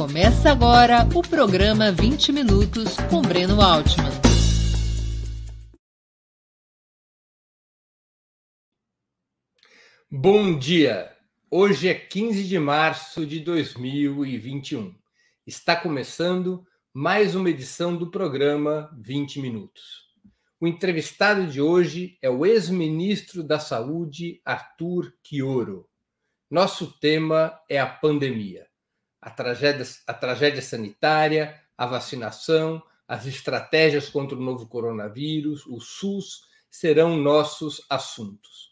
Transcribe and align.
Começa 0.00 0.50
agora 0.50 1.06
o 1.14 1.20
programa 1.20 1.92
20 1.92 2.32
Minutos 2.32 2.96
com 3.10 3.20
Breno 3.20 3.60
Altman. 3.60 4.10
Bom 10.10 10.58
dia! 10.58 11.14
Hoje 11.50 11.86
é 11.90 11.94
15 11.94 12.44
de 12.44 12.58
março 12.58 13.26
de 13.26 13.40
2021. 13.40 14.94
Está 15.46 15.76
começando 15.76 16.64
mais 16.94 17.34
uma 17.34 17.50
edição 17.50 17.94
do 17.94 18.10
programa 18.10 18.90
20 18.98 19.38
Minutos. 19.38 20.06
O 20.58 20.66
entrevistado 20.66 21.46
de 21.46 21.60
hoje 21.60 22.16
é 22.22 22.30
o 22.30 22.46
ex-ministro 22.46 23.44
da 23.44 23.58
Saúde, 23.58 24.40
Arthur 24.46 25.12
Quioro. 25.22 25.86
Nosso 26.50 26.90
tema 26.98 27.60
é 27.68 27.78
a 27.78 27.86
pandemia, 27.86 28.69
a 29.20 29.30
tragédia, 29.30 29.86
a 30.06 30.14
tragédia 30.14 30.62
sanitária, 30.62 31.60
a 31.76 31.86
vacinação, 31.86 32.82
as 33.06 33.26
estratégias 33.26 34.08
contra 34.08 34.36
o 34.36 34.40
novo 34.40 34.66
coronavírus, 34.66 35.66
o 35.66 35.80
SUS 35.80 36.42
serão 36.70 37.16
nossos 37.16 37.84
assuntos. 37.90 38.70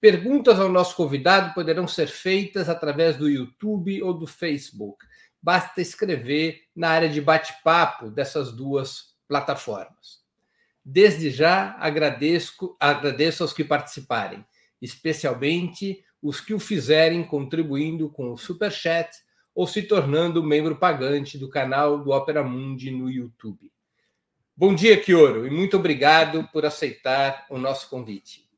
Perguntas 0.00 0.58
ao 0.58 0.68
nosso 0.68 0.96
convidado 0.96 1.54
poderão 1.54 1.86
ser 1.86 2.08
feitas 2.08 2.68
através 2.68 3.16
do 3.16 3.28
YouTube 3.28 4.02
ou 4.02 4.12
do 4.12 4.26
Facebook. 4.26 5.06
Basta 5.42 5.80
escrever 5.80 6.62
na 6.74 6.88
área 6.88 7.08
de 7.08 7.20
bate-papo 7.20 8.10
dessas 8.10 8.50
duas 8.52 9.14
plataformas. 9.28 10.20
Desde 10.84 11.30
já 11.30 11.76
agradeço, 11.78 12.76
agradeço 12.80 13.42
aos 13.42 13.52
que 13.52 13.62
participarem, 13.62 14.44
especialmente 14.80 16.02
os 16.22 16.40
que 16.40 16.54
o 16.54 16.58
fizerem 16.58 17.22
contribuindo 17.22 18.10
com 18.10 18.32
o 18.32 18.38
Super 18.38 18.72
Chat 18.72 19.10
ou 19.54 19.66
se 19.66 19.82
tornando 19.82 20.42
membro 20.42 20.76
pagante 20.76 21.38
do 21.38 21.48
canal 21.48 22.02
do 22.02 22.10
Opera 22.10 22.42
Mundi 22.42 22.90
no 22.90 23.10
YouTube. 23.10 23.72
Bom 24.56 24.74
dia, 24.74 25.00
Kioro, 25.00 25.46
e 25.46 25.50
muito 25.50 25.76
obrigado 25.76 26.48
por 26.52 26.66
aceitar 26.66 27.46
o 27.50 27.58
nosso 27.58 27.88
convite. 27.88 28.48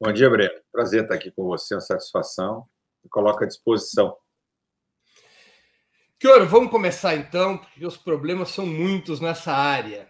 Bom 0.00 0.12
dia, 0.12 0.28
Breno. 0.28 0.60
Prazer 0.72 1.02
estar 1.02 1.14
aqui 1.14 1.30
com 1.30 1.44
você, 1.44 1.74
uma 1.74 1.80
satisfação. 1.80 2.66
Me 3.02 3.10
coloco 3.10 3.44
à 3.44 3.46
disposição. 3.46 4.16
Kioro, 6.18 6.46
vamos 6.46 6.70
começar 6.70 7.14
então, 7.16 7.58
porque 7.58 7.86
os 7.86 7.96
problemas 7.96 8.50
são 8.50 8.66
muitos 8.66 9.20
nessa 9.20 9.52
área. 9.52 10.08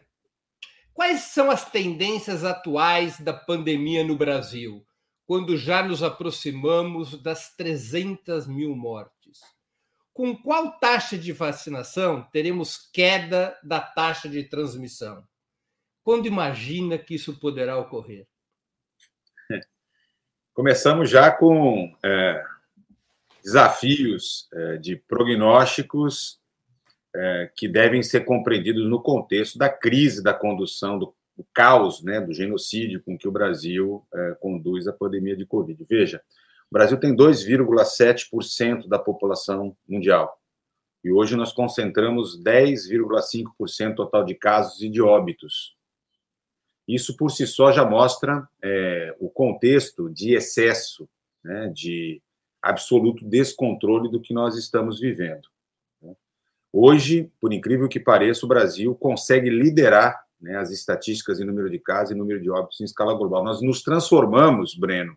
Quais 0.93 1.21
são 1.23 1.51
as 1.51 1.71
tendências 1.71 2.45
atuais 2.45 3.19
da 3.19 3.33
pandemia 3.33 4.05
no 4.05 4.17
Brasil? 4.17 4.87
quando 5.27 5.57
já 5.57 5.83
nos 5.83 6.03
aproximamos 6.03 7.21
das 7.23 7.55
300 7.57 8.47
mil 8.47 8.77
mortes. 8.77 9.41
Com 10.15 10.35
qual 10.37 10.79
taxa 10.79 11.19
de 11.19 11.33
vacinação 11.33 12.23
teremos 12.33 12.89
queda 12.93 13.59
da 13.63 13.81
taxa 13.81 14.29
de 14.29 14.45
transmissão? 14.45 15.23
Quando 16.03 16.27
imagina 16.27 16.97
que 16.97 17.17
isso 17.17 17.39
poderá 17.39 17.77
ocorrer? 17.77 18.27
Começamos 20.55 21.11
já 21.11 21.31
com 21.31 21.95
é, 22.03 22.45
desafios 23.43 24.49
é, 24.55 24.77
de 24.77 24.97
prognósticos 24.97 26.41
é, 27.15 27.51
que 27.57 27.69
devem 27.69 28.03
ser 28.03 28.25
compreendidos 28.25 28.89
no 28.89 29.03
contexto 29.03 29.59
da 29.59 29.69
crise 29.69 30.23
da 30.23 30.33
condução 30.33 30.99
do 30.99 31.15
o 31.37 31.45
caos 31.53 32.03
né, 32.03 32.21
do 32.21 32.33
genocídio 32.33 33.03
com 33.03 33.19
que 33.19 33.27
o 33.27 33.33
Brasil 33.33 34.07
é, 34.15 34.37
conduz 34.41 34.87
a 34.87 34.93
pandemia 34.93 35.37
de 35.37 35.45
Covid. 35.45 35.85
Veja, 35.85 36.23
o 36.75 36.77
Brasil 36.77 36.99
tem 36.99 37.15
2,7% 37.15 38.89
da 38.89 38.99
população 38.99 39.77
mundial. 39.89 40.37
E 41.05 41.13
hoje 41.13 41.37
nós 41.37 41.53
concentramos 41.53 42.37
10,5% 42.43 43.95
total 43.95 44.25
de 44.25 44.35
casos 44.35 44.83
e 44.83 44.89
de 44.89 45.01
óbitos. 45.01 45.77
Isso 46.89 47.17
por 47.17 47.31
si 47.31 47.47
só 47.47 47.71
já 47.71 47.89
mostra 47.89 48.49
é, 48.61 49.15
o 49.21 49.31
contexto 49.31 50.11
de 50.11 50.35
excesso, 50.35 51.09
né, 51.45 51.71
de 51.73 52.21
absoluto 52.61 53.25
descontrole 53.25 54.11
do 54.11 54.21
que 54.21 54.35
nós 54.35 54.57
estamos 54.57 54.99
vivendo. 54.99 55.49
Hoje, 56.73 57.31
por 57.41 57.53
incrível 57.53 57.89
que 57.89 58.01
pareça, 58.01 58.45
o 58.45 58.49
Brasil 58.49 58.97
consegue 58.97 59.49
liderar 59.49 60.27
né, 60.41 60.57
as 60.57 60.73
estatísticas 60.73 61.39
em 61.39 61.45
número 61.45 61.71
de 61.71 61.79
casos 61.79 62.11
e 62.11 62.19
número 62.19 62.43
de 62.43 62.51
óbitos 62.51 62.81
em 62.81 62.85
escala 62.85 63.15
global. 63.15 63.45
Nós 63.45 63.63
nos 63.63 63.81
transformamos, 63.81 64.75
Breno, 64.75 65.17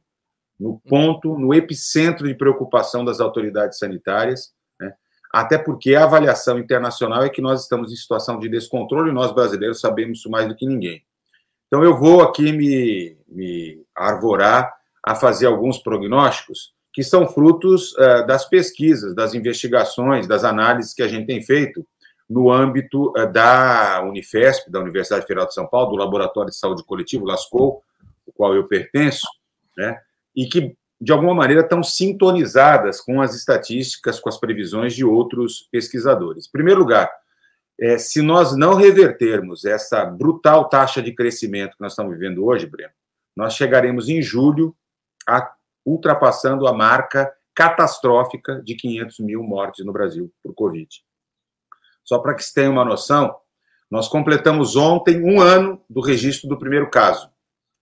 no 0.59 0.79
ponto, 0.87 1.37
no 1.37 1.53
epicentro 1.53 2.27
de 2.27 2.35
preocupação 2.35 3.05
das 3.05 3.19
autoridades 3.19 3.77
sanitárias, 3.77 4.53
né, 4.79 4.93
até 5.31 5.57
porque 5.57 5.95
a 5.95 6.03
avaliação 6.03 6.57
internacional 6.57 7.23
é 7.23 7.29
que 7.29 7.41
nós 7.41 7.61
estamos 7.61 7.91
em 7.91 7.95
situação 7.95 8.39
de 8.39 8.49
descontrole 8.49 9.11
e 9.11 9.13
nós 9.13 9.31
brasileiros 9.31 9.79
sabemos 9.79 10.19
isso 10.19 10.29
mais 10.29 10.47
do 10.47 10.55
que 10.55 10.65
ninguém. 10.65 11.03
Então, 11.67 11.83
eu 11.83 11.97
vou 11.97 12.21
aqui 12.21 12.51
me, 12.53 13.17
me 13.27 13.83
arvorar 13.95 14.73
a 15.03 15.15
fazer 15.15 15.45
alguns 15.45 15.77
prognósticos 15.79 16.73
que 16.93 17.03
são 17.03 17.27
frutos 17.27 17.93
uh, 17.93 18.25
das 18.25 18.49
pesquisas, 18.49 19.13
das 19.13 19.33
investigações, 19.33 20.27
das 20.27 20.43
análises 20.43 20.93
que 20.93 21.03
a 21.03 21.07
gente 21.07 21.27
tem 21.27 21.43
feito 21.43 21.85
no 22.29 22.51
âmbito 22.51 23.13
eh, 23.15 23.25
da 23.25 24.01
Unifesp, 24.03 24.69
da 24.69 24.81
Universidade 24.81 25.25
Federal 25.25 25.47
de 25.47 25.53
São 25.53 25.65
Paulo, 25.65 25.91
do 25.91 25.95
Laboratório 25.95 26.49
de 26.49 26.57
Saúde 26.57 26.83
Coletivo, 26.83 27.25
LASCO, 27.25 27.81
o 28.25 28.31
qual 28.33 28.53
eu 28.53 28.67
pertenço, 28.67 29.25
né, 29.77 29.97
e 30.37 30.45
que, 30.45 30.77
de 31.01 31.11
alguma 31.11 31.33
maneira, 31.33 31.63
estão 31.63 31.81
sintonizadas 31.81 33.01
com 33.01 33.19
as 33.19 33.33
estatísticas, 33.33 34.19
com 34.19 34.29
as 34.29 34.39
previsões 34.39 34.93
de 34.93 35.03
outros 35.03 35.67
pesquisadores. 35.71 36.45
Em 36.47 36.51
primeiro 36.51 36.79
lugar, 36.79 37.11
é, 37.79 37.97
se 37.97 38.21
nós 38.21 38.55
não 38.55 38.75
revertermos 38.75 39.65
essa 39.65 40.05
brutal 40.05 40.69
taxa 40.69 41.01
de 41.01 41.13
crescimento 41.13 41.75
que 41.75 41.81
nós 41.81 41.93
estamos 41.93 42.13
vivendo 42.13 42.45
hoje, 42.45 42.67
Breno, 42.67 42.93
nós 43.35 43.53
chegaremos 43.53 44.09
em 44.09 44.21
julho 44.21 44.75
a, 45.27 45.51
ultrapassando 45.83 46.67
a 46.67 46.73
marca 46.73 47.31
catastrófica 47.53 48.61
de 48.63 48.75
500 48.75 49.19
mil 49.19 49.41
mortes 49.41 49.83
no 49.83 49.91
Brasil 49.91 50.31
por 50.43 50.53
Covid. 50.53 50.87
Só 52.03 52.19
para 52.19 52.35
que 52.35 52.43
se 52.43 52.53
tenha 52.53 52.69
uma 52.69 52.85
noção, 52.85 53.35
nós 53.89 54.07
completamos 54.07 54.75
ontem 54.75 55.23
um 55.23 55.41
ano 55.41 55.81
do 55.89 56.01
registro 56.01 56.47
do 56.47 56.57
primeiro 56.57 56.89
caso 56.89 57.31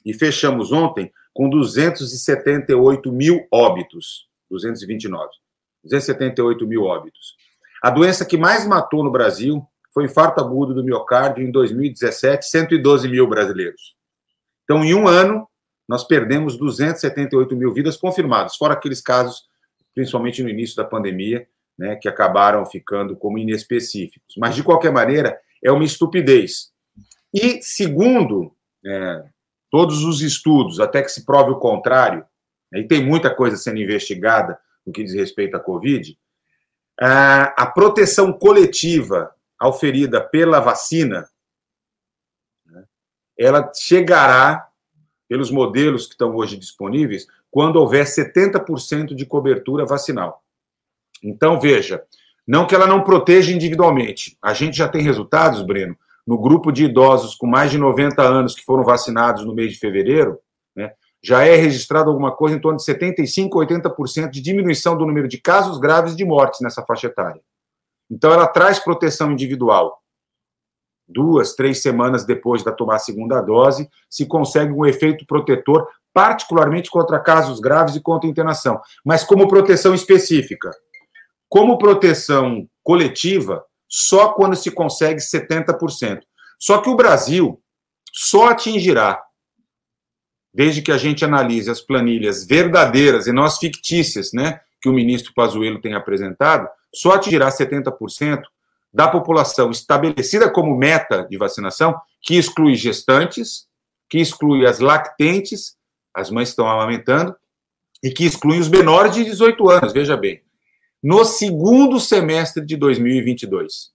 e 0.05 0.13
fechamos 0.13 0.71
ontem 0.71 1.11
com 1.35 1.49
278 1.49 3.11
mil 3.11 3.45
óbitos, 3.51 4.29
229, 4.49 5.29
278 5.83 6.65
mil 6.65 6.83
óbitos. 6.83 7.35
A 7.83 7.89
doença 7.89 8.25
que 8.25 8.37
mais 8.37 8.65
matou 8.65 9.03
no 9.03 9.11
Brasil 9.11 9.61
foi 9.93 10.05
infarto 10.05 10.39
agudo 10.39 10.73
do 10.73 10.83
miocárdio 10.83 11.45
em 11.45 11.51
2017, 11.51 12.45
112 12.47 13.09
mil 13.09 13.27
brasileiros. 13.27 13.95
Então, 14.63 14.83
em 14.83 14.95
um 14.95 15.09
ano, 15.09 15.45
nós 15.87 16.05
perdemos 16.05 16.57
278 16.57 17.53
mil 17.55 17.73
vidas 17.73 17.97
confirmadas, 17.97 18.55
fora 18.55 18.73
aqueles 18.73 19.01
casos, 19.01 19.43
principalmente 19.93 20.41
no 20.41 20.49
início 20.49 20.77
da 20.77 20.85
pandemia, 20.85 21.45
né, 21.77 21.97
que 21.97 22.07
acabaram 22.07 22.65
ficando 22.65 23.15
como 23.17 23.37
inespecíficos. 23.37 24.35
Mas, 24.37 24.55
de 24.55 24.63
qualquer 24.63 24.91
maneira, 24.91 25.37
é 25.61 25.69
uma 25.69 25.83
estupidez. 25.83 26.71
E, 27.33 27.61
segundo 27.61 28.55
é, 28.85 29.25
todos 29.75 30.05
os 30.05 30.21
estudos, 30.21 30.79
até 30.79 31.03
que 31.03 31.09
se 31.09 31.25
prove 31.25 31.51
o 31.51 31.59
contrário, 31.59 32.25
e 32.73 32.87
tem 32.87 33.05
muita 33.05 33.29
coisa 33.29 33.57
sendo 33.57 33.77
investigada 33.77 34.57
no 34.87 34.93
que 34.93 35.03
diz 35.03 35.13
respeito 35.13 35.57
à 35.57 35.59
Covid, 35.59 36.17
a 36.97 37.65
proteção 37.75 38.31
coletiva 38.31 39.35
auferida 39.59 40.21
pela 40.21 40.61
vacina, 40.61 41.27
né, 42.65 42.85
ela 43.37 43.69
chegará, 43.75 44.65
pelos 45.27 45.51
modelos 45.51 46.05
que 46.05 46.13
estão 46.13 46.33
hoje 46.33 46.55
disponíveis, 46.55 47.27
quando 47.51 47.75
houver 47.75 48.05
70% 48.05 49.13
de 49.13 49.25
cobertura 49.25 49.85
vacinal. 49.85 50.41
Então, 51.21 51.59
veja, 51.59 52.01
não 52.47 52.65
que 52.65 52.73
ela 52.73 52.87
não 52.87 53.03
proteja 53.03 53.51
individualmente. 53.51 54.37
A 54.41 54.53
gente 54.53 54.77
já 54.77 54.87
tem 54.87 55.01
resultados, 55.01 55.61
Breno, 55.61 55.97
no 56.25 56.37
grupo 56.39 56.71
de 56.71 56.85
idosos 56.85 57.35
com 57.35 57.45
mais 57.45 57.71
de 57.71 57.77
90 57.77 58.21
anos 58.21 58.55
que 58.55 58.63
foram 58.63 58.83
vacinados 58.83 59.45
no 59.45 59.53
mês 59.53 59.73
de 59.73 59.79
fevereiro, 59.79 60.39
né, 60.75 60.93
já 61.23 61.43
é 61.43 61.55
registrado 61.55 62.09
alguma 62.09 62.35
coisa 62.35 62.55
em 62.55 62.59
torno 62.59 62.77
de 62.77 62.85
75%, 62.85 63.49
80% 63.49 64.29
de 64.29 64.41
diminuição 64.41 64.97
do 64.97 65.05
número 65.05 65.27
de 65.27 65.39
casos 65.39 65.77
graves 65.77 66.15
de 66.15 66.25
mortes 66.25 66.61
nessa 66.61 66.83
faixa 66.83 67.07
etária. 67.07 67.41
Então, 68.09 68.31
ela 68.31 68.47
traz 68.47 68.79
proteção 68.79 69.31
individual. 69.31 70.01
Duas, 71.07 71.53
três 71.53 71.81
semanas 71.81 72.25
depois 72.25 72.63
da 72.63 72.71
tomar 72.71 72.95
a 72.95 72.99
segunda 72.99 73.41
dose, 73.41 73.89
se 74.09 74.25
consegue 74.25 74.71
um 74.71 74.85
efeito 74.85 75.25
protetor, 75.25 75.87
particularmente 76.13 76.89
contra 76.89 77.19
casos 77.19 77.59
graves 77.59 77.95
e 77.95 78.01
contra 78.01 78.29
internação, 78.29 78.79
mas 79.03 79.23
como 79.23 79.47
proteção 79.47 79.93
específica 79.93 80.71
como 81.55 81.77
proteção 81.77 82.67
coletiva 82.83 83.63
só 83.87 84.29
quando 84.33 84.55
se 84.55 84.71
consegue 84.71 85.19
70%. 85.19 86.21
Só 86.59 86.79
que 86.79 86.89
o 86.89 86.95
Brasil 86.95 87.61
só 88.11 88.49
atingirá, 88.49 89.21
desde 90.53 90.81
que 90.81 90.91
a 90.91 90.97
gente 90.97 91.25
analise 91.25 91.69
as 91.69 91.81
planilhas 91.81 92.45
verdadeiras 92.45 93.27
e 93.27 93.33
não 93.33 93.43
as 93.43 93.57
fictícias, 93.57 94.31
né, 94.33 94.61
que 94.81 94.87
o 94.87 94.93
ministro 94.93 95.33
Pazuello 95.33 95.81
tem 95.81 95.93
apresentado, 95.93 96.67
só 96.93 97.13
atingirá 97.13 97.49
70% 97.49 98.41
da 98.93 99.07
população 99.07 99.69
estabelecida 99.71 100.49
como 100.49 100.77
meta 100.77 101.27
de 101.29 101.37
vacinação, 101.37 101.99
que 102.21 102.35
exclui 102.35 102.75
gestantes, 102.75 103.67
que 104.09 104.19
exclui 104.19 104.65
as 104.65 104.79
lactentes, 104.79 105.75
as 106.13 106.29
mães 106.29 106.49
estão 106.49 106.69
amamentando, 106.69 107.35
e 108.01 108.09
que 108.09 108.23
exclui 108.23 108.59
os 108.59 108.69
menores 108.69 109.13
de 109.13 109.25
18 109.25 109.69
anos, 109.69 109.91
veja 109.91 110.15
bem. 110.15 110.44
No 111.01 111.23
segundo 111.23 111.99
semestre 111.99 112.65
de 112.65 112.75
2022, 112.75 113.91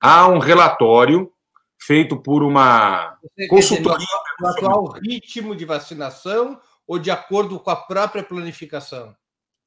há 0.00 0.28
um 0.28 0.38
relatório 0.38 1.32
feito 1.80 2.16
por 2.16 2.42
uma 2.42 3.16
consultoria. 3.48 4.06
O 4.40 4.46
atual 4.46 4.84
ritmo 4.92 5.54
de 5.54 5.64
vacinação 5.64 6.60
ou 6.86 6.98
de 6.98 7.10
acordo 7.10 7.58
com 7.60 7.70
a 7.70 7.76
própria 7.76 8.22
planificação? 8.22 9.14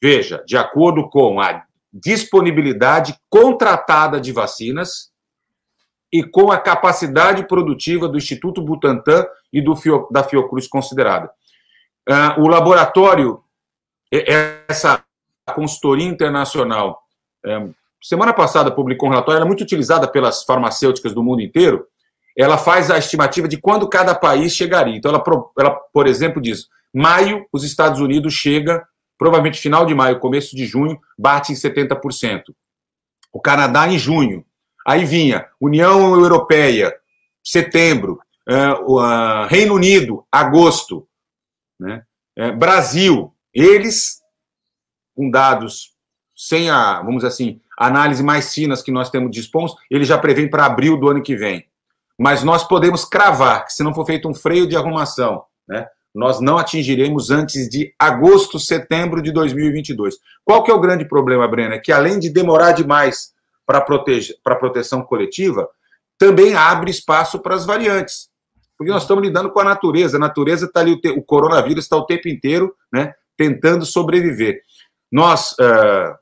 Veja, 0.01 0.43
de 0.45 0.57
acordo 0.57 1.09
com 1.09 1.39
a 1.39 1.63
disponibilidade 1.91 3.17
contratada 3.29 4.19
de 4.19 4.31
vacinas 4.31 5.11
e 6.11 6.23
com 6.23 6.51
a 6.51 6.59
capacidade 6.59 7.47
produtiva 7.47 8.07
do 8.07 8.17
Instituto 8.17 8.61
Butantan 8.61 9.25
e 9.51 9.61
do 9.61 9.75
Fio, 9.75 10.07
da 10.11 10.23
Fiocruz 10.23 10.67
considerada. 10.67 11.31
Uh, 12.07 12.41
o 12.41 12.47
laboratório, 12.47 13.43
essa 14.11 15.04
consultoria 15.53 16.05
internacional, 16.05 16.99
um, 17.45 17.73
semana 18.01 18.33
passada 18.33 18.71
publicou 18.71 19.07
um 19.07 19.11
relatório, 19.11 19.37
ela 19.37 19.45
é 19.45 19.47
muito 19.47 19.61
utilizada 19.61 20.07
pelas 20.07 20.43
farmacêuticas 20.43 21.13
do 21.13 21.23
mundo 21.23 21.41
inteiro, 21.41 21.85
ela 22.37 22.57
faz 22.57 22.91
a 22.91 22.97
estimativa 22.97 23.47
de 23.47 23.57
quando 23.57 23.87
cada 23.87 24.13
país 24.13 24.53
chegaria. 24.53 24.95
Então, 24.95 25.11
ela, 25.11 25.23
ela 25.57 25.71
por 25.93 26.05
exemplo, 26.07 26.41
diz: 26.41 26.67
maio, 26.93 27.45
os 27.51 27.63
Estados 27.63 27.99
Unidos 27.99 28.33
chega, 28.33 28.85
provavelmente 29.17 29.59
final 29.59 29.85
de 29.85 29.95
maio, 29.95 30.19
começo 30.19 30.55
de 30.55 30.65
junho, 30.65 30.99
bate 31.17 31.53
em 31.53 31.55
70%. 31.55 32.43
O 33.31 33.39
Canadá 33.39 33.87
em 33.87 33.97
junho. 33.97 34.45
Aí 34.85 35.03
vinha 35.05 35.47
União 35.59 36.13
Europeia, 36.13 36.93
setembro. 37.43 38.19
Uh, 38.47 38.99
uh, 38.99 39.47
Reino 39.47 39.73
Unido, 39.73 40.25
agosto. 40.31 41.07
Né? 41.79 42.03
Uh, 42.37 42.55
Brasil, 42.55 43.33
eles, 43.51 44.21
com 45.15 45.29
dados 45.29 45.93
sem 46.35 46.69
a, 46.69 46.97
vamos 46.97 47.17
dizer 47.17 47.27
assim, 47.27 47.61
análise 47.77 48.21
mais 48.21 48.53
finas 48.53 48.81
que 48.81 48.91
nós 48.91 49.09
temos 49.09 49.31
dispões, 49.31 49.71
eles 49.89 50.07
já 50.07 50.17
prevêem 50.17 50.49
para 50.49 50.65
abril 50.65 50.97
do 50.97 51.09
ano 51.09 51.23
que 51.23 51.35
vem. 51.35 51.65
Mas 52.19 52.43
nós 52.43 52.67
podemos 52.67 53.05
cravar 53.05 53.65
que 53.65 53.73
se 53.73 53.83
não 53.83 53.93
for 53.93 54.05
feito 54.05 54.27
um 54.27 54.33
freio 54.33 54.67
de 54.67 54.75
arrumação, 54.75 55.43
né, 55.67 55.87
nós 56.13 56.39
não 56.39 56.57
atingiremos 56.57 57.29
antes 57.29 57.69
de 57.69 57.93
agosto, 57.99 58.57
setembro 58.59 59.21
de 59.21 59.31
2022. 59.31 60.15
Qual 60.45 60.63
que 60.63 60.71
é 60.71 60.73
o 60.73 60.79
grande 60.79 61.05
problema, 61.05 61.45
Brena? 61.47 61.75
É 61.75 61.79
que 61.79 61.91
além 61.91 62.19
de 62.19 62.29
demorar 62.29 62.71
demais 62.71 63.33
para 63.65 63.81
proteger, 63.81 64.37
para 64.41 64.55
proteção 64.55 65.01
coletiva, 65.01 65.67
também 66.17 66.55
abre 66.55 66.89
espaço 66.89 67.39
para 67.39 67.55
as 67.55 67.65
variantes. 67.65 68.29
Porque 68.77 68.91
nós 68.91 69.01
estamos 69.03 69.23
lidando 69.23 69.51
com 69.51 69.59
a 69.59 69.63
natureza. 69.65 70.15
A 70.15 70.19
natureza 70.19 70.65
está 70.67 70.79
ali, 70.79 70.93
o, 70.93 71.01
te, 71.01 71.09
o 71.09 71.21
coronavírus 71.21 71.83
está 71.83 71.97
o 71.97 72.05
tempo 72.05 72.29
inteiro 72.29 72.73
né, 72.91 73.13
tentando 73.35 73.85
sobreviver. 73.85 74.61
Nós, 75.15 75.53
uh, 75.53 76.13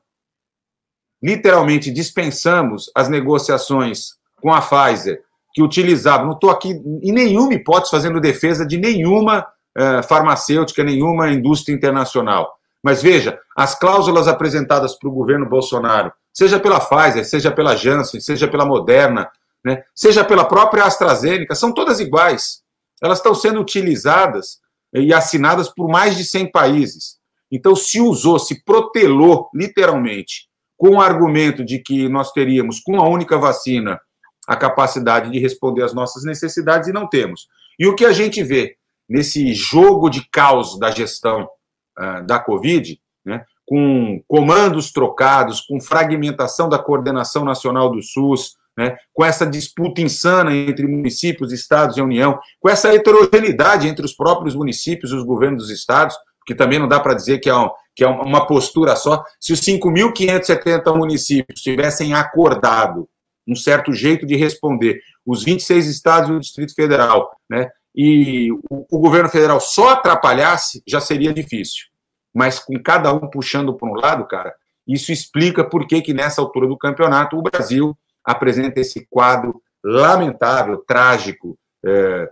literalmente, 1.20 1.90
dispensamos 1.90 2.92
as 2.94 3.08
negociações 3.08 4.10
com 4.40 4.52
a 4.52 4.60
Pfizer, 4.60 5.20
que 5.52 5.64
utilizava, 5.64 6.22
não 6.22 6.34
estou 6.34 6.48
aqui 6.48 6.80
em 7.02 7.10
nenhuma 7.10 7.54
hipótese 7.54 7.90
fazendo 7.90 8.20
defesa 8.20 8.64
de 8.64 8.78
nenhuma 8.78 9.40
uh, 9.76 10.00
farmacêutica, 10.06 10.84
nenhuma 10.84 11.28
indústria 11.32 11.74
internacional. 11.74 12.54
Mas 12.80 13.02
veja, 13.02 13.36
as 13.56 13.74
cláusulas 13.74 14.28
apresentadas 14.28 14.96
para 14.96 15.08
o 15.08 15.12
governo 15.12 15.48
Bolsonaro, 15.48 16.12
seja 16.32 16.60
pela 16.60 16.78
Pfizer, 16.78 17.24
seja 17.24 17.50
pela 17.50 17.74
Janssen, 17.74 18.20
seja 18.20 18.46
pela 18.46 18.64
Moderna, 18.64 19.28
né, 19.64 19.82
seja 19.92 20.22
pela 20.22 20.44
própria 20.44 20.84
AstraZeneca, 20.84 21.56
são 21.56 21.74
todas 21.74 21.98
iguais. 21.98 22.62
Elas 23.02 23.18
estão 23.18 23.34
sendo 23.34 23.60
utilizadas 23.60 24.60
e 24.92 25.12
assinadas 25.12 25.68
por 25.68 25.88
mais 25.88 26.16
de 26.16 26.24
100 26.24 26.52
países. 26.52 27.23
Então, 27.54 27.76
se 27.76 28.00
usou, 28.00 28.36
se 28.40 28.64
protelou, 28.64 29.48
literalmente, 29.54 30.48
com 30.76 30.96
o 30.96 31.00
argumento 31.00 31.64
de 31.64 31.78
que 31.78 32.08
nós 32.08 32.32
teríamos, 32.32 32.80
com 32.80 33.00
a 33.00 33.08
única 33.08 33.38
vacina, 33.38 34.00
a 34.48 34.56
capacidade 34.56 35.30
de 35.30 35.38
responder 35.38 35.84
às 35.84 35.94
nossas 35.94 36.24
necessidades, 36.24 36.88
e 36.88 36.92
não 36.92 37.08
temos. 37.08 37.46
E 37.78 37.86
o 37.86 37.94
que 37.94 38.04
a 38.04 38.12
gente 38.12 38.42
vê 38.42 38.76
nesse 39.08 39.54
jogo 39.54 40.10
de 40.10 40.28
caos 40.30 40.76
da 40.80 40.90
gestão 40.90 41.48
uh, 41.96 42.26
da 42.26 42.40
Covid, 42.40 43.00
né, 43.24 43.44
com 43.64 44.20
comandos 44.26 44.92
trocados, 44.92 45.60
com 45.60 45.80
fragmentação 45.80 46.68
da 46.68 46.78
coordenação 46.78 47.44
nacional 47.44 47.88
do 47.88 48.02
SUS, 48.02 48.56
né, 48.76 48.96
com 49.12 49.24
essa 49.24 49.46
disputa 49.46 50.00
insana 50.00 50.52
entre 50.52 50.88
municípios, 50.88 51.52
estados 51.52 51.96
e 51.96 52.02
União, 52.02 52.36
com 52.58 52.68
essa 52.68 52.92
heterogeneidade 52.92 53.86
entre 53.86 54.04
os 54.04 54.12
próprios 54.12 54.56
municípios 54.56 55.12
e 55.12 55.14
os 55.14 55.24
governos 55.24 55.68
dos 55.68 55.70
estados, 55.70 56.16
que 56.46 56.54
também 56.54 56.78
não 56.78 56.88
dá 56.88 57.00
para 57.00 57.14
dizer 57.14 57.38
que 57.38 57.48
é, 57.48 57.56
um, 57.56 57.68
que 57.94 58.04
é 58.04 58.08
uma 58.08 58.46
postura 58.46 58.96
só. 58.96 59.24
Se 59.40 59.52
os 59.52 59.60
5.570 59.60 60.96
municípios 60.96 61.60
tivessem 61.60 62.14
acordado 62.14 63.08
um 63.46 63.54
certo 63.54 63.92
jeito 63.92 64.26
de 64.26 64.36
responder, 64.36 65.00
os 65.24 65.44
26 65.44 65.86
estados 65.86 66.30
e 66.30 66.32
o 66.32 66.40
Distrito 66.40 66.74
Federal, 66.74 67.38
né, 67.48 67.70
e 67.94 68.50
o, 68.70 68.86
o 68.90 68.98
governo 68.98 69.28
federal 69.28 69.60
só 69.60 69.90
atrapalhasse, 69.90 70.82
já 70.86 71.00
seria 71.00 71.32
difícil. 71.32 71.86
Mas 72.34 72.58
com 72.58 72.74
cada 72.82 73.12
um 73.12 73.28
puxando 73.28 73.74
para 73.74 73.88
um 73.88 73.94
lado, 73.94 74.26
cara, 74.26 74.54
isso 74.86 75.12
explica 75.12 75.64
por 75.64 75.86
que, 75.86 76.02
que 76.02 76.12
nessa 76.12 76.40
altura 76.40 76.66
do 76.66 76.76
campeonato 76.76 77.38
o 77.38 77.42
Brasil 77.42 77.96
apresenta 78.24 78.80
esse 78.80 79.06
quadro 79.08 79.62
lamentável, 79.82 80.78
trágico, 80.78 81.58
é, 81.84 82.30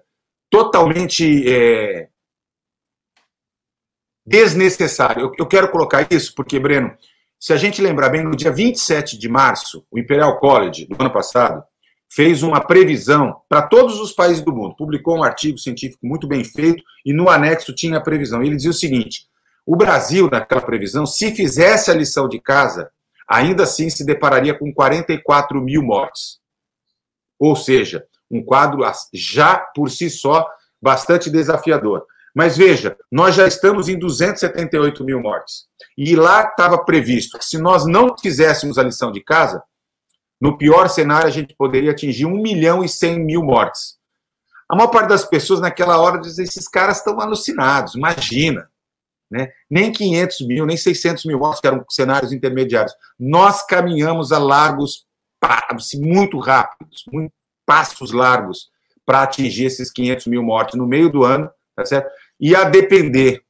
totalmente 0.51 1.45
é, 1.49 2.09
desnecessário. 4.25 5.23
Eu, 5.23 5.33
eu, 5.39 5.47
quero 5.47 5.71
colocar 5.71 6.07
isso 6.11 6.35
porque, 6.35 6.59
Breno, 6.59 6.93
se 7.39 7.53
a 7.53 7.57
gente 7.57 7.83
lembrar 7.83 8.09
bem, 8.09 8.23
no 8.23 8.37
dia 8.37 8.53
27 8.53 9.19
de 9.19 9.29
março, 9.29 9.85
o 9.91 9.99
Imperial 9.99 10.39
College, 10.39 10.87
do 10.87 10.97
ano 11.01 11.13
passado, 11.13 11.63
fez 12.09 12.43
uma 12.43 12.61
previsão 12.61 13.37
para 13.49 13.63
todos 13.63 13.99
os 13.99 14.13
países 14.13 14.43
do 14.43 14.53
mundo, 14.53 14.77
publicou 14.77 15.17
um 15.17 15.25
artigo 15.25 15.59
científico 15.59 16.07
muito 16.07 16.27
bem 16.27 16.45
feito 16.45 16.83
e 17.05 17.13
no 17.13 17.29
anexo 17.29 17.75
tinha 17.75 17.99
a 17.99 18.03
previsão. 18.03 18.43
Ele 18.43 18.57
dizia 18.57 18.71
o 18.71 18.75
seguinte: 18.75 19.27
o 19.67 19.77
Brasil, 19.77 20.29
naquela 20.31 20.61
previsão, 20.61 21.07
se 21.07 21.35
fizesse 21.35 21.91
a 21.91 21.95
lição 21.95 22.29
de 22.29 22.39
casa, 22.39 22.91
ainda 23.27 23.63
assim 23.63 23.89
se 23.89 24.05
depararia 24.05 24.57
com 24.57 24.73
44 24.73 25.61
mil 25.61 25.83
mortes. 25.83 26.39
Ou 27.39 27.57
seja, 27.57 28.05
um 28.31 28.43
quadro 28.45 28.83
já 29.13 29.57
por 29.57 29.91
si 29.91 30.09
só 30.11 30.47
bastante 30.81 31.31
desafiador. 31.31 32.07
Mas 32.35 32.57
veja, 32.57 32.97
nós 33.11 33.35
já 33.35 33.47
estamos 33.47 33.89
em 33.89 33.99
278 33.99 35.05
mil 35.05 35.21
mortes. 35.21 35.67
E 35.97 36.17
lá 36.17 36.43
estava 36.43 36.83
previsto 36.83 37.39
que 37.39 37.45
se 37.45 37.59
nós 37.59 37.85
não 37.87 38.17
fizéssemos 38.17 38.79
a 38.79 38.83
lição 38.83 39.13
de 39.13 39.23
casa, 39.23 39.63
no 40.41 40.59
pior 40.59 40.89
cenário, 40.89 41.29
a 41.29 41.31
gente 41.31 41.55
poderia 41.55 41.93
atingir 41.93 42.27
1 42.27 42.31
milhão 42.43 42.83
e 42.83 42.89
100 42.89 43.21
mil 43.21 43.45
mortes. 43.45 43.97
A 44.69 44.75
maior 44.75 44.89
parte 44.89 45.09
das 45.09 45.25
pessoas 45.25 45.61
naquela 45.61 45.99
hora 45.99 46.19
dizem: 46.19 46.45
esses 46.45 46.67
caras 46.67 46.99
estão 46.99 47.21
alucinados, 47.21 47.95
imagina. 47.95 48.69
Né? 49.31 49.51
Nem 49.71 49.93
500 49.93 50.47
mil, 50.47 50.67
nem 50.67 50.77
600 50.77 51.25
mil 51.27 51.39
mortes, 51.39 51.61
que 51.61 51.67
eram 51.67 51.85
cenários 51.89 52.33
intermediários. 52.33 52.93
Nós 53.19 53.65
caminhamos 53.65 54.33
a 54.33 54.39
largos, 54.39 55.07
muito 55.95 56.39
rápidos, 56.39 57.05
muito, 57.13 57.33
passos 57.65 58.13
largos, 58.13 58.69
para 59.07 59.23
atingir 59.23 59.67
esses 59.67 59.91
500 59.93 60.27
mil 60.27 60.43
mortes 60.43 60.75
no 60.75 60.87
meio 60.87 61.09
do 61.09 61.25
ano, 61.25 61.51
tá 61.77 61.85
certo? 61.85 62.11
E 62.43 62.57
a 62.57 62.65
depender 62.65 63.41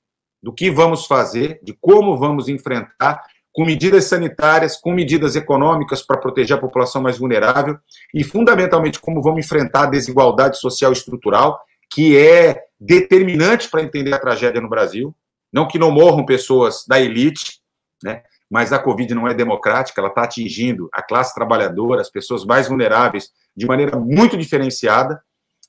do 0.43 0.53
que 0.53 0.71
vamos 0.71 1.07
fazer, 1.07 1.59
de 1.63 1.73
como 1.81 2.19
vamos 2.19 2.47
enfrentar, 2.47 3.23
com 3.51 3.65
medidas 3.65 4.05
sanitárias, 4.05 4.77
com 4.77 4.93
medidas 4.93 5.35
econômicas 5.35 6.03
para 6.03 6.21
proteger 6.21 6.57
a 6.57 6.61
população 6.61 7.01
mais 7.01 7.19
vulnerável 7.19 7.79
e, 8.15 8.23
fundamentalmente, 8.23 9.01
como 9.01 9.23
vamos 9.23 9.47
enfrentar 9.47 9.85
a 9.85 9.91
desigualdade 9.91 10.59
social 10.59 10.93
estrutural, 10.93 11.59
que 11.91 12.19
é 12.19 12.61
determinante 12.79 13.69
para 13.71 13.83
entender 13.83 14.13
a 14.13 14.19
tragédia 14.19 14.61
no 14.61 14.69
Brasil. 14.69 15.15
Não 15.53 15.67
que 15.67 15.79
não 15.79 15.91
morram 15.91 16.25
pessoas 16.25 16.85
da 16.87 17.01
elite, 17.01 17.61
né? 18.03 18.23
mas 18.51 18.75
a 18.75 18.79
Covid 18.79 19.15
não 19.15 19.27
é 19.27 19.33
democrática, 19.33 19.99
ela 19.99 20.11
está 20.11 20.25
atingindo 20.25 20.91
a 20.93 21.03
classe 21.03 21.35
trabalhadora, 21.35 22.03
as 22.03 22.11
pessoas 22.11 22.45
mais 22.45 22.69
vulneráveis, 22.69 23.31
de 23.57 23.65
maneira 23.65 23.99
muito 23.99 24.37
diferenciada, 24.37 25.23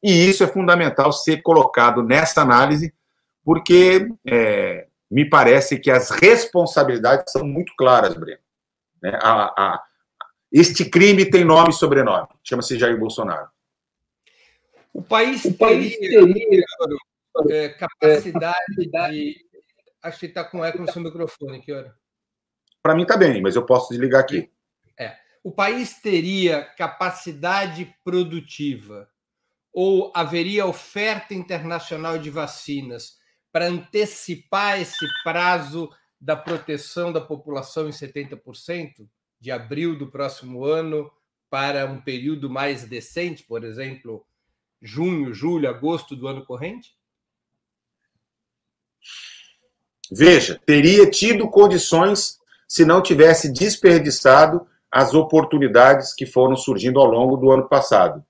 e 0.03 0.29
isso 0.29 0.43
é 0.43 0.47
fundamental 0.47 1.13
ser 1.13 1.41
colocado 1.41 2.03
nessa 2.03 2.41
análise, 2.41 2.93
porque 3.43 4.09
é, 4.25 4.87
me 5.09 5.29
parece 5.29 5.79
que 5.79 5.91
as 5.91 6.09
responsabilidades 6.09 7.31
são 7.31 7.45
muito 7.45 7.73
claras, 7.75 8.15
Breno. 8.15 8.41
Né? 9.01 9.17
A, 9.21 9.43
a, 9.45 9.83
este 10.51 10.89
crime 10.89 11.29
tem 11.29 11.43
nome 11.43 11.69
e 11.69 11.73
sobrenome, 11.73 12.27
chama-se 12.43 12.77
Jair 12.77 12.97
Bolsonaro. 12.97 13.47
O 14.93 15.01
país, 15.01 15.43
o 15.45 15.57
país 15.57 15.97
teria, 15.97 16.21
teria 16.21 16.65
é, 17.49 17.69
capacidade 17.69 18.75
de. 18.75 19.35
Acho 20.03 20.19
que 20.19 20.25
está 20.27 20.43
com 20.43 20.63
eco 20.63 20.79
no 20.79 20.91
seu 20.91 21.01
microfone, 21.01 21.61
que 21.61 21.73
hora? 21.73 21.95
para 22.83 22.93
mim 22.93 23.03
está 23.03 23.15
bem, 23.15 23.41
mas 23.41 23.55
eu 23.55 23.65
posso 23.65 23.89
desligar 23.89 24.19
aqui. 24.19 24.51
É. 24.99 25.15
O 25.41 25.51
país 25.51 26.01
teria 26.01 26.61
capacidade 26.61 27.95
produtiva 28.03 29.09
ou 29.71 30.11
haveria 30.13 30.65
oferta 30.65 31.33
internacional 31.33 32.17
de 32.17 32.29
vacinas 32.29 33.17
para 33.53 33.67
antecipar 33.67 34.81
esse 34.81 35.05
prazo 35.23 35.87
da 36.19 36.35
proteção 36.35 37.13
da 37.13 37.21
população 37.21 37.87
em 37.87 37.91
70%, 37.91 39.07
de 39.39 39.51
abril 39.51 39.95
do 39.95 40.09
próximo 40.09 40.65
ano 40.65 41.11
para 41.49 41.85
um 41.85 42.01
período 42.01 42.49
mais 42.49 42.83
decente, 42.83 43.43
por 43.43 43.63
exemplo, 43.63 44.25
junho, 44.81 45.33
julho, 45.33 45.69
agosto 45.69 46.15
do 46.15 46.27
ano 46.27 46.43
corrente? 46.43 46.97
Veja, 50.11 50.59
teria 50.65 51.09
tido 51.09 51.47
condições 51.49 52.39
se 52.67 52.83
não 52.83 53.03
tivesse 53.03 53.51
desperdiçado 53.51 54.65
as 54.91 55.13
oportunidades 55.13 56.13
que 56.13 56.25
foram 56.25 56.55
surgindo 56.55 56.99
ao 56.99 57.05
longo 57.05 57.37
do 57.37 57.51
ano 57.51 57.67
passado. 57.67 58.25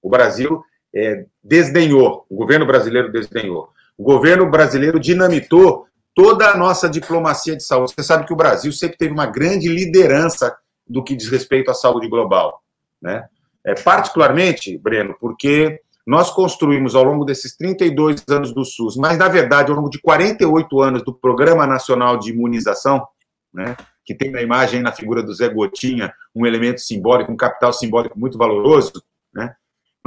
O 0.00 0.08
Brasil 0.08 0.62
é, 0.94 1.26
desdenhou, 1.42 2.24
o 2.30 2.36
governo 2.36 2.64
brasileiro 2.64 3.12
desdenhou. 3.12 3.72
O 3.98 4.04
governo 4.04 4.48
brasileiro 4.48 5.00
dinamitou 5.00 5.86
toda 6.14 6.50
a 6.50 6.56
nossa 6.56 6.88
diplomacia 6.88 7.56
de 7.56 7.64
saúde. 7.64 7.92
Você 7.94 8.02
sabe 8.04 8.24
que 8.24 8.32
o 8.32 8.36
Brasil 8.36 8.72
sempre 8.72 8.96
teve 8.96 9.12
uma 9.12 9.26
grande 9.26 9.68
liderança 9.68 10.56
do 10.86 11.02
que 11.02 11.16
diz 11.16 11.28
respeito 11.28 11.70
à 11.70 11.74
saúde 11.74 12.08
global, 12.08 12.62
né? 13.02 13.28
É, 13.66 13.74
particularmente, 13.74 14.78
Breno, 14.78 15.14
porque 15.20 15.80
nós 16.06 16.30
construímos 16.30 16.94
ao 16.94 17.04
longo 17.04 17.24
desses 17.24 17.54
32 17.54 18.24
anos 18.30 18.54
do 18.54 18.64
SUS, 18.64 18.96
mas 18.96 19.18
na 19.18 19.28
verdade 19.28 19.70
ao 19.70 19.76
longo 19.76 19.90
de 19.90 20.00
48 20.00 20.80
anos 20.80 21.02
do 21.02 21.12
Programa 21.12 21.66
Nacional 21.66 22.16
de 22.16 22.30
Imunização, 22.30 23.06
né, 23.52 23.76
que 24.06 24.14
tem 24.14 24.30
na 24.30 24.40
imagem 24.40 24.80
na 24.80 24.90
figura 24.90 25.22
do 25.22 25.34
Zé 25.34 25.50
Gotinha 25.50 26.14
um 26.34 26.46
elemento 26.46 26.80
simbólico, 26.80 27.30
um 27.30 27.36
capital 27.36 27.74
simbólico 27.74 28.18
muito 28.18 28.38
valoroso, 28.38 29.02
né, 29.34 29.54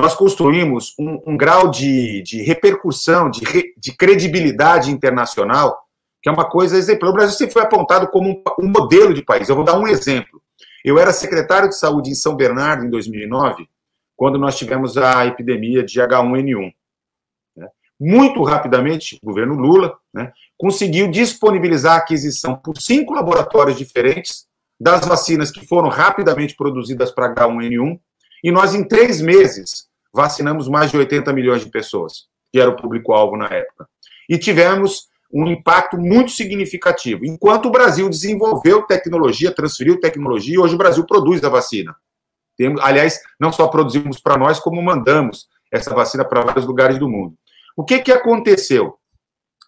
nós 0.02 0.16
construímos 0.16 0.94
um, 1.00 1.22
um 1.28 1.38
grau 1.38 1.70
de, 1.70 2.22
de 2.24 2.42
repercussão, 2.42 3.30
de, 3.30 3.44
re, 3.44 3.74
de, 3.78 3.96
credibilidade 3.96 4.92
internacional, 4.92 5.78
que 6.22 6.30
é 6.30 6.32
uma 6.32 6.50
coisa 6.50 6.78
exemplar. 6.78 7.12
O 7.12 7.14
Brasil 7.14 7.38
sempre 7.38 7.54
foi 7.54 7.62
apontado 7.62 8.08
como 8.08 8.30
um, 8.30 8.44
um 8.60 8.68
modelo 8.68 9.14
de 9.14 9.24
país. 9.24 9.48
Eu 9.48 9.56
vou 9.56 9.64
dar 9.64 9.78
um 9.78 9.88
exemplo. 9.88 10.42
Eu 10.84 10.98
era 10.98 11.14
secretário 11.14 11.70
de 11.70 11.78
saúde 11.78 12.10
em 12.10 12.16
São 12.16 12.36
Bernardo 12.36 12.86
em 12.86 12.90
2009, 12.90 13.68
quando 14.16 14.38
nós 14.40 14.58
tivemos 14.58 14.98
a 14.98 15.26
epidemia 15.26 15.84
de 15.84 16.00
H1N1. 16.00 16.74
Né. 17.56 17.68
Muito 18.00 18.42
rapidamente, 18.44 19.20
o 19.22 19.26
governo 19.26 19.56
Lula 19.56 19.98
né, 20.14 20.32
conseguiu 20.58 21.10
disponibilizar 21.10 21.94
a 21.94 21.98
aquisição 21.98 22.56
por 22.56 22.78
cinco 22.80 23.14
laboratórios 23.14 23.78
diferentes 23.78 24.48
das 24.80 25.06
vacinas 25.06 25.52
que 25.52 25.66
foram 25.68 25.90
rapidamente 25.90 26.56
produzidas 26.56 27.12
para 27.12 27.34
H1N1, 27.36 28.00
e 28.44 28.52
nós, 28.52 28.74
em 28.74 28.84
três 28.84 29.22
meses, 29.22 29.91
vacinamos 30.14 30.68
mais 30.68 30.92
de 30.92 30.98
80 30.98 31.32
milhões 31.34 31.64
de 31.64 31.70
pessoas, 31.70 32.26
que 32.52 32.60
era 32.60 32.70
o 32.70 32.76
público-alvo 32.76 33.38
na 33.38 33.48
época. 33.48 33.88
E 34.30 34.38
tivemos 34.38 35.10
um 35.34 35.48
impacto 35.48 35.98
muito 35.98 36.32
significativo. 36.32 37.26
Enquanto 37.26 37.68
o 37.68 37.72
Brasil 37.72 38.10
desenvolveu 38.10 38.84
tecnologia, 38.84 39.54
transferiu 39.54 40.00
tecnologia, 40.00 40.60
hoje 40.60 40.76
o 40.76 40.78
Brasil 40.78 41.06
produz 41.06 41.44
a 41.44 41.50
vacina. 41.50 41.96
Temos, 42.58 42.82
aliás, 42.82 43.20
não 43.40 43.52
só 43.52 43.68
produzimos 43.68 44.20
para 44.20 44.38
nós, 44.38 44.60
como 44.60 44.82
mandamos 44.82 45.48
essa 45.72 45.94
vacina 45.94 46.26
para 46.26 46.42
vários 46.42 46.66
lugares 46.66 47.00
do 47.00 47.10
mundo. 47.10 47.36
O 47.78 47.86
que, 47.86 48.00
que 48.00 48.12
aconteceu? 48.12 48.98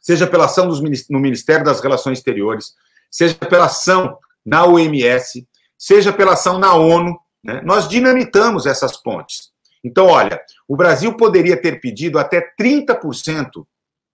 Seja 0.02 0.28
pela 0.28 0.46
ação 0.46 0.68
dos, 0.68 0.82
no 1.10 1.20
Ministério 1.20 1.64
das 1.64 1.80
Relações 1.80 2.18
Exteriores, 2.18 2.74
seja 3.10 3.36
pela 3.36 3.66
ação 3.66 4.18
na 4.46 4.66
OMS, 4.66 5.48
seja 5.78 6.12
pela 6.12 6.34
ação 6.34 6.60
na 6.60 6.74
ONU, 6.74 7.18
né? 7.42 7.62
nós 7.64 7.88
dinamitamos 7.88 8.66
essas 8.66 8.98
pontes. 8.98 9.53
Então, 9.84 10.08
olha, 10.08 10.42
o 10.68 10.78
Brasil 10.78 11.16
poderia 11.18 11.58
ter 11.58 11.82
pedido 11.82 12.18
até 12.18 12.54
30%, 12.60 13.66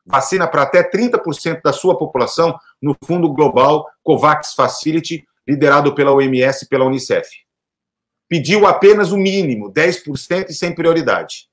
vacina 0.06 0.48
para 0.48 0.64
até 0.64 0.84
30% 0.84 1.62
da 1.64 1.72
sua 1.72 1.98
população 1.98 2.58
no 2.82 2.96
Fundo 3.04 3.32
Global 3.32 3.86
COVAX 4.04 4.54
Facility, 4.56 5.24
liderado 5.48 5.94
pela 5.94 6.12
OMS 6.12 6.66
e 6.66 6.68
pela 6.68 6.86
Unicef. 6.86 7.30
Pediu 8.28 8.66
apenas 8.66 9.12
o 9.12 9.18
mínimo, 9.18 9.72
10% 9.72 10.50
e 10.50 10.54
sem 10.54 10.74
prioridade. 10.74 11.50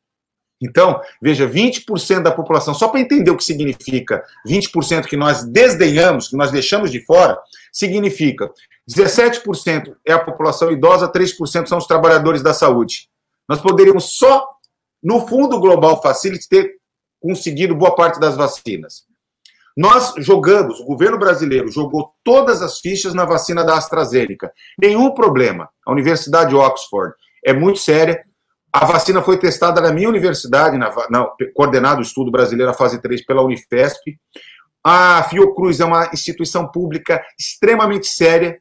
Então, 0.61 1.01
veja, 1.21 1.47
20% 1.47 2.23
da 2.23 2.33
população, 2.33 2.73
só 2.73 2.89
para 2.89 3.01
entender 3.01 3.31
o 3.31 3.37
que 3.37 3.45
significa 3.45 4.25
20% 4.49 5.05
que 5.05 5.17
nós 5.17 5.45
desdenhamos, 5.45 6.29
que 6.29 6.37
nós 6.37 6.51
deixamos 6.51 6.91
de 6.91 7.05
fora, 7.05 7.39
significa 7.71 8.51
17% 8.91 9.95
é 10.07 10.13
a 10.13 10.19
população 10.19 10.71
idosa, 10.71 11.11
3% 11.13 11.67
são 11.67 11.77
os 11.77 11.87
trabalhadores 11.87 12.43
da 12.43 12.55
saúde. 12.55 13.09
Nós 13.49 13.61
poderíamos 13.61 14.17
só, 14.17 14.47
no 15.03 15.27
Fundo 15.27 15.61
Global 15.61 16.01
Facility, 16.03 16.49
ter 16.49 16.77
conseguido 17.21 17.75
boa 17.75 17.95
parte 17.95 18.19
das 18.19 18.37
vacinas. 18.37 19.05
Nós 19.77 20.15
jogamos, 20.19 20.81
o 20.81 20.85
governo 20.85 21.19
brasileiro 21.19 21.71
jogou 21.71 22.15
todas 22.25 22.63
as 22.63 22.81
fichas 22.81 23.13
na 23.13 23.27
vacina 23.27 23.63
da 23.63 23.77
AstraZeneca. 23.77 24.51
Nenhum 24.81 25.13
problema. 25.13 25.69
A 25.85 25.93
Universidade 25.93 26.51
de 26.51 26.57
Oxford 26.57 27.15
é 27.45 27.53
muito 27.53 27.79
séria. 27.79 28.25
A 28.73 28.87
vacina 28.87 29.23
foi 29.23 29.39
testada 29.39 29.81
na 29.81 29.93
minha 29.93 30.09
universidade, 30.09 30.79
na, 30.79 30.95
na, 31.11 31.31
coordenado 31.55 31.99
o 31.99 32.03
estudo 32.03 32.31
brasileiro, 32.31 32.71
a 32.71 32.75
fase 32.75 33.01
3, 33.03 33.25
pela 33.27 33.43
Unifesp. 33.43 34.19
A 34.83 35.23
Fiocruz 35.25 35.79
é 35.81 35.85
uma 35.85 36.11
instituição 36.13 36.67
pública 36.71 37.23
extremamente 37.39 38.07
séria, 38.07 38.59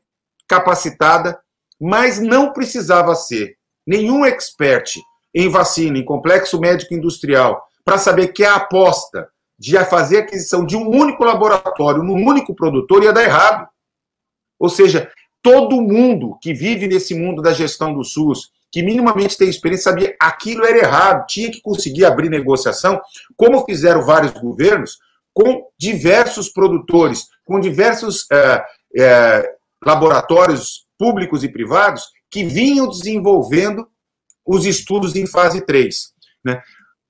capacitada, 0.48 1.40
mas 1.80 2.20
não 2.20 2.52
precisava 2.52 3.16
ser 3.16 3.55
nenhum 3.86 4.26
expert 4.26 5.00
em 5.34 5.50
vacina, 5.50 5.98
em 5.98 6.06
complexo 6.06 6.60
médico 6.60 6.94
industrial, 6.94 7.68
para 7.84 7.98
saber 7.98 8.30
que 8.30 8.44
a 8.44 8.56
aposta 8.56 9.30
de 9.58 9.78
fazer 9.86 10.20
aquisição 10.20 10.66
de 10.66 10.76
um 10.76 10.90
único 10.90 11.24
laboratório, 11.24 12.04
num 12.04 12.26
único 12.26 12.54
produtor, 12.54 13.04
ia 13.04 13.14
dar 13.14 13.24
errado. 13.24 13.68
Ou 14.60 14.70
seja, 14.70 15.10
todo 15.42 15.82
mundo 15.82 16.38
que 16.42 16.54
vive 16.54 16.88
nesse 16.88 17.14
mundo 17.14 17.42
da 17.42 17.54
gestão 17.54 17.94
do 17.94 18.04
SUS, 18.04 18.52
que 18.72 18.82
minimamente 18.82 19.38
tem 19.38 19.48
experiência, 19.48 19.92
sabia 19.92 20.10
que 20.10 20.18
aquilo 20.20 20.66
era 20.66 20.78
errado, 20.78 21.26
tinha 21.28 21.50
que 21.52 21.62
conseguir 21.62 22.06
abrir 22.06 22.30
negociação, 22.30 23.00
como 23.38 23.64
fizeram 23.66 24.02
vários 24.02 24.32
governos, 24.34 24.98
com 25.34 25.68
diversos 25.78 26.50
produtores, 26.50 27.28
com 27.46 27.60
diversos 27.60 28.26
é, 28.32 28.66
é, 28.98 29.56
laboratórios 29.86 30.86
públicos 30.98 31.44
e 31.44 31.50
privados 31.50 32.08
que 32.36 32.44
vinham 32.44 32.90
desenvolvendo 32.90 33.88
os 34.46 34.66
estudos 34.66 35.16
em 35.16 35.26
fase 35.26 35.66
3. 35.66 36.12
Né? 36.44 36.62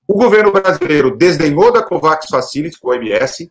O 0.06 0.14
governo 0.14 0.52
brasileiro 0.52 1.16
desdenhou 1.16 1.72
da 1.72 1.82
COVAX 1.82 2.28
Facility, 2.30 2.78
com 2.78 2.92
a 2.92 2.94
OMS, 2.94 3.50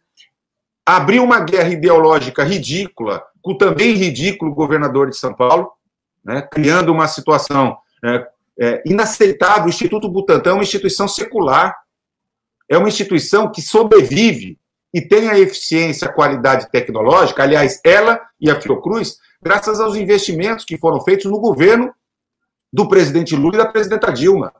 abriu 0.85 1.21
uma 1.21 1.41
guerra 1.41 1.67
ideológica 1.67 2.45
ridícula 2.45 3.21
com 3.41 3.51
o 3.51 3.57
também 3.57 3.93
ridículo 3.93 4.55
governador 4.55 5.09
de 5.09 5.17
São 5.17 5.33
Paulo, 5.33 5.69
né? 6.23 6.47
criando 6.49 6.93
uma 6.93 7.09
situação 7.09 7.77
é, 8.05 8.27
é, 8.57 8.83
inaceitável. 8.85 9.65
O 9.65 9.69
Instituto 9.69 10.07
Butantan 10.07 10.51
é 10.51 10.53
uma 10.53 10.63
instituição 10.63 11.09
secular, 11.09 11.75
é 12.69 12.77
uma 12.77 12.87
instituição 12.87 13.51
que 13.51 13.61
sobrevive 13.61 14.57
e 14.93 15.01
tem 15.01 15.27
a 15.27 15.37
eficiência, 15.37 16.07
a 16.07 16.13
qualidade 16.13 16.71
tecnológica, 16.71 17.43
aliás, 17.43 17.81
ela 17.83 18.21
e 18.39 18.49
a 18.49 18.61
Fiocruz, 18.61 19.17
graças 19.45 19.79
aos 19.79 19.95
investimentos 19.95 20.65
que 20.65 20.75
foram 20.75 20.99
feitos 21.01 21.29
no 21.29 21.39
governo 21.39 21.93
do 22.73 22.87
presidente 22.87 23.35
Lula 23.35 23.53
e 23.53 23.57
da 23.59 23.67
presidenta 23.67 24.11
Dilma. 24.11 24.51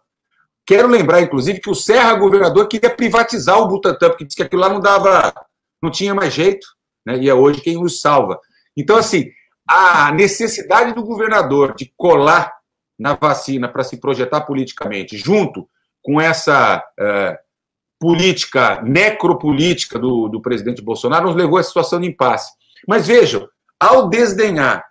Quero 0.63 0.87
lembrar, 0.87 1.21
inclusive, 1.21 1.59
que 1.59 1.71
o 1.71 1.75
Serra, 1.75 2.13
governador, 2.13 2.67
queria 2.67 2.95
privatizar 2.95 3.57
o 3.57 3.67
Butantan, 3.67 4.09
porque 4.09 4.25
disse 4.25 4.37
que 4.37 4.43
aquilo 4.43 4.61
lá 4.61 4.69
não 4.69 4.79
dava, 4.79 5.33
não 5.81 5.89
tinha 5.89 6.13
mais 6.13 6.33
jeito, 6.33 6.67
né? 7.03 7.17
e 7.17 7.27
é 7.27 7.33
hoje 7.33 7.61
quem 7.61 7.75
nos 7.75 7.99
salva. 7.99 8.39
Então, 8.77 8.95
assim, 8.95 9.25
a 9.67 10.11
necessidade 10.11 10.93
do 10.93 11.03
governador 11.03 11.73
de 11.75 11.91
colar 11.97 12.53
na 12.97 13.15
vacina 13.15 13.67
para 13.67 13.83
se 13.83 13.99
projetar 13.99 14.41
politicamente, 14.41 15.17
junto 15.17 15.67
com 16.03 16.21
essa 16.21 16.77
uh, 16.77 17.37
política, 17.99 18.81
necropolítica 18.83 19.97
do, 19.97 20.29
do 20.29 20.41
presidente 20.41 20.81
Bolsonaro, 20.81 21.25
nos 21.25 21.35
levou 21.35 21.57
à 21.57 21.63
situação 21.63 21.99
de 21.99 22.07
impasse. 22.07 22.51
Mas 22.87 23.07
vejam, 23.07 23.47
ao 23.79 24.09
desdenhar 24.09 24.85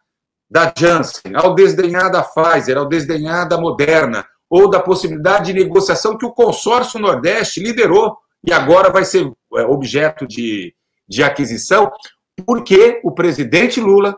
da 0.51 0.73
Janssen, 0.77 1.35
ao 1.35 1.55
desdenhar 1.55 2.11
da 2.11 2.23
Pfizer, 2.23 2.77
ao 2.77 2.87
desdenhar 2.87 3.49
da 3.49 3.59
Moderna, 3.59 4.27
ou 4.49 4.69
da 4.69 4.81
possibilidade 4.81 5.53
de 5.53 5.65
negociação 5.65 6.17
que 6.17 6.27
o 6.27 6.33
consórcio 6.33 7.01
Nordeste 7.01 7.61
liderou 7.61 8.17
e 8.47 8.53
agora 8.53 8.91
vai 8.91 9.05
ser 9.05 9.33
é, 9.57 9.63
objeto 9.63 10.27
de, 10.27 10.75
de 11.09 11.23
aquisição, 11.23 11.91
porque 12.47 13.01
o 13.03 13.13
presidente 13.13 13.81
Lula 13.81 14.17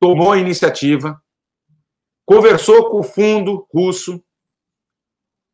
tomou 0.00 0.32
a 0.32 0.38
iniciativa, 0.38 1.20
conversou 2.24 2.88
com 2.90 3.00
o 3.00 3.04
fundo 3.04 3.66
russo, 3.72 4.22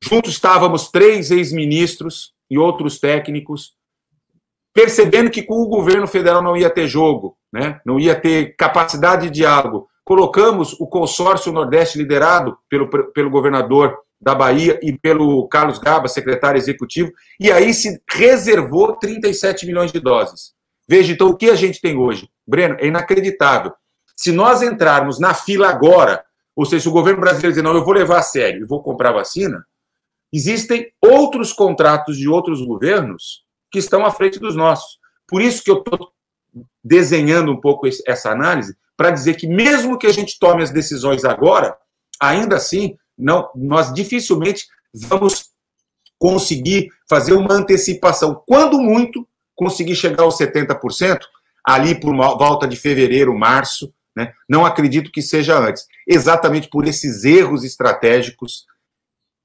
juntos 0.02 0.32
estávamos 0.32 0.88
três 0.88 1.30
ex-ministros, 1.30 2.34
e 2.50 2.58
outros 2.58 2.98
técnicos, 2.98 3.74
percebendo 4.72 5.30
que 5.30 5.42
com 5.42 5.54
o 5.54 5.68
governo 5.68 6.06
federal 6.06 6.42
não 6.42 6.56
ia 6.56 6.70
ter 6.70 6.86
jogo 6.86 7.36
né? 7.54 7.80
não 7.86 8.00
ia 8.00 8.20
ter 8.20 8.56
capacidade 8.56 9.28
de 9.28 9.34
diálogo. 9.34 9.88
Colocamos 10.04 10.72
o 10.80 10.88
consórcio 10.88 11.52
Nordeste 11.52 11.96
liderado 11.96 12.58
pelo, 12.68 12.88
pelo 13.12 13.30
governador 13.30 13.96
da 14.20 14.34
Bahia 14.34 14.80
e 14.82 14.92
pelo 14.92 15.46
Carlos 15.46 15.78
Gaba, 15.78 16.08
secretário 16.08 16.58
executivo, 16.58 17.12
e 17.38 17.52
aí 17.52 17.72
se 17.72 18.02
reservou 18.10 18.96
37 18.96 19.66
milhões 19.66 19.92
de 19.92 20.00
doses. 20.00 20.52
Veja, 20.88 21.12
então, 21.12 21.28
o 21.28 21.36
que 21.36 21.48
a 21.48 21.54
gente 21.54 21.80
tem 21.80 21.96
hoje? 21.96 22.28
Breno, 22.46 22.76
é 22.80 22.88
inacreditável. 22.88 23.72
Se 24.16 24.32
nós 24.32 24.60
entrarmos 24.60 25.20
na 25.20 25.32
fila 25.32 25.68
agora, 25.68 26.24
ou 26.56 26.64
seja, 26.64 26.82
se 26.82 26.88
o 26.88 26.92
governo 26.92 27.20
brasileiro 27.20 27.52
dizer, 27.52 27.62
não, 27.62 27.74
eu 27.74 27.84
vou 27.84 27.94
levar 27.94 28.18
a 28.18 28.22
sério 28.22 28.62
e 28.62 28.66
vou 28.66 28.82
comprar 28.82 29.12
vacina, 29.12 29.64
existem 30.32 30.90
outros 31.00 31.52
contratos 31.52 32.16
de 32.16 32.28
outros 32.28 32.60
governos 32.64 33.44
que 33.70 33.78
estão 33.78 34.04
à 34.04 34.10
frente 34.10 34.40
dos 34.40 34.56
nossos. 34.56 34.98
Por 35.28 35.40
isso 35.40 35.62
que 35.62 35.70
eu 35.70 35.78
estou 35.78 36.12
desenhando 36.82 37.52
um 37.52 37.60
pouco 37.60 37.88
essa 38.06 38.30
análise, 38.30 38.76
para 38.96 39.10
dizer 39.10 39.34
que 39.34 39.46
mesmo 39.46 39.98
que 39.98 40.06
a 40.06 40.12
gente 40.12 40.38
tome 40.38 40.62
as 40.62 40.70
decisões 40.70 41.24
agora, 41.24 41.76
ainda 42.20 42.56
assim, 42.56 42.96
não, 43.18 43.50
nós 43.54 43.92
dificilmente 43.92 44.66
vamos 44.92 45.50
conseguir 46.18 46.88
fazer 47.08 47.34
uma 47.34 47.52
antecipação. 47.54 48.42
Quando 48.46 48.78
muito, 48.78 49.26
conseguir 49.54 49.94
chegar 49.96 50.22
aos 50.22 50.38
70%, 50.38 51.20
ali 51.64 51.98
por 51.98 52.14
volta 52.14 52.68
de 52.68 52.76
fevereiro, 52.76 53.36
março, 53.36 53.92
né? 54.16 54.32
não 54.48 54.64
acredito 54.64 55.10
que 55.10 55.22
seja 55.22 55.58
antes. 55.58 55.86
Exatamente 56.06 56.68
por 56.68 56.86
esses 56.86 57.24
erros 57.24 57.64
estratégicos 57.64 58.64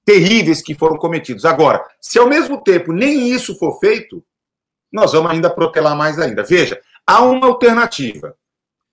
terríveis 0.06 0.62
que 0.62 0.76
foram 0.76 0.98
cometidos. 0.98 1.46
Agora, 1.46 1.84
se 2.02 2.20
ao 2.20 2.28
mesmo 2.28 2.62
tempo 2.62 2.92
nem 2.92 3.30
isso 3.30 3.58
for 3.58 3.80
feito, 3.80 4.24
nós 4.92 5.12
vamos 5.14 5.32
ainda 5.32 5.50
protelar 5.50 5.96
mais 5.96 6.20
ainda. 6.20 6.44
Veja, 6.44 6.80
há 7.10 7.24
uma 7.24 7.48
alternativa, 7.48 8.36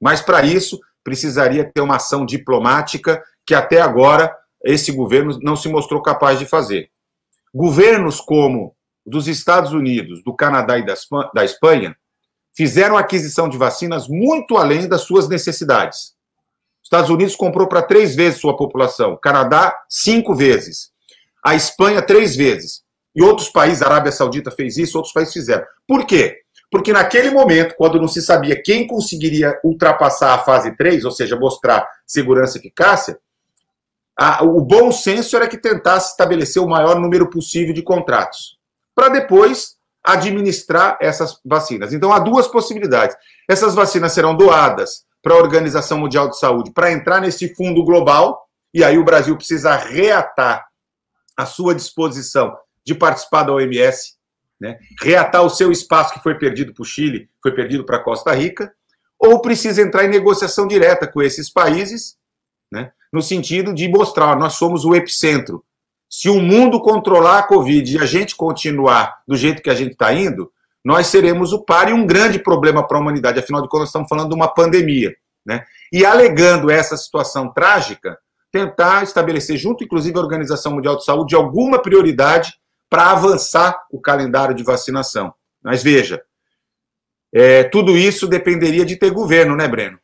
mas 0.01 0.23
para 0.23 0.43
isso 0.43 0.81
precisaria 1.05 1.71
ter 1.71 1.83
uma 1.83 1.97
ação 1.97 2.25
diplomática 2.25 3.23
que 3.45 3.55
até 3.55 3.79
agora 3.79 4.35
esse 4.65 4.91
governo 4.91 5.39
não 5.43 5.55
se 5.55 5.69
mostrou 5.69 6.01
capaz 6.01 6.39
de 6.39 6.47
fazer. 6.47 6.91
Governos 7.55 8.19
como 8.19 8.75
dos 9.05 9.29
Estados 9.29 9.73
Unidos, 9.73 10.25
do 10.25 10.35
Canadá 10.35 10.79
e 10.79 10.87
da 10.87 11.45
Espanha 11.45 11.95
fizeram 12.57 12.97
aquisição 12.97 13.51
de 13.51 13.59
vacinas 13.59 14.09
muito 14.09 14.57
além 14.57 14.89
das 14.89 15.03
suas 15.03 15.29
necessidades. 15.29 16.15
Estados 16.83 17.11
Unidos 17.11 17.37
comprou 17.37 17.69
para 17.69 17.83
três 17.83 18.17
vezes 18.17 18.41
sua 18.41 18.57
população, 18.57 19.19
Canadá, 19.23 19.79
cinco 19.91 20.35
vezes, 20.35 20.91
a 21.45 21.55
Espanha, 21.55 22.01
três 22.01 22.35
vezes. 22.35 22.83
E 23.15 23.23
outros 23.23 23.51
países, 23.51 23.83
a 23.83 23.87
Arábia 23.87 24.11
Saudita 24.11 24.51
fez 24.51 24.79
isso, 24.79 24.97
outros 24.97 25.13
países 25.13 25.35
fizeram. 25.35 25.67
Por 25.87 26.07
quê? 26.07 26.46
Porque 26.77 26.93
naquele 26.93 27.31
momento, 27.31 27.75
quando 27.75 27.99
não 27.99 28.07
se 28.07 28.21
sabia 28.21 28.63
quem 28.63 28.87
conseguiria 28.87 29.59
ultrapassar 29.65 30.35
a 30.35 30.39
fase 30.45 30.77
3, 30.77 31.07
ou 31.07 31.11
seja, 31.11 31.35
mostrar 31.35 31.89
segurança 32.07 32.59
e 32.59 32.61
eficácia, 32.61 33.19
a, 34.15 34.45
o 34.45 34.61
bom 34.61 34.93
senso 34.93 35.35
era 35.37 35.49
que 35.49 35.57
tentasse 35.57 36.11
estabelecer 36.11 36.63
o 36.63 36.69
maior 36.69 37.01
número 37.01 37.31
possível 37.31 37.73
de 37.73 37.81
contratos, 37.81 38.59
para 38.95 39.09
depois 39.09 39.77
administrar 40.05 40.99
essas 41.01 41.41
vacinas. 41.43 41.95
Então, 41.95 42.13
há 42.13 42.19
duas 42.19 42.47
possibilidades. 42.47 43.17
Essas 43.49 43.75
vacinas 43.75 44.13
serão 44.13 44.37
doadas 44.37 45.07
para 45.23 45.33
a 45.33 45.39
Organização 45.39 45.97
Mundial 45.97 46.29
de 46.29 46.39
Saúde 46.39 46.73
para 46.73 46.93
entrar 46.93 47.23
nesse 47.23 47.55
fundo 47.55 47.83
global, 47.87 48.47
e 48.75 48.85
aí 48.85 48.99
o 48.99 49.05
Brasil 49.05 49.35
precisa 49.35 49.75
reatar 49.77 50.67
a 51.35 51.47
sua 51.47 51.75
disposição 51.75 52.55
de 52.85 52.95
participar 52.95 53.45
da 53.45 53.55
OMS, 53.55 54.16
né? 54.61 54.79
reatar 55.03 55.43
o 55.43 55.51
seu 55.51 55.71
espaço 55.71 56.15
que 56.15 56.23
foi 56.23 56.35
perdido 56.35 56.73
para 56.73 56.83
o 56.83 56.87
Chile, 56.87 57.29
foi 57.43 57.53
perdido 57.55 57.85
para 57.85 58.03
Costa 58.03 58.33
Rica, 58.33 58.73
ou 59.19 59.41
precisa 59.41 59.83
entrar 59.83 60.05
em 60.05 60.09
negociação 60.09 60.67
direta 60.67 61.07
com 61.07 61.23
esses 61.23 61.51
países, 61.51 62.17
né? 62.71 62.93
no 63.13 63.23
sentido 63.23 63.73
de 63.73 63.89
mostrar, 63.89 64.37
nós 64.37 64.55
somos 64.55 64.85
o 64.85 64.95
epicentro. 64.95 65.65
Se 66.09 66.29
o 66.29 66.41
mundo 66.41 66.81
controlar 66.81 67.39
a 67.39 67.43
Covid 67.43 67.97
e 67.97 67.99
a 67.99 68.07
gente 68.07 68.37
continuar 68.37 69.23
do 69.27 69.37
jeito 69.37 69.63
que 69.63 69.71
a 69.71 69.75
gente 69.75 69.93
está 69.93 70.13
indo, 70.13 70.51
nós 70.85 71.09
seremos 71.09 71.53
o 71.53 71.65
par 71.65 71.89
e 71.89 71.93
um 71.93 72.07
grande 72.07 72.39
problema 72.39 72.87
para 72.87 72.97
a 72.97 73.01
humanidade. 73.01 73.41
Afinal 73.41 73.61
de 73.61 73.69
contas, 73.69 73.89
estamos 73.89 74.09
falando 74.09 74.29
de 74.29 74.35
uma 74.35 74.47
pandemia. 74.47 75.17
Né? 75.45 75.65
E 75.93 76.05
alegando 76.05 76.71
essa 76.71 76.97
situação 76.97 77.53
trágica, 77.53 78.17
tentar 78.53 79.03
estabelecer, 79.03 79.57
junto 79.57 79.83
inclusive 79.83 80.17
à 80.17 80.21
Organização 80.21 80.73
Mundial 80.73 80.97
de 80.97 81.05
Saúde, 81.05 81.35
alguma 81.35 81.81
prioridade 81.81 82.55
para 82.89 83.11
avançar 83.11 83.79
o 83.91 84.01
calendário 84.01 84.55
de 84.55 84.63
vacinação. 84.63 85.35
Mas 85.63 85.83
veja, 85.83 86.23
é, 87.33 87.65
tudo 87.65 87.97
isso 87.97 88.27
dependeria 88.27 88.85
de 88.85 88.97
ter 88.97 89.11
governo, 89.11 89.57
né, 89.57 89.67
Breno? 89.67 89.99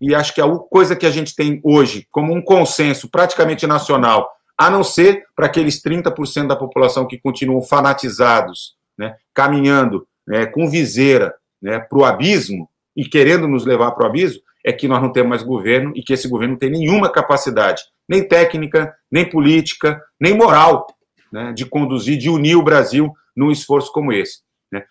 e 0.00 0.14
acho 0.14 0.34
que 0.34 0.40
a 0.40 0.48
coisa 0.48 0.94
que 0.94 1.06
a 1.06 1.10
gente 1.10 1.34
tem 1.34 1.60
hoje 1.64 2.06
como 2.10 2.32
um 2.32 2.42
consenso 2.42 3.10
praticamente 3.10 3.66
nacional, 3.66 4.30
a 4.56 4.70
não 4.70 4.82
ser 4.82 5.24
para 5.34 5.46
aqueles 5.46 5.82
30% 5.82 6.46
da 6.46 6.56
população 6.56 7.06
que 7.06 7.18
continuam 7.18 7.62
fanatizados, 7.62 8.76
né, 8.96 9.16
caminhando 9.34 10.06
né, 10.26 10.46
com 10.46 10.68
viseira 10.68 11.34
né, 11.60 11.78
para 11.78 11.98
o 11.98 12.04
abismo 12.04 12.68
e 12.96 13.04
querendo 13.04 13.46
nos 13.46 13.64
levar 13.64 13.92
para 13.92 14.04
o 14.04 14.06
abismo, 14.08 14.42
é 14.64 14.72
que 14.72 14.88
nós 14.88 15.00
não 15.00 15.12
temos 15.12 15.30
mais 15.30 15.42
governo 15.42 15.92
e 15.94 16.02
que 16.02 16.12
esse 16.12 16.28
governo 16.28 16.54
não 16.54 16.58
tem 16.58 16.70
nenhuma 16.70 17.10
capacidade, 17.10 17.82
nem 18.08 18.26
técnica, 18.26 18.94
nem 19.10 19.28
política, 19.28 20.02
nem 20.20 20.36
moral, 20.36 20.86
né, 21.32 21.52
de 21.52 21.64
conduzir, 21.66 22.18
de 22.18 22.28
unir 22.28 22.56
o 22.56 22.62
Brasil 22.62 23.12
num 23.36 23.50
esforço 23.50 23.92
como 23.92 24.12
esse. 24.12 24.40
Né. 24.72 24.84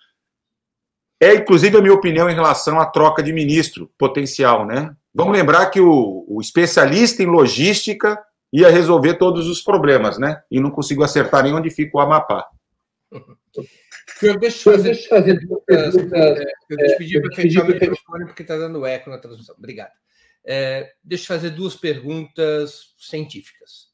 É, 1.22 1.36
inclusive, 1.36 1.78
a 1.78 1.82
minha 1.82 1.94
opinião 1.94 2.30
em 2.30 2.36
relação 2.36 2.80
à 2.80 2.86
troca 2.86 3.24
de 3.24 3.34
ministro 3.34 3.92
potencial, 3.98 4.66
né? 4.66 4.96
Vamos 5.14 5.36
lembrar 5.36 5.66
que 5.68 5.82
o, 5.82 6.26
o 6.28 6.40
especialista 6.40 7.24
em 7.24 7.26
logística 7.26 8.24
ia 8.54 8.70
resolver 8.70 9.16
todos 9.16 9.48
os 9.48 9.62
problemas, 9.62 10.18
né? 10.18 10.42
E 10.50 10.60
não 10.60 10.72
conseguiu 10.72 11.04
acertar 11.04 11.44
nem 11.44 11.54
onde 11.54 11.70
fica 11.70 11.98
o 11.98 12.00
Amapá. 12.00 12.48
Deixa 14.40 14.70
eu 14.70 14.74
fazer, 14.74 14.94
deixa 14.94 15.06
eu 15.06 15.10
fazer 15.10 15.40
duas 15.40 15.64
perguntas. 15.66 16.46
Eu 16.70 16.78
te 16.78 16.98
pedi 16.98 17.22
para 17.22 17.36
fechar 17.36 17.64
o 17.64 17.68
microfone 17.68 18.26
porque 18.26 18.42
está 18.42 18.58
dando 18.58 18.86
eco 18.86 19.10
na 19.10 19.18
transmissão. 19.18 19.56
Obrigado. 19.58 19.92
É, 20.46 20.94
deixa 21.04 21.24
eu 21.24 21.38
fazer 21.38 21.50
duas 21.50 21.76
perguntas 21.76 22.94
científicas. 22.98 23.88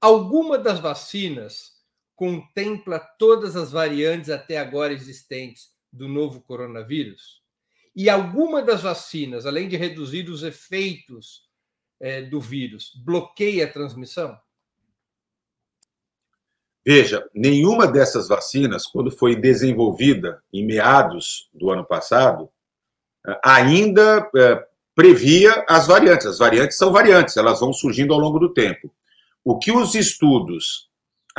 Alguma 0.00 0.58
das 0.58 0.80
vacinas 0.80 1.79
contempla 2.20 2.98
todas 3.18 3.56
as 3.56 3.72
variantes 3.72 4.28
até 4.28 4.58
agora 4.58 4.92
existentes 4.92 5.70
do 5.90 6.06
novo 6.06 6.42
coronavírus? 6.42 7.40
E 7.96 8.10
alguma 8.10 8.60
das 8.60 8.82
vacinas, 8.82 9.46
além 9.46 9.66
de 9.66 9.78
reduzir 9.78 10.28
os 10.28 10.42
efeitos 10.42 11.48
é, 11.98 12.20
do 12.20 12.38
vírus, 12.38 12.92
bloqueia 13.02 13.64
a 13.64 13.72
transmissão? 13.72 14.38
Veja, 16.86 17.26
nenhuma 17.34 17.86
dessas 17.86 18.28
vacinas, 18.28 18.86
quando 18.86 19.10
foi 19.10 19.34
desenvolvida 19.34 20.42
em 20.52 20.66
meados 20.66 21.48
do 21.54 21.70
ano 21.70 21.86
passado, 21.86 22.50
ainda 23.42 24.30
é, 24.36 24.66
previa 24.94 25.64
as 25.66 25.86
variantes. 25.86 26.26
As 26.26 26.38
variantes 26.38 26.76
são 26.76 26.92
variantes, 26.92 27.38
elas 27.38 27.60
vão 27.60 27.72
surgindo 27.72 28.12
ao 28.12 28.20
longo 28.20 28.38
do 28.38 28.52
tempo. 28.52 28.92
O 29.42 29.58
que 29.58 29.72
os 29.72 29.94
estudos, 29.94 30.89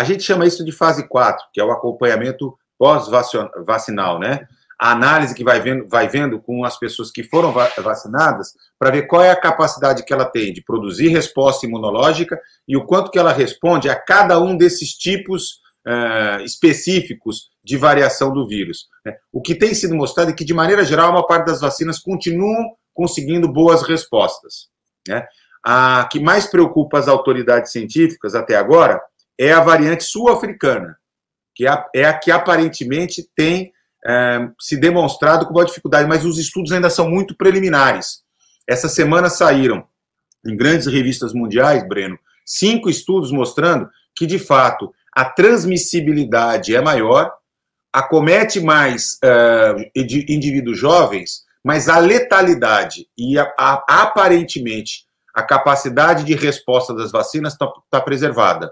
a 0.02 0.04
gente 0.04 0.24
chama 0.24 0.48
isso 0.48 0.66
de 0.66 0.72
fase 0.72 1.08
4, 1.08 1.46
que 1.54 1.62
é 1.62 1.64
o 1.64 1.72
acompanhamento 1.72 2.58
pós-vacinal, 2.76 4.20
né? 4.20 4.48
A 4.80 4.94
análise 4.94 5.36
que 5.36 5.44
vai 5.44 5.62
vendo, 5.62 5.88
vai 5.88 6.10
vendo 6.10 6.42
com 6.42 6.66
as 6.66 6.80
pessoas 6.80 7.12
que 7.12 7.22
foram 7.22 7.54
vacinadas 7.84 8.54
para 8.80 8.90
ver 8.90 9.04
qual 9.04 9.22
é 9.22 9.30
a 9.30 9.40
capacidade 9.40 10.04
que 10.04 10.12
ela 10.12 10.26
tem 10.26 10.52
de 10.52 10.64
produzir 10.64 11.10
resposta 11.10 11.68
imunológica 11.68 12.40
e 12.68 12.76
o 12.76 12.84
quanto 12.84 13.12
que 13.12 13.20
ela 13.20 13.32
responde 13.32 13.88
a 13.90 13.96
cada 13.96 14.40
um 14.40 14.58
desses 14.58 14.94
tipos 14.94 15.60
uh, 15.88 16.42
específicos 16.44 17.52
de 17.64 17.78
variação 17.78 18.34
do 18.34 18.48
vírus. 18.48 18.88
Né? 19.06 19.16
O 19.32 19.40
que 19.40 19.54
tem 19.54 19.76
sido 19.76 19.94
mostrado 19.94 20.32
é 20.32 20.34
que, 20.34 20.44
de 20.44 20.54
maneira 20.56 20.84
geral, 20.84 21.12
uma 21.12 21.28
parte 21.28 21.46
das 21.46 21.62
vacinas 21.62 22.00
continuam 22.00 22.72
conseguindo 22.92 23.48
boas 23.48 23.84
respostas. 23.84 24.70
Né? 25.08 25.24
A 25.64 26.10
que 26.12 26.20
mais 26.20 26.48
preocupa 26.48 26.98
as 26.98 27.08
autoridades 27.08 27.72
científicas 27.72 28.34
até 28.34 28.56
agora 28.56 29.00
é 29.42 29.52
a 29.52 29.60
variante 29.60 30.04
sul-africana, 30.04 30.96
que 31.56 31.68
é, 31.68 31.86
é 31.96 32.06
a 32.06 32.14
que 32.14 32.30
aparentemente 32.30 33.28
tem 33.36 33.74
é, 34.06 34.48
se 34.60 34.78
demonstrado 34.78 35.48
com 35.48 35.54
uma 35.54 35.66
dificuldade, 35.66 36.08
mas 36.08 36.24
os 36.24 36.38
estudos 36.38 36.72
ainda 36.72 36.92
são 36.92 37.10
muito 37.10 37.36
preliminares. 37.36 38.22
Essa 38.70 38.88
semana 38.88 39.32
saíram 39.32 39.84
em 40.46 40.56
grandes 40.56 40.86
revistas 40.86 41.34
mundiais, 41.34 41.88
Breno, 41.88 42.20
cinco 42.46 42.88
estudos 42.88 43.32
mostrando 43.32 43.90
que, 44.16 44.28
de 44.28 44.38
fato, 44.38 44.94
a 45.12 45.26
transmissibilidade 45.26 46.76
é 46.76 46.82
maior, 46.82 47.34
acomete 47.92 48.60
mais 48.60 49.18
uh, 49.24 49.90
indivíduos 49.96 50.78
jovens, 50.78 51.46
mas 51.64 51.90
a 51.90 51.98
letalidade 51.98 53.08
e 53.18 53.40
a, 53.40 53.52
a, 53.58 54.04
aparentemente 54.04 55.06
a 55.34 55.42
capacidade 55.42 56.24
de 56.26 56.36
resposta 56.36 56.94
das 56.94 57.12
vacinas 57.12 57.54
está 57.54 57.68
tá 57.90 58.00
preservada 58.00 58.72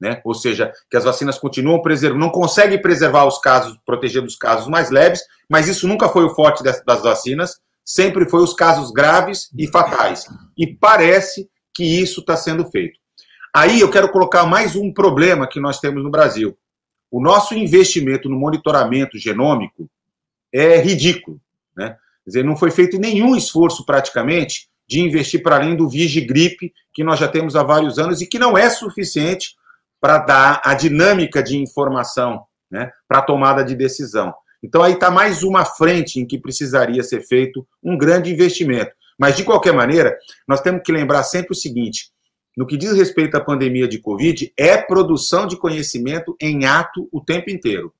né? 0.00 0.20
Ou 0.24 0.34
seja, 0.34 0.72
que 0.90 0.96
as 0.96 1.04
vacinas 1.04 1.38
continuam 1.38 1.80
preservando, 1.80 2.20
não 2.20 2.30
conseguem 2.30 2.80
preservar 2.80 3.26
os 3.26 3.38
casos, 3.38 3.78
proteger 3.84 4.22
dos 4.22 4.36
casos 4.36 4.68
mais 4.68 4.90
leves, 4.90 5.20
mas 5.48 5.68
isso 5.68 5.88
nunca 5.88 6.08
foi 6.08 6.24
o 6.24 6.34
forte 6.34 6.62
das, 6.62 6.82
das 6.84 7.02
vacinas. 7.02 7.60
sempre 7.84 8.28
foi 8.28 8.42
os 8.42 8.52
casos 8.52 8.90
graves 8.90 9.48
e 9.56 9.66
fatais. 9.68 10.26
E 10.56 10.66
parece 10.66 11.48
que 11.74 11.84
isso 11.84 12.20
está 12.20 12.36
sendo 12.36 12.68
feito. 12.70 12.98
Aí 13.54 13.80
eu 13.80 13.90
quero 13.90 14.10
colocar 14.10 14.44
mais 14.44 14.76
um 14.76 14.92
problema 14.92 15.48
que 15.48 15.60
nós 15.60 15.78
temos 15.78 16.02
no 16.02 16.10
Brasil. 16.10 16.56
O 17.10 17.22
nosso 17.22 17.54
investimento 17.54 18.28
no 18.28 18.36
monitoramento 18.36 19.16
genômico 19.16 19.88
é 20.52 20.78
ridículo. 20.78 21.40
Né? 21.76 21.90
Quer 22.24 22.30
dizer, 22.30 22.44
não 22.44 22.56
foi 22.56 22.70
feito 22.70 22.98
nenhum 22.98 23.36
esforço 23.36 23.86
praticamente 23.86 24.68
de 24.88 25.00
investir 25.00 25.42
para 25.42 25.56
além 25.56 25.76
do 25.76 25.88
Vigigripe, 25.88 26.72
que 26.92 27.04
nós 27.04 27.18
já 27.18 27.28
temos 27.28 27.56
há 27.56 27.62
vários 27.62 27.98
anos 27.98 28.20
e 28.20 28.26
que 28.26 28.38
não 28.38 28.58
é 28.58 28.68
suficiente 28.68 29.54
para 30.00 30.18
dar 30.18 30.62
a 30.64 30.74
dinâmica 30.74 31.42
de 31.42 31.56
informação 31.56 32.44
né, 32.70 32.90
para 33.08 33.18
a 33.18 33.22
tomada 33.22 33.64
de 33.64 33.74
decisão. 33.74 34.34
Então, 34.62 34.82
aí 34.82 34.94
está 34.94 35.10
mais 35.10 35.42
uma 35.42 35.64
frente 35.64 36.18
em 36.18 36.26
que 36.26 36.38
precisaria 36.38 37.02
ser 37.02 37.22
feito 37.22 37.66
um 37.82 37.96
grande 37.96 38.32
investimento. 38.32 38.92
Mas, 39.18 39.36
de 39.36 39.44
qualquer 39.44 39.72
maneira, 39.72 40.16
nós 40.46 40.60
temos 40.60 40.82
que 40.82 40.92
lembrar 40.92 41.22
sempre 41.22 41.52
o 41.52 41.56
seguinte: 41.56 42.10
no 42.56 42.66
que 42.66 42.76
diz 42.76 42.92
respeito 42.92 43.36
à 43.36 43.40
pandemia 43.40 43.86
de 43.86 43.98
Covid, 43.98 44.52
é 44.56 44.76
produção 44.76 45.46
de 45.46 45.56
conhecimento 45.56 46.36
em 46.40 46.64
ato 46.64 47.08
o 47.12 47.20
tempo 47.20 47.50
inteiro. 47.50 47.92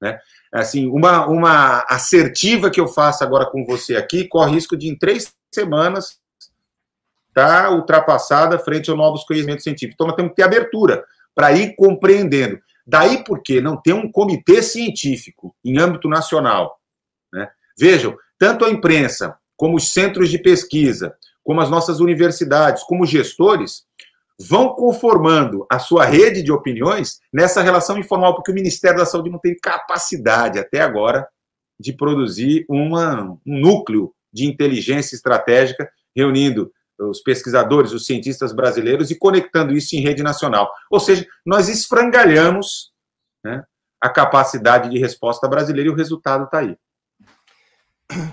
Né? 0.00 0.18
Assim, 0.52 0.86
uma, 0.86 1.26
uma 1.26 1.84
assertiva 1.88 2.70
que 2.70 2.80
eu 2.80 2.86
faço 2.86 3.24
agora 3.24 3.46
com 3.46 3.64
você 3.64 3.96
aqui 3.96 4.26
corre 4.28 4.52
risco 4.52 4.76
de, 4.76 4.88
em 4.88 4.96
três 4.96 5.32
semanas, 5.52 6.18
estar 7.28 7.64
tá 7.64 7.70
ultrapassada 7.70 8.58
frente 8.58 8.90
aos 8.90 8.98
novos 8.98 9.24
conhecimentos 9.24 9.64
científicos. 9.64 9.94
Então, 9.94 10.06
nós 10.06 10.16
temos 10.16 10.30
que 10.30 10.36
ter 10.36 10.42
abertura 10.42 11.04
para 11.34 11.52
ir 11.52 11.74
compreendendo. 11.76 12.58
Daí 12.86 13.24
porque 13.24 13.60
não 13.60 13.80
tem 13.80 13.94
um 13.94 14.10
comitê 14.10 14.62
científico 14.62 15.54
em 15.64 15.78
âmbito 15.78 16.08
nacional. 16.08 16.78
Né? 17.32 17.48
Vejam, 17.78 18.16
tanto 18.38 18.64
a 18.64 18.70
imprensa, 18.70 19.36
como 19.56 19.76
os 19.76 19.90
centros 19.90 20.30
de 20.30 20.38
pesquisa, 20.38 21.16
como 21.42 21.60
as 21.60 21.70
nossas 21.70 22.00
universidades, 22.00 22.82
como 22.82 23.06
gestores, 23.06 23.84
vão 24.38 24.74
conformando 24.74 25.66
a 25.70 25.78
sua 25.78 26.04
rede 26.04 26.42
de 26.42 26.52
opiniões 26.52 27.20
nessa 27.32 27.62
relação 27.62 27.98
informal, 27.98 28.34
porque 28.34 28.50
o 28.50 28.54
Ministério 28.54 28.98
da 28.98 29.06
Saúde 29.06 29.30
não 29.30 29.38
tem 29.38 29.56
capacidade 29.56 30.58
até 30.58 30.80
agora 30.80 31.26
de 31.78 31.92
produzir 31.92 32.64
uma, 32.68 33.22
um 33.22 33.38
núcleo 33.44 34.12
de 34.32 34.46
inteligência 34.46 35.14
estratégica 35.14 35.88
reunindo 36.14 36.72
os 36.98 37.20
pesquisadores, 37.20 37.92
os 37.92 38.06
cientistas 38.06 38.52
brasileiros 38.52 39.10
e 39.10 39.18
conectando 39.18 39.72
isso 39.74 39.96
em 39.96 40.00
rede 40.00 40.22
nacional. 40.22 40.72
Ou 40.90 41.00
seja, 41.00 41.26
nós 41.44 41.68
esfrangalhamos 41.68 42.92
né, 43.44 43.64
a 44.00 44.08
capacidade 44.08 44.90
de 44.90 44.98
resposta 44.98 45.48
brasileira 45.48 45.88
e 45.88 45.92
o 45.92 45.96
resultado 45.96 46.44
está 46.44 46.58
aí. 46.60 46.76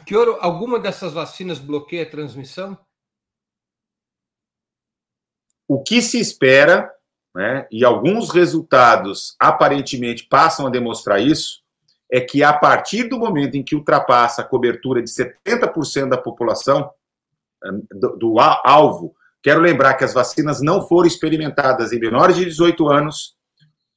Kioro, 0.05 0.37
alguma 0.41 0.79
dessas 0.79 1.13
vacinas 1.13 1.57
bloqueia 1.57 2.03
a 2.03 2.09
transmissão? 2.09 2.77
O 5.67 5.81
que 5.81 6.01
se 6.01 6.19
espera, 6.19 6.91
né, 7.33 7.65
e 7.71 7.85
alguns 7.85 8.29
resultados 8.29 9.35
aparentemente 9.39 10.27
passam 10.27 10.67
a 10.67 10.69
demonstrar 10.69 11.21
isso, 11.21 11.61
é 12.11 12.19
que 12.19 12.43
a 12.43 12.51
partir 12.51 13.05
do 13.05 13.17
momento 13.17 13.55
em 13.55 13.63
que 13.63 13.73
ultrapassa 13.73 14.41
a 14.41 14.45
cobertura 14.45 15.01
de 15.01 15.09
70% 15.09 16.09
da 16.09 16.17
população, 16.17 16.91
do, 17.91 18.17
do 18.17 18.39
alvo, 18.39 19.13
quero 19.41 19.61
lembrar 19.61 19.95
que 19.95 20.03
as 20.03 20.13
vacinas 20.13 20.61
não 20.61 20.87
foram 20.87 21.07
experimentadas 21.07 21.91
em 21.91 21.99
menores 21.99 22.35
de 22.35 22.45
18 22.45 22.87
anos, 22.89 23.35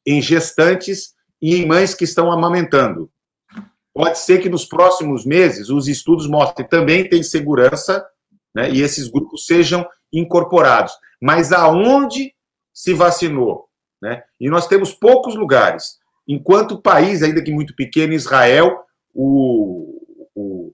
em 0.06 0.20
gestantes 0.20 1.14
e 1.40 1.56
em 1.56 1.66
mães 1.66 1.94
que 1.94 2.04
estão 2.04 2.30
amamentando. 2.30 3.10
Pode 3.94 4.18
ser 4.18 4.40
que 4.40 4.48
nos 4.48 4.64
próximos 4.64 5.24
meses 5.24 5.70
os 5.70 5.86
estudos 5.86 6.26
mostrem 6.26 6.66
também 6.66 7.08
tem 7.08 7.22
segurança 7.22 8.04
né, 8.54 8.70
e 8.70 8.82
esses 8.82 9.08
grupos 9.08 9.46
sejam 9.46 9.86
incorporados. 10.12 10.92
Mas 11.20 11.52
aonde 11.52 12.34
se 12.72 12.92
vacinou? 12.92 13.68
Né? 14.02 14.22
E 14.40 14.50
nós 14.50 14.66
temos 14.66 14.92
poucos 14.92 15.36
lugares. 15.36 15.98
Enquanto 16.26 16.80
país, 16.80 17.22
ainda 17.22 17.42
que 17.42 17.52
muito 17.52 17.74
pequeno, 17.74 18.12
Israel, 18.12 18.84
o, 19.12 20.28
o, 20.34 20.72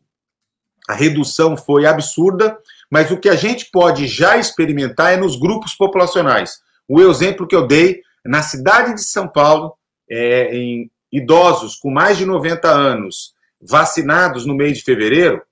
a 0.89 0.95
redução 0.95 1.57
foi 1.57 1.87
absurda, 1.87 2.59
mas 2.91 3.11
o 3.11 3.19
que 3.19 3.29
a 3.29 3.37
gente 3.37 3.71
pode 3.71 4.07
já 4.07 4.37
experimentar 4.37 5.13
é 5.13 5.17
nos 5.17 5.39
grupos 5.39 5.75
populacionais. 5.75 6.59
O 6.89 7.01
exemplo 7.01 7.47
que 7.47 7.55
eu 7.55 7.67
dei, 7.67 8.01
na 8.25 8.43
cidade 8.43 8.95
de 8.95 9.03
São 9.03 9.29
Paulo, 9.29 9.75
é, 10.11 10.55
em 10.55 10.91
idosos 11.13 11.77
com 11.77 11.91
mais 11.91 12.19
de 12.19 12.27
90 12.27 12.69
anos 12.69 13.33
vacinados 13.61 14.45
no 14.45 14.55
mês 14.55 14.79
de 14.79 14.85
fevereiro, 14.85 15.43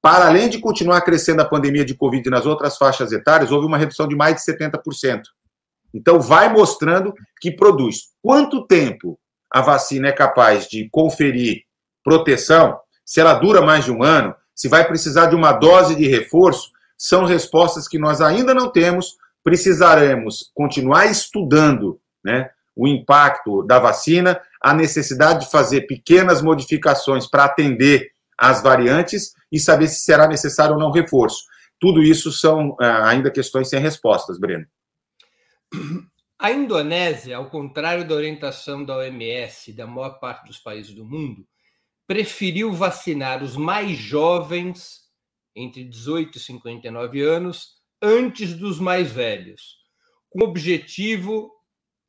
para 0.00 0.26
além 0.26 0.48
de 0.48 0.60
continuar 0.60 1.00
crescendo 1.00 1.42
a 1.42 1.48
pandemia 1.48 1.84
de 1.84 1.94
Covid 1.94 2.30
nas 2.30 2.46
outras 2.46 2.76
faixas 2.76 3.10
etárias, 3.10 3.50
houve 3.50 3.66
uma 3.66 3.78
redução 3.78 4.06
de 4.06 4.14
mais 4.14 4.36
de 4.36 4.42
70%. 4.42 5.22
Então, 5.92 6.20
vai 6.20 6.52
mostrando 6.52 7.12
que 7.40 7.50
produz. 7.50 8.10
Quanto 8.22 8.66
tempo 8.66 9.18
a 9.50 9.60
vacina 9.60 10.08
é 10.08 10.12
capaz 10.12 10.68
de 10.68 10.88
conferir 10.90 11.62
proteção, 12.04 12.78
se 13.04 13.20
ela 13.20 13.34
dura 13.34 13.62
mais 13.62 13.84
de 13.84 13.90
um 13.90 14.02
ano, 14.02 14.34
se 14.58 14.66
vai 14.66 14.84
precisar 14.84 15.26
de 15.26 15.36
uma 15.36 15.52
dose 15.52 15.94
de 15.94 16.08
reforço, 16.08 16.72
são 16.96 17.24
respostas 17.24 17.86
que 17.86 17.96
nós 17.96 18.20
ainda 18.20 18.52
não 18.52 18.68
temos. 18.68 19.16
Precisaremos 19.44 20.50
continuar 20.52 21.06
estudando 21.06 22.00
né, 22.24 22.50
o 22.74 22.88
impacto 22.88 23.62
da 23.62 23.78
vacina, 23.78 24.40
a 24.60 24.74
necessidade 24.74 25.44
de 25.44 25.52
fazer 25.52 25.82
pequenas 25.82 26.42
modificações 26.42 27.24
para 27.24 27.44
atender 27.44 28.10
às 28.36 28.60
variantes 28.60 29.32
e 29.52 29.60
saber 29.60 29.86
se 29.86 30.00
será 30.00 30.26
necessário 30.26 30.74
ou 30.74 30.80
não 30.80 30.90
reforço. 30.90 31.44
Tudo 31.78 32.02
isso 32.02 32.32
são 32.32 32.70
uh, 32.70 33.04
ainda 33.04 33.30
questões 33.30 33.68
sem 33.68 33.78
respostas, 33.78 34.40
Breno. 34.40 34.66
A 36.36 36.50
Indonésia, 36.50 37.36
ao 37.36 37.48
contrário 37.48 38.04
da 38.04 38.16
orientação 38.16 38.84
da 38.84 38.96
OMS 38.96 39.70
e 39.70 39.72
da 39.72 39.86
maior 39.86 40.18
parte 40.18 40.48
dos 40.48 40.58
países 40.58 40.92
do 40.92 41.04
mundo, 41.04 41.46
preferiu 42.08 42.72
vacinar 42.72 43.44
os 43.44 43.54
mais 43.54 43.98
jovens, 43.98 45.02
entre 45.54 45.84
18 45.84 46.38
e 46.38 46.40
59 46.40 47.20
anos, 47.20 47.74
antes 48.00 48.54
dos 48.54 48.80
mais 48.80 49.12
velhos, 49.12 49.76
com 50.30 50.42
o 50.42 50.48
objetivo 50.48 51.52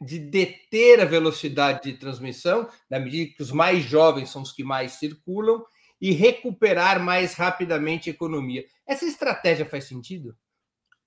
de 0.02 0.18
deter 0.18 1.02
a 1.02 1.06
velocidade 1.06 1.92
de 1.92 1.98
transmissão, 1.98 2.70
na 2.90 2.98
medida 2.98 3.34
que 3.36 3.44
os 3.44 3.52
mais 3.52 3.84
jovens 3.84 4.30
são 4.30 4.42
os 4.42 4.54
que 4.54 4.64
mais 4.64 4.94
circulam, 4.94 5.62
e 6.02 6.14
recuperar 6.14 7.04
mais 7.04 7.34
rapidamente 7.34 8.10
a 8.10 8.14
economia. 8.14 8.64
Essa 8.88 9.04
estratégia 9.04 9.66
faz 9.66 9.84
sentido? 9.84 10.34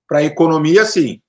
Para 0.07 0.19
a 0.19 0.25
economia, 0.25 0.85
sim. 0.85 1.23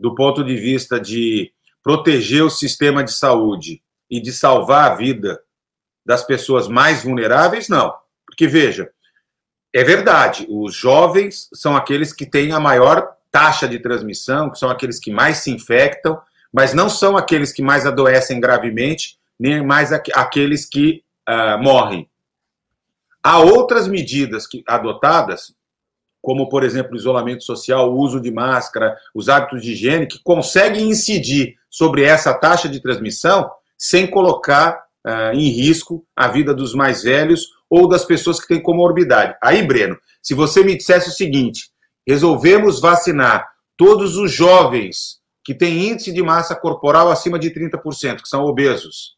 Do 0.00 0.12
ponto 0.16 0.42
de 0.42 0.56
vista 0.56 0.98
de 0.98 1.54
proteger 1.80 2.42
o 2.42 2.50
sistema 2.50 3.04
de 3.04 3.12
saúde 3.12 3.84
e 4.10 4.20
de 4.20 4.32
salvar 4.32 4.90
a 4.90 4.94
vida 4.96 5.40
das 6.04 6.24
pessoas 6.24 6.68
mais 6.68 7.02
vulneráveis, 7.02 7.68
não. 7.68 7.94
Porque, 8.26 8.46
veja, 8.46 8.90
é 9.74 9.82
verdade, 9.82 10.46
os 10.48 10.74
jovens 10.74 11.48
são 11.54 11.76
aqueles 11.76 12.12
que 12.12 12.26
têm 12.26 12.52
a 12.52 12.60
maior 12.60 13.16
taxa 13.30 13.66
de 13.66 13.78
transmissão, 13.78 14.50
que 14.50 14.58
são 14.58 14.68
aqueles 14.70 14.98
que 15.00 15.10
mais 15.10 15.38
se 15.38 15.50
infectam, 15.50 16.20
mas 16.52 16.74
não 16.74 16.88
são 16.88 17.16
aqueles 17.16 17.52
que 17.52 17.62
mais 17.62 17.86
adoecem 17.86 18.38
gravemente, 18.38 19.18
nem 19.40 19.64
mais 19.64 19.90
aqueles 19.92 20.68
que 20.68 21.02
uh, 21.28 21.62
morrem. 21.62 22.08
Há 23.22 23.38
outras 23.38 23.88
medidas 23.88 24.46
que, 24.46 24.62
adotadas, 24.68 25.54
como, 26.20 26.48
por 26.48 26.62
exemplo, 26.62 26.94
isolamento 26.94 27.42
social, 27.42 27.90
o 27.90 27.96
uso 27.96 28.20
de 28.20 28.30
máscara, 28.30 28.96
os 29.14 29.28
hábitos 29.28 29.62
de 29.62 29.72
higiene, 29.72 30.06
que 30.06 30.22
conseguem 30.22 30.90
incidir 30.90 31.56
sobre 31.70 32.04
essa 32.04 32.34
taxa 32.34 32.68
de 32.68 32.80
transmissão 32.80 33.50
sem 33.78 34.06
colocar 34.06 34.81
uh, 35.06 35.34
em 35.34 35.48
risco 35.48 36.04
a 36.16 36.28
vida 36.28 36.54
dos 36.54 36.74
mais 36.74 37.02
velhos 37.02 37.48
ou 37.68 37.88
das 37.88 38.04
pessoas 38.04 38.40
que 38.40 38.48
têm 38.48 38.62
comorbidade. 38.62 39.36
Aí, 39.42 39.62
Breno, 39.62 39.96
se 40.22 40.34
você 40.34 40.62
me 40.62 40.76
dissesse 40.76 41.08
o 41.08 41.12
seguinte: 41.12 41.70
resolvemos 42.06 42.80
vacinar 42.80 43.48
todos 43.76 44.16
os 44.16 44.32
jovens 44.32 45.20
que 45.44 45.54
têm 45.54 45.88
índice 45.90 46.12
de 46.12 46.22
massa 46.22 46.54
corporal 46.54 47.10
acima 47.10 47.38
de 47.38 47.50
30%, 47.50 48.22
que 48.22 48.28
são 48.28 48.44
obesos. 48.44 49.16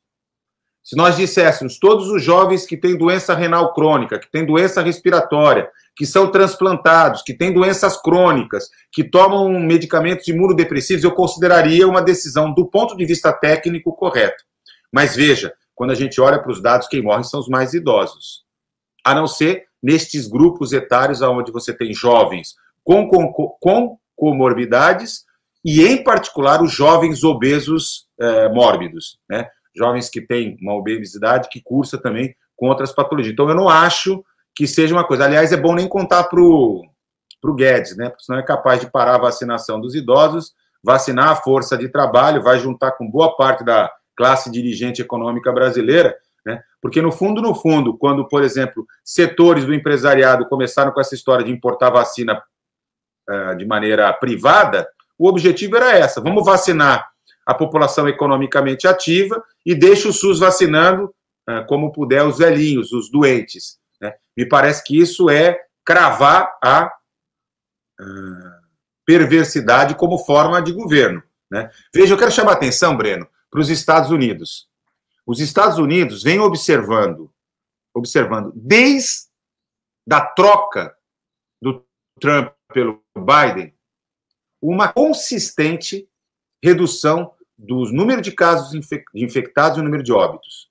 Se 0.82 0.96
nós 0.96 1.16
disséssemos 1.16 1.78
todos 1.78 2.08
os 2.08 2.22
jovens 2.22 2.66
que 2.66 2.76
têm 2.76 2.96
doença 2.96 3.34
renal 3.34 3.72
crônica, 3.72 4.18
que 4.18 4.30
têm 4.30 4.44
doença 4.44 4.82
respiratória, 4.82 5.70
que 5.96 6.04
são 6.04 6.30
transplantados, 6.30 7.22
que 7.22 7.32
têm 7.32 7.54
doenças 7.54 7.96
crônicas, 7.96 8.68
que 8.92 9.02
tomam 9.02 9.48
medicamentos 9.60 10.28
imunodepressivos, 10.28 11.02
eu 11.02 11.12
consideraria 11.12 11.88
uma 11.88 12.02
decisão 12.02 12.52
do 12.52 12.66
ponto 12.66 12.96
de 12.96 13.06
vista 13.06 13.32
técnico 13.32 13.94
correto. 13.94 14.44
Mas 14.92 15.16
veja, 15.16 15.54
quando 15.74 15.90
a 15.90 15.94
gente 15.94 16.20
olha 16.20 16.38
para 16.38 16.52
os 16.52 16.62
dados, 16.62 16.88
quem 16.88 17.02
morre 17.02 17.24
são 17.24 17.40
os 17.40 17.48
mais 17.48 17.74
idosos. 17.74 18.44
A 19.04 19.14
não 19.14 19.26
ser 19.26 19.66
nestes 19.82 20.26
grupos 20.26 20.72
etários 20.72 21.20
onde 21.20 21.52
você 21.52 21.72
tem 21.76 21.92
jovens 21.92 22.54
com, 22.82 23.06
com, 23.08 23.32
com 23.60 23.98
comorbidades 24.16 25.24
e, 25.64 25.82
em 25.84 26.02
particular, 26.04 26.62
os 26.62 26.72
jovens 26.72 27.24
obesos 27.24 28.06
é, 28.20 28.48
mórbidos, 28.50 29.18
né? 29.28 29.48
Jovens 29.76 30.08
que 30.08 30.20
têm 30.20 30.56
uma 30.60 30.74
obesidade 30.74 31.48
que 31.48 31.60
cursa 31.60 31.98
também 31.98 32.34
com 32.54 32.68
outras 32.68 32.92
patologias. 32.92 33.32
Então, 33.32 33.48
eu 33.48 33.54
não 33.54 33.68
acho 33.68 34.24
que 34.54 34.66
seja 34.66 34.94
uma 34.94 35.04
coisa. 35.04 35.24
Aliás, 35.24 35.52
é 35.52 35.56
bom 35.56 35.74
nem 35.74 35.88
contar 35.88 36.24
para 36.24 36.40
o 36.40 36.84
Guedes, 37.56 37.96
né? 37.96 38.08
Porque 38.08 38.24
senão 38.24 38.38
é 38.38 38.42
capaz 38.42 38.80
de 38.80 38.90
parar 38.90 39.16
a 39.16 39.22
vacinação 39.22 39.80
dos 39.80 39.94
idosos, 39.94 40.52
vacinar 40.82 41.30
a 41.30 41.36
força 41.36 41.76
de 41.76 41.88
trabalho, 41.88 42.42
vai 42.42 42.58
juntar 42.58 42.92
com 42.92 43.10
boa 43.10 43.34
parte 43.36 43.64
da 43.64 43.90
classe 44.16 44.50
dirigente 44.50 45.02
econômica 45.02 45.52
brasileira, 45.52 46.16
né? 46.44 46.62
Porque 46.80 47.00
no 47.00 47.10
fundo, 47.10 47.40
no 47.40 47.54
fundo, 47.54 47.96
quando, 47.96 48.28
por 48.28 48.42
exemplo, 48.42 48.86
setores 49.02 49.64
do 49.64 49.72
empresariado 49.72 50.46
começaram 50.46 50.92
com 50.92 51.00
essa 51.00 51.14
história 51.14 51.44
de 51.44 51.50
importar 51.50 51.90
vacina 51.90 52.42
uh, 53.28 53.56
de 53.56 53.64
maneira 53.64 54.12
privada, 54.12 54.86
o 55.18 55.28
objetivo 55.28 55.76
era 55.76 55.96
essa: 55.96 56.20
vamos 56.20 56.44
vacinar 56.44 57.08
a 57.46 57.54
população 57.54 58.08
economicamente 58.08 58.86
ativa 58.86 59.42
e 59.64 59.74
deixa 59.74 60.08
o 60.08 60.12
SUS 60.12 60.38
vacinando 60.38 61.14
uh, 61.48 61.66
como 61.66 61.92
puder 61.92 62.24
os 62.24 62.38
velhinhos, 62.38 62.92
os 62.92 63.10
doentes. 63.10 63.78
Né? 64.00 64.12
Me 64.36 64.46
parece 64.46 64.84
que 64.84 64.98
isso 64.98 65.30
é 65.30 65.58
cravar 65.84 66.56
a 66.62 66.86
uh, 68.00 68.64
perversidade 69.06 69.94
como 69.94 70.18
forma 70.18 70.60
de 70.60 70.72
governo. 70.72 71.22
Né? 71.50 71.70
Veja, 71.94 72.14
eu 72.14 72.18
quero 72.18 72.32
chamar 72.32 72.52
a 72.52 72.54
atenção, 72.54 72.96
Breno, 72.96 73.26
para 73.54 73.60
os 73.60 73.70
Estados 73.70 74.10
Unidos. 74.10 74.68
Os 75.24 75.38
Estados 75.38 75.78
Unidos 75.78 76.24
vêm 76.24 76.40
observando, 76.40 77.32
observando 77.94 78.52
desde 78.52 79.28
da 80.04 80.20
troca 80.20 80.92
do 81.62 81.86
Trump 82.20 82.52
pelo 82.72 83.00
Biden, 83.16 83.72
uma 84.60 84.92
consistente 84.92 86.08
redução 86.60 87.32
do 87.56 87.84
número 87.92 88.20
de 88.20 88.32
casos 88.32 88.74
infectados 89.14 89.78
e 89.78 89.80
o 89.80 89.84
número 89.84 90.02
de 90.02 90.12
óbitos. 90.12 90.68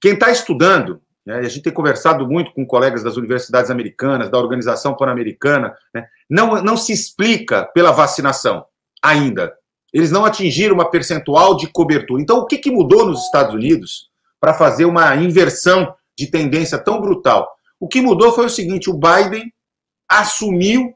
Quem 0.00 0.14
está 0.14 0.28
estudando 0.28 1.00
né, 1.24 1.36
a 1.36 1.42
gente 1.42 1.62
tem 1.62 1.72
conversado 1.72 2.26
muito 2.26 2.52
com 2.52 2.66
colegas 2.66 3.04
das 3.04 3.16
universidades 3.16 3.70
americanas, 3.70 4.28
da 4.28 4.40
Organização 4.40 4.96
Pan-Americana, 4.96 5.72
né, 5.94 6.08
não, 6.28 6.60
não 6.64 6.76
se 6.76 6.92
explica 6.92 7.64
pela 7.64 7.92
vacinação 7.92 8.66
ainda. 9.00 9.56
Eles 9.92 10.10
não 10.10 10.24
atingiram 10.24 10.74
uma 10.74 10.90
percentual 10.90 11.56
de 11.56 11.66
cobertura. 11.66 12.22
Então, 12.22 12.38
o 12.38 12.46
que, 12.46 12.58
que 12.58 12.70
mudou 12.70 13.06
nos 13.06 13.24
Estados 13.24 13.54
Unidos 13.54 14.10
para 14.40 14.54
fazer 14.54 14.84
uma 14.84 15.14
inversão 15.16 15.94
de 16.16 16.26
tendência 16.28 16.78
tão 16.78 17.00
brutal? 17.00 17.48
O 17.78 17.88
que 17.88 18.00
mudou 18.00 18.32
foi 18.32 18.46
o 18.46 18.50
seguinte: 18.50 18.88
o 18.88 18.94
Biden 18.94 19.52
assumiu 20.08 20.94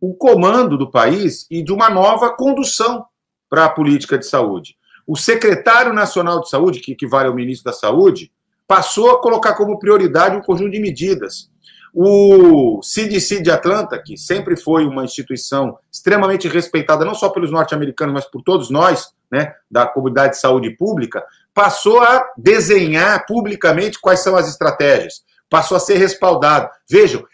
o 0.00 0.14
comando 0.14 0.76
do 0.76 0.90
país 0.90 1.46
e 1.50 1.62
de 1.62 1.72
uma 1.72 1.90
nova 1.90 2.30
condução 2.30 3.04
para 3.48 3.64
a 3.64 3.70
política 3.70 4.18
de 4.18 4.26
saúde. 4.26 4.76
O 5.06 5.16
secretário 5.16 5.92
nacional 5.92 6.40
de 6.40 6.50
saúde, 6.50 6.80
que 6.80 6.92
equivale 6.92 7.28
ao 7.28 7.34
ministro 7.34 7.72
da 7.72 7.76
Saúde, 7.76 8.30
passou 8.66 9.10
a 9.10 9.22
colocar 9.22 9.54
como 9.54 9.78
prioridade 9.78 10.36
um 10.36 10.42
conjunto 10.42 10.70
de 10.70 10.78
medidas. 10.78 11.50
O 11.94 12.80
CDC 12.82 13.42
de 13.42 13.50
Atlanta, 13.50 14.00
que 14.00 14.16
sempre 14.16 14.56
foi 14.56 14.84
uma 14.84 15.04
instituição 15.04 15.78
extremamente 15.90 16.48
respeitada, 16.48 17.04
não 17.04 17.14
só 17.14 17.28
pelos 17.28 17.50
norte-americanos, 17.50 18.14
mas 18.14 18.24
por 18.26 18.42
todos 18.42 18.70
nós, 18.70 19.12
né, 19.30 19.54
da 19.70 19.86
comunidade 19.86 20.34
de 20.34 20.40
saúde 20.40 20.70
pública, 20.70 21.24
passou 21.54 22.00
a 22.00 22.24
desenhar 22.36 23.26
publicamente 23.26 24.00
quais 24.00 24.20
são 24.20 24.36
as 24.36 24.48
estratégias, 24.48 25.22
passou 25.50 25.76
a 25.76 25.80
ser 25.80 25.96
respaldado. 25.96 26.68
Vejam, 26.88 27.24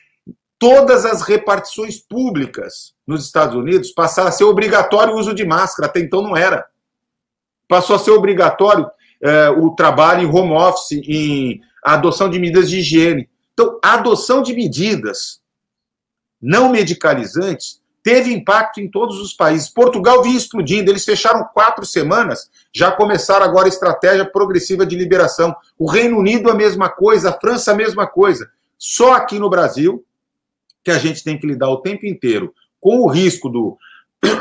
todas 0.59 1.05
as 1.05 1.23
repartições 1.23 1.99
públicas 1.99 2.95
nos 3.07 3.25
Estados 3.25 3.55
Unidos 3.55 3.91
passaram 3.91 4.29
a 4.29 4.33
ser 4.33 4.45
obrigatório 4.45 5.15
o 5.15 5.19
uso 5.19 5.35
de 5.35 5.45
máscara, 5.45 5.89
até 5.89 6.01
então 6.01 6.23
não 6.23 6.37
era. 6.37 6.67
Passou 7.69 7.97
a 7.97 7.99
ser 7.99 8.13
obrigatório 8.13 8.89
é, 9.23 9.51
o 9.51 9.71
trabalho 9.71 10.23
em 10.23 10.31
home 10.31 10.53
office, 10.53 10.93
em 10.93 11.61
adoção 11.83 12.29
de 12.29 12.39
medidas 12.39 12.69
de 12.71 12.79
higiene. 12.79 13.29
Então, 13.55 13.79
a 13.83 13.95
adoção 13.95 14.43
de 14.43 14.53
medidas 14.53 15.41
não 16.43 16.69
medicalizantes 16.69 17.81
teve 18.03 18.31
impacto 18.31 18.81
em 18.81 18.91
todos 18.91 19.19
os 19.19 19.33
países. 19.33 19.71
Portugal 19.71 20.23
vinha 20.23 20.37
explodindo, 20.37 20.91
eles 20.91 21.07
fecharam 21.07 21.49
quatro 21.55 21.87
semanas, 21.87 22.51
já 22.71 22.93
começaram 22.93 23.47
agora 23.47 23.65
a 23.65 23.69
estratégia 23.69 24.31
progressiva 24.31 24.85
de 24.85 24.95
liberação. 24.95 25.57
O 25.79 25.91
Reino 25.91 26.19
Unido, 26.19 26.51
a 26.51 26.55
mesma 26.55 26.91
coisa, 26.91 27.31
a 27.31 27.41
França, 27.41 27.73
a 27.73 27.75
mesma 27.75 28.07
coisa. 28.07 28.51
Só 28.77 29.15
aqui 29.15 29.39
no 29.39 29.49
Brasil, 29.49 30.05
que 30.85 30.91
a 30.91 30.99
gente 30.99 31.25
tem 31.25 31.39
que 31.39 31.47
lidar 31.47 31.71
o 31.71 31.81
tempo 31.81 32.05
inteiro 32.05 32.53
com 32.79 32.99
o 32.99 33.09
risco 33.09 33.49
do, 33.49 33.79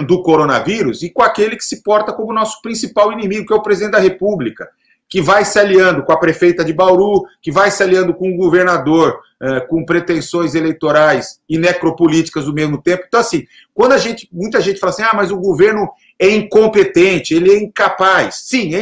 do 0.06 0.22
coronavírus 0.22 1.02
e 1.02 1.10
com 1.10 1.24
aquele 1.24 1.56
que 1.56 1.64
se 1.64 1.82
porta 1.82 2.12
como 2.12 2.34
nosso 2.34 2.62
principal 2.62 3.14
inimigo, 3.14 3.48
que 3.48 3.54
é 3.54 3.56
o 3.56 3.64
presidente 3.64 3.94
da 3.94 4.00
República, 4.00 4.70
que 5.14 5.22
vai 5.22 5.46
se 5.46 5.60
aliando 5.60 6.02
com 6.02 6.12
a 6.12 6.18
prefeita 6.18 6.66
de 6.66 6.74
Bauru, 6.74 7.28
que 7.40 7.52
vai 7.52 7.70
se 7.70 7.84
aliando 7.84 8.16
com 8.16 8.34
o 8.34 8.36
governador, 8.36 9.20
eh, 9.40 9.60
com 9.60 9.86
pretensões 9.86 10.56
eleitorais 10.56 11.40
e 11.48 11.56
necropolíticas 11.56 12.48
ao 12.48 12.54
mesmo 12.54 12.82
tempo. 12.82 13.04
Então, 13.08 13.20
assim, 13.20 13.46
quando 13.76 13.92
a 13.92 14.00
gente, 14.00 14.28
muita 14.32 14.60
gente 14.60 14.80
fala 14.80 14.92
assim, 14.92 15.04
ah, 15.04 15.14
mas 15.14 15.30
o 15.30 15.38
governo 15.38 15.88
é 16.18 16.32
incompetente, 16.32 17.36
ele 17.36 17.52
é 17.52 17.60
incapaz. 17.60 18.42
Sim, 18.44 18.74
é 18.74 18.82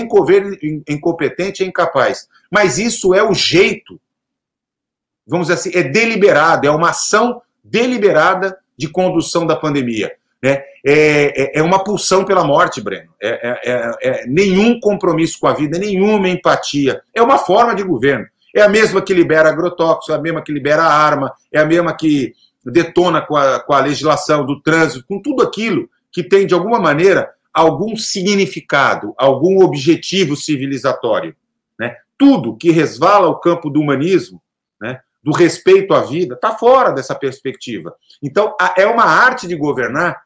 incompetente, 0.87 1.63
é 1.63 1.65
incapaz. 1.65 2.29
Mas 2.49 2.77
isso 2.77 3.13
é 3.13 3.21
o 3.21 3.33
jeito, 3.33 3.99
vamos 5.27 5.47
dizer 5.47 5.59
assim, 5.59 5.77
é 5.77 5.83
deliberado, 5.83 6.65
é 6.65 6.71
uma 6.71 6.91
ação 6.91 7.41
deliberada 7.61 8.57
de 8.77 8.87
condução 8.87 9.45
da 9.45 9.57
pandemia. 9.57 10.13
Né? 10.41 10.63
É, 10.84 11.58
é, 11.58 11.60
é, 11.60 11.63
uma 11.63 11.84
pulsão 11.84 12.25
pela 12.25 12.43
morte, 12.43 12.82
Breno. 12.82 13.12
É, 13.21 13.30
é, 13.30 13.60
é, 13.63 13.91
é, 14.01 14.27
nenhum 14.27 14.80
compromisso 14.80 15.39
com 15.39 15.47
a 15.47 15.54
vida, 15.54 15.77
nenhuma 15.77 16.27
empatia. 16.27 17.01
É 17.13 17.21
uma 17.21 17.38
forma 17.38 17.75
de 17.75 17.84
governo. 17.84 18.25
É 18.56 18.62
a 18.62 18.69
mesma 18.69 19.01
que 19.01 19.13
libera 19.13 19.49
agrotóxico, 19.49 20.12
é 20.12 20.15
a 20.15 20.21
mesma 20.21 20.41
que 20.41 20.51
libera 20.51 20.84
arma, 20.84 21.32
é 21.51 21.60
a 21.60 21.65
mesma 21.65 21.95
que 21.95 22.34
detona 22.65 23.21
com 23.21 23.36
a, 23.36 23.60
com 23.60 23.73
a 23.73 23.80
legislação 23.80 24.45
do 24.45 24.62
trânsito, 24.62 25.06
com 25.08 25.21
tudo 25.21 25.41
aquilo 25.41 25.88
que 26.12 26.23
tem, 26.23 26.45
de 26.45 26.54
alguma 26.54 26.80
maneira, 26.80 27.30
algum 27.54 27.95
significado, 27.95 29.13
algum 29.17 29.63
objetivo 29.63 30.36
civilizatório. 30.36 31.36
Né? 31.80 31.95
Tudo 32.17 32.58
que 32.58 32.71
resvala 32.71 33.27
ao 33.27 33.39
campo 33.39 33.69
do 33.69 33.80
humanismo, 33.80 34.41
né? 34.82 34.99
do 35.23 35.32
respeito 35.32 35.93
à 35.93 36.01
vida, 36.01 36.36
está 36.36 36.51
fora 36.51 36.91
dessa 36.91 37.15
perspectiva. 37.15 37.95
Então, 38.21 38.56
é 38.75 38.86
uma 38.86 39.06
arte 39.06 39.47
de 39.47 39.56
governar? 39.56 40.21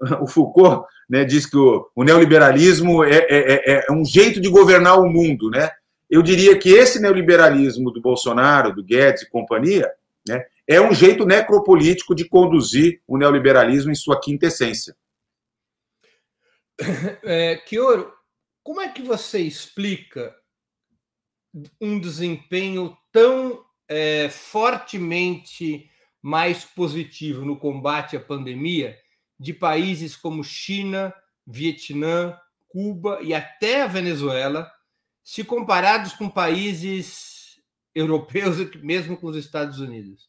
O 0.22 0.26
Foucault 0.26 0.86
né, 1.08 1.24
diz 1.24 1.46
que 1.46 1.56
o, 1.56 1.90
o 1.94 2.04
neoliberalismo 2.04 3.04
é, 3.04 3.18
é, 3.18 3.26
é, 3.28 3.86
é, 3.88 3.92
um 3.92 4.04
jeito 4.04 4.40
de 4.40 4.48
governar 4.48 4.98
o 4.98 5.08
mundo. 5.08 5.50
Né? 5.50 5.70
Eu 6.08 6.22
diria 6.22 6.58
que 6.58 6.70
esse 6.70 7.00
neoliberalismo 7.00 7.90
do 7.90 8.00
Bolsonaro, 8.00 8.74
do 8.74 8.82
Guedes 8.82 9.22
e 9.22 9.30
companhia, 9.30 9.90
né, 10.26 10.44
é 10.66 10.80
um 10.80 10.94
jeito 10.94 11.26
necropolítico 11.26 12.14
de 12.14 12.28
conduzir 12.28 13.00
o 13.06 13.18
neoliberalismo 13.18 13.90
em 13.90 13.94
sua 13.94 14.20
quinta 14.20 14.46
essência. 14.46 14.94
É, 17.22 17.56
Kioro, 17.56 18.10
como 18.62 18.80
é 18.80 18.88
que 18.88 19.02
você 19.02 19.40
explica 19.40 20.34
um 21.80 22.00
desempenho 22.00 22.96
tão 23.12 23.62
é, 23.88 24.28
fortemente 24.30 25.90
mais 26.22 26.64
positivo 26.64 27.44
no 27.44 27.58
combate 27.58 28.16
à 28.16 28.20
pandemia 28.20 28.96
de 29.40 29.54
países 29.54 30.14
como 30.14 30.44
China, 30.44 31.14
Vietnã, 31.46 32.38
Cuba 32.68 33.20
e 33.22 33.32
até 33.32 33.82
a 33.82 33.86
Venezuela, 33.86 34.70
se 35.24 35.42
comparados 35.42 36.12
com 36.12 36.28
países 36.28 37.58
europeus, 37.94 38.58
mesmo 38.84 39.16
com 39.16 39.28
os 39.28 39.36
Estados 39.36 39.80
Unidos? 39.80 40.28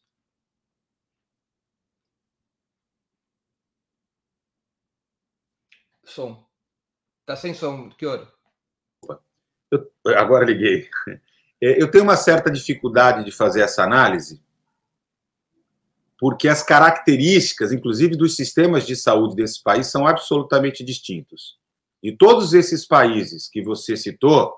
Som. 6.05 6.49
Tá 7.25 7.35
sem 7.35 7.53
som, 7.53 7.89
que 7.89 8.05
hora? 8.05 8.31
Eu, 9.69 9.91
agora 10.17 10.45
liguei. 10.45 10.89
É, 11.63 11.79
eu 11.79 11.91
tenho 11.91 12.03
uma 12.03 12.17
certa 12.17 12.49
dificuldade 12.49 13.23
de 13.23 13.31
fazer 13.31 13.61
essa 13.61 13.83
análise, 13.83 14.43
porque 16.21 16.47
as 16.47 16.61
características, 16.61 17.71
inclusive 17.71 18.15
dos 18.15 18.35
sistemas 18.35 18.85
de 18.85 18.95
saúde 18.95 19.35
desse 19.35 19.59
país, 19.63 19.87
são 19.87 20.05
absolutamente 20.05 20.83
distintos. 20.83 21.57
De 22.01 22.15
todos 22.15 22.53
esses 22.53 22.85
países 22.85 23.49
que 23.49 23.59
você 23.63 23.97
citou, 23.97 24.53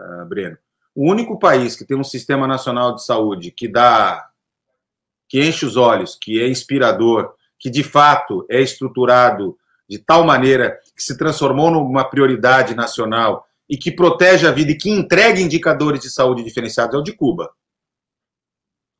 uh, 0.00 0.24
Breno, 0.26 0.56
o 0.94 1.10
único 1.10 1.36
país 1.36 1.74
que 1.74 1.84
tem 1.84 1.98
um 1.98 2.04
sistema 2.04 2.46
nacional 2.46 2.94
de 2.94 3.04
saúde 3.04 3.50
que 3.50 3.66
dá, 3.66 4.24
que 5.28 5.44
enche 5.44 5.66
os 5.66 5.76
olhos, 5.76 6.14
que 6.14 6.40
é 6.40 6.48
inspirador, 6.48 7.34
que 7.58 7.68
de 7.68 7.82
fato 7.82 8.46
é 8.48 8.60
estruturado 8.60 9.58
de 9.88 9.98
tal 9.98 10.22
maneira 10.22 10.78
que 10.96 11.02
se 11.02 11.18
transformou 11.18 11.72
numa 11.72 12.04
prioridade 12.04 12.72
nacional 12.76 13.44
e 13.68 13.76
que 13.76 13.90
protege 13.90 14.46
a 14.46 14.52
vida 14.52 14.70
e 14.70 14.78
que 14.78 14.88
entrega 14.88 15.40
indicadores 15.40 16.02
de 16.02 16.08
saúde 16.08 16.44
diferenciados 16.44 16.94
é 16.94 16.98
o 16.98 17.02
de 17.02 17.12
Cuba. 17.12 17.50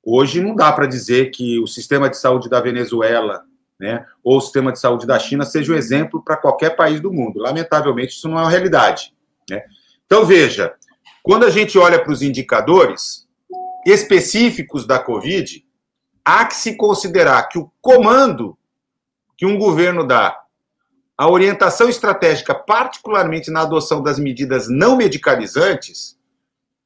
Hoje 0.05 0.41
não 0.41 0.55
dá 0.55 0.73
para 0.73 0.87
dizer 0.87 1.31
que 1.31 1.59
o 1.61 1.67
sistema 1.67 2.09
de 2.09 2.17
saúde 2.17 2.49
da 2.49 2.61
Venezuela 2.61 3.45
né, 3.79 4.05
ou 4.23 4.37
o 4.37 4.41
sistema 4.41 4.71
de 4.71 4.79
saúde 4.79 5.07
da 5.07 5.19
China 5.19 5.45
seja 5.45 5.73
um 5.73 5.77
exemplo 5.77 6.23
para 6.23 6.37
qualquer 6.37 6.77
país 6.77 7.01
do 7.01 7.11
mundo. 7.11 7.41
Lamentavelmente, 7.41 8.13
isso 8.13 8.29
não 8.29 8.39
é 8.39 8.43
uma 8.43 8.51
realidade. 8.51 9.15
Né? 9.49 9.63
Então, 10.05 10.25
veja, 10.27 10.75
quando 11.23 11.45
a 11.45 11.51
gente 11.51 11.79
olha 11.79 11.99
para 11.99 12.13
os 12.13 12.21
indicadores, 12.21 13.27
específicos 13.87 14.87
da 14.87 14.99
Covid, 14.99 15.65
há 16.23 16.45
que 16.45 16.57
se 16.57 16.77
considerar 16.77 17.49
que 17.49 17.59
o 17.59 17.71
comando 17.81 18.57
que 19.37 19.47
um 19.47 19.59
governo 19.59 20.07
dá, 20.07 20.39
a 21.17 21.29
orientação 21.29 21.89
estratégica, 21.89 22.55
particularmente 22.55 23.51
na 23.51 23.63
adoção 23.63 24.03
das 24.03 24.19
medidas 24.19 24.69
não 24.69 24.97
medicalizantes, 24.97 26.19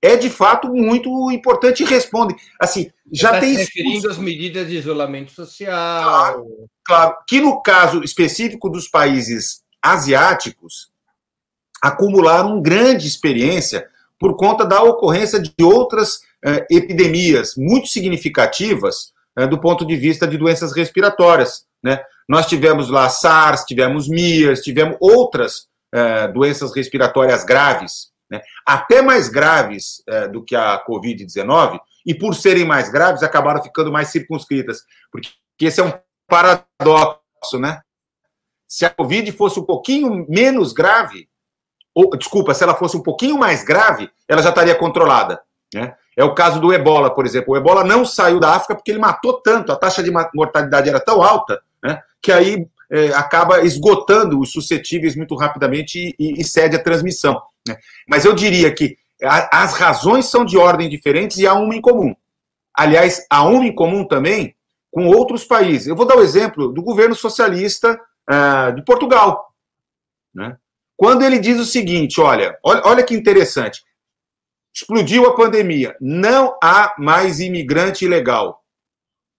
é 0.05 0.17
de 0.17 0.29
fato 0.29 0.69
muito 0.69 1.31
importante 1.31 1.83
e 1.83 1.87
responde. 1.87 2.37
Assim, 2.61 2.91
já 3.11 3.33
tá 3.33 3.41
tem. 3.41 3.55
Se 3.55 3.61
referindo 3.61 4.11
às 4.11 4.19
medidas 4.19 4.69
de 4.69 4.77
isolamento 4.77 5.33
social. 5.33 6.05
Claro, 6.05 6.47
claro, 6.85 7.17
que 7.27 7.41
no 7.41 7.63
caso 7.63 8.05
específico 8.05 8.69
dos 8.69 8.87
países 8.87 9.63
asiáticos, 9.83 10.91
acumularam 11.83 12.61
grande 12.61 13.07
experiência 13.07 13.87
por 14.19 14.37
conta 14.37 14.65
da 14.65 14.83
ocorrência 14.83 15.41
de 15.41 15.53
outras 15.63 16.21
eh, 16.45 16.67
epidemias 16.71 17.55
muito 17.57 17.89
significativas 17.89 19.13
eh, 19.37 19.47
do 19.47 19.61
ponto 19.61 19.85
de 19.87 19.97
vista 19.97 20.27
de 20.27 20.39
doenças 20.39 20.75
respiratórias. 20.75 21.67
Né? 21.83 22.01
Nós 22.29 22.47
tivemos 22.47 22.89
lá 22.89 23.09
SARS, 23.09 23.65
tivemos 23.65 24.09
MERS, 24.09 24.63
tivemos 24.63 24.97
outras 25.01 25.67
eh, 25.93 26.29
doenças 26.29 26.75
respiratórias 26.75 27.45
graves, 27.45 28.14
né? 28.31 28.43
até 28.67 29.03
mais 29.03 29.29
graves 29.29 30.03
eh, 30.09 30.29
do 30.29 30.45
que 30.45 30.57
a 30.57 30.83
Covid-19, 30.85 31.79
e 32.07 32.15
por 32.15 32.35
serem 32.35 32.65
mais 32.65 32.91
graves, 32.91 33.23
acabaram 33.23 33.63
ficando 33.63 33.91
mais 33.93 34.09
circunscritas, 34.09 34.83
porque 35.11 35.31
esse 35.61 35.81
é 35.81 35.85
um 35.85 35.93
paradoxo, 36.27 37.59
né? 37.59 37.81
Se 38.67 38.85
a 38.85 38.91
Covid 38.91 39.31
fosse 39.33 39.61
um 39.61 39.65
pouquinho 39.65 40.27
menos 40.29 40.73
grave, 40.73 41.29
ou, 41.95 42.11
desculpa, 42.17 42.53
se 42.53 42.65
ela 42.65 42.75
fosse 42.75 42.97
um 42.97 43.03
pouquinho 43.03 43.39
mais 43.39 43.63
grave, 43.63 44.11
ela 44.29 44.43
já 44.43 44.49
estaria 44.49 44.75
controlada. 44.75 45.41
Né? 45.73 45.95
É 46.17 46.25
o 46.25 46.35
caso 46.35 46.61
do 46.61 46.73
ebola, 46.73 47.15
por 47.15 47.25
exemplo. 47.25 47.55
O 47.55 47.57
ebola 47.57 47.85
não 47.85 48.05
saiu 48.05 48.41
da 48.41 48.55
África 48.55 48.75
porque 48.75 48.91
ele 48.91 48.99
matou 48.99 49.41
tanto, 49.41 49.73
a 49.73 49.77
taxa 49.77 50.03
de 50.03 50.11
mortalidade 50.35 50.89
era 50.89 51.01
tão 51.01 51.23
alta, 51.23 51.61
né, 51.83 52.01
que 52.21 52.33
aí 52.33 52.67
é, 52.95 53.13
acaba 53.13 53.63
esgotando 53.63 54.39
os 54.39 54.53
suscetíveis 54.53 55.17
muito 55.17 55.35
rapidamente 55.35 56.15
e, 56.17 56.41
e 56.41 56.45
cede 56.45 56.77
a 56.77 56.83
transmissão. 56.83 57.43
Né? 57.67 57.77
Mas 58.09 58.25
eu 58.25 58.33
diria 58.33 58.73
que 58.73 58.97
a, 59.21 59.65
as 59.65 59.75
razões 59.75 60.27
são 60.27 60.45
de 60.45 60.57
ordem 60.57 60.89
diferentes 60.89 61.39
e 61.39 61.47
há 61.47 61.55
uma 61.55 61.75
em 61.75 61.81
comum. 61.81 62.15
Aliás, 62.73 63.27
há 63.29 63.43
uma 63.43 63.67
em 63.67 63.75
comum 63.75 64.07
também 64.07 64.55
com 64.93 65.09
outros 65.09 65.45
países. 65.45 65.89
Eu 65.89 65.97
vou 65.97 66.07
dar 66.07 66.17
o 66.17 66.23
exemplo 66.23 66.73
do 66.73 66.83
governo 66.85 67.17
socialista 67.17 68.01
uh, 68.31 68.73
de 68.73 68.85
Portugal. 68.85 69.53
Né? 70.33 70.57
Quando 70.97 71.25
ele 71.25 71.41
diz 71.41 71.59
o 71.59 71.65
seguinte: 71.65 72.21
olha, 72.21 72.57
olha, 72.63 72.83
olha 72.85 73.03
que 73.03 73.15
interessante. 73.15 73.83
Explodiu 74.73 75.27
a 75.27 75.35
pandemia, 75.35 75.97
não 76.01 76.57
há 76.63 76.95
mais 76.97 77.41
imigrante 77.41 78.05
ilegal. 78.05 78.61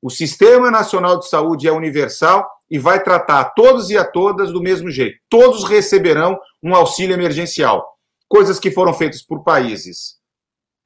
O 0.02 0.10
Sistema 0.10 0.70
Nacional 0.70 1.20
de 1.20 1.28
Saúde 1.28 1.68
é 1.68 1.72
universal 1.72 2.50
e 2.70 2.80
vai 2.80 3.04
tratar 3.04 3.46
todos 3.56 3.90
e 3.90 3.98
a 3.98 4.04
todas 4.04 4.52
do 4.52 4.62
mesmo 4.62 4.90
jeito. 4.90 5.20
Todos 5.30 5.64
receberão 5.64 6.40
um 6.62 6.74
auxílio 6.74 7.14
emergencial. 7.14 7.96
Coisas 8.28 8.60
que 8.60 8.72
foram 8.72 8.94
feitas 8.94 9.22
por 9.22 9.44
países 9.44 10.16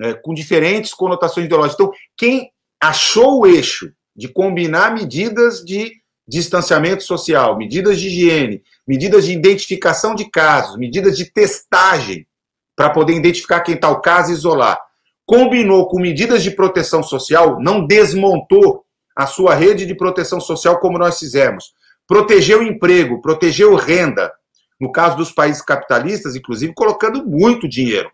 é, 0.02 0.14
com 0.14 0.34
diferentes 0.34 0.94
conotações 0.94 1.46
ideológicas. 1.46 1.80
Então, 1.80 1.94
quem 2.18 2.52
achou 2.82 3.42
o 3.42 3.48
eixo 3.48 3.92
de 4.16 4.28
combinar 4.28 4.94
medidas 4.94 5.64
de 5.64 5.94
distanciamento 6.28 7.04
social, 7.04 7.58
medidas 7.58 8.00
de 8.00 8.08
higiene, 8.08 8.64
medidas 8.88 9.26
de 9.26 9.34
identificação 9.34 10.14
de 10.14 10.30
casos, 10.30 10.78
medidas 10.78 11.18
de 11.18 11.26
testagem, 11.26 12.28
para 12.76 12.90
poder 12.90 13.14
identificar 13.14 13.62
quem 13.62 13.76
está 13.76 13.90
o 13.90 14.00
caso 14.00 14.32
e 14.32 14.34
isolar, 14.34 14.80
combinou 15.26 15.88
com 15.88 16.00
medidas 16.00 16.44
de 16.44 16.52
proteção 16.52 17.04
social, 17.04 17.60
não 17.60 17.86
desmontou 17.86 18.86
a 19.20 19.28
sua 19.28 19.54
rede 19.54 19.86
de 19.86 19.94
proteção 19.94 20.40
social 20.40 20.80
como 20.80 20.98
nós 20.98 21.20
fizemos. 21.20 21.74
Protegeu 22.08 22.60
o 22.60 22.64
emprego, 22.64 23.22
protegeu 23.22 23.76
renda. 23.76 24.32
No 24.80 24.94
caso 24.94 25.18
dos 25.18 25.30
países 25.30 25.62
capitalistas, 25.62 26.38
inclusive, 26.38 26.74
colocando 26.74 27.26
muito 27.26 27.68
dinheiro. 27.68 28.10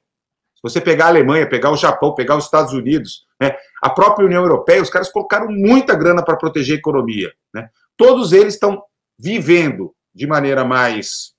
Se 0.56 0.64
você 0.64 0.82
pegar 0.82 1.06
a 1.06 1.10
Alemanha, 1.10 1.48
pegar 1.48 1.70
o 1.70 1.78
Japão, 1.78 2.16
pegar 2.16 2.36
os 2.36 2.46
Estados 2.46 2.74
Unidos, 2.74 3.28
né, 3.40 3.56
a 3.84 3.90
própria 3.92 4.26
União 4.26 4.42
Europeia, 4.42 4.82
os 4.82 4.90
caras 4.90 5.12
colocaram 5.12 5.48
muita 5.48 5.94
grana 5.94 6.26
para 6.26 6.38
proteger 6.38 6.78
a 6.78 6.80
economia. 6.80 7.32
Né? 7.54 7.70
Todos 7.96 8.34
eles 8.34 8.56
estão 8.56 8.82
vivendo 9.16 9.94
de 10.12 10.26
maneira 10.26 10.66
mais 10.66 11.36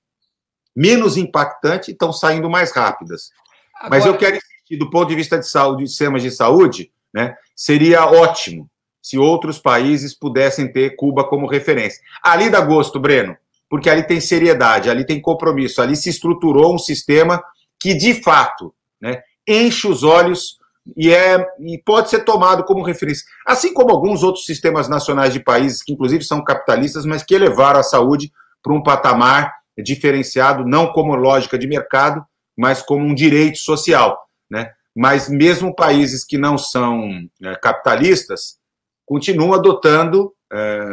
menos 0.76 1.16
impactante 1.16 1.90
e 1.90 1.92
estão 1.92 2.12
saindo 2.12 2.48
mais 2.48 2.70
rápidas. 2.70 3.32
Agora... 3.74 3.90
Mas 3.90 4.06
eu 4.06 4.16
quero 4.16 4.36
insistir, 4.36 4.76
do 4.78 4.88
ponto 4.88 5.08
de 5.08 5.16
vista 5.16 5.36
de 5.36 5.48
saúde, 5.48 5.82
de 5.82 5.88
sistemas 5.88 6.22
de 6.22 6.30
saúde, 6.30 6.92
né, 7.12 7.36
seria 7.56 8.06
ótimo 8.06 8.70
se 9.06 9.16
outros 9.16 9.56
países 9.56 10.12
pudessem 10.12 10.66
ter 10.66 10.96
Cuba 10.96 11.22
como 11.22 11.46
referência. 11.46 12.02
Ali 12.20 12.50
dá 12.50 12.60
gosto, 12.60 12.98
Breno, 12.98 13.36
porque 13.70 13.88
ali 13.88 14.02
tem 14.02 14.20
seriedade, 14.20 14.90
ali 14.90 15.06
tem 15.06 15.20
compromisso, 15.20 15.80
ali 15.80 15.94
se 15.94 16.10
estruturou 16.10 16.74
um 16.74 16.78
sistema 16.78 17.40
que, 17.78 17.94
de 17.94 18.20
fato, 18.20 18.74
né, 19.00 19.22
enche 19.46 19.86
os 19.86 20.02
olhos 20.02 20.58
e, 20.96 21.14
é, 21.14 21.38
e 21.60 21.78
pode 21.78 22.10
ser 22.10 22.24
tomado 22.24 22.64
como 22.64 22.82
referência. 22.82 23.24
Assim 23.46 23.72
como 23.72 23.92
alguns 23.92 24.24
outros 24.24 24.44
sistemas 24.44 24.88
nacionais 24.88 25.32
de 25.32 25.38
países, 25.38 25.84
que 25.84 25.92
inclusive 25.92 26.24
são 26.24 26.42
capitalistas, 26.42 27.06
mas 27.06 27.22
que 27.22 27.36
elevaram 27.36 27.78
a 27.78 27.84
saúde 27.84 28.32
para 28.60 28.74
um 28.74 28.82
patamar 28.82 29.54
diferenciado, 29.78 30.66
não 30.66 30.92
como 30.92 31.14
lógica 31.14 31.56
de 31.56 31.68
mercado, 31.68 32.24
mas 32.56 32.82
como 32.82 33.04
um 33.04 33.14
direito 33.14 33.58
social. 33.58 34.18
Né? 34.50 34.68
Mas 34.92 35.28
mesmo 35.28 35.72
países 35.72 36.24
que 36.24 36.36
não 36.36 36.58
são 36.58 37.08
é, 37.40 37.54
capitalistas 37.54 38.56
continuam 39.06 39.54
adotando 39.54 40.34
é, 40.52 40.86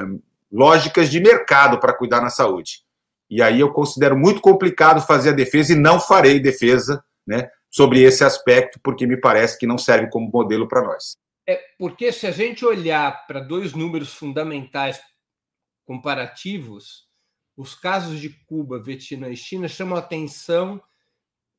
lógicas 0.52 1.10
de 1.10 1.20
mercado 1.20 1.80
para 1.80 1.98
cuidar 1.98 2.22
na 2.22 2.30
saúde. 2.30 2.84
E 3.30 3.42
aí 3.42 3.60
eu 3.60 3.74
considero 3.74 4.16
muito 4.16 4.40
complicado 4.40 5.06
fazer 5.06 5.30
a 5.30 5.34
defesa 5.34 5.74
e 5.74 5.76
não 5.76 6.00
farei 6.00 6.40
defesa 6.40 7.04
né, 7.26 7.50
sobre 7.70 8.02
esse 8.04 8.24
aspecto, 8.24 8.80
porque 8.84 9.08
me 9.08 9.18
parece 9.18 9.58
que 9.58 9.66
não 9.66 9.78
serve 9.78 10.10
como 10.10 10.30
modelo 10.32 10.68
para 10.68 10.84
nós. 10.84 11.18
É 11.48 11.60
porque 11.78 12.12
se 12.12 12.28
a 12.28 12.32
gente 12.32 12.64
olhar 12.64 13.26
para 13.26 13.40
dois 13.40 13.74
números 13.74 14.14
fundamentais 14.14 15.02
comparativos, 15.84 17.08
os 17.58 17.76
casos 17.76 18.20
de 18.20 18.30
Cuba, 18.30 18.82
Vietnã 18.82 19.30
e 19.30 19.36
China 19.36 19.68
chamam 19.68 19.98
atenção 19.98 20.82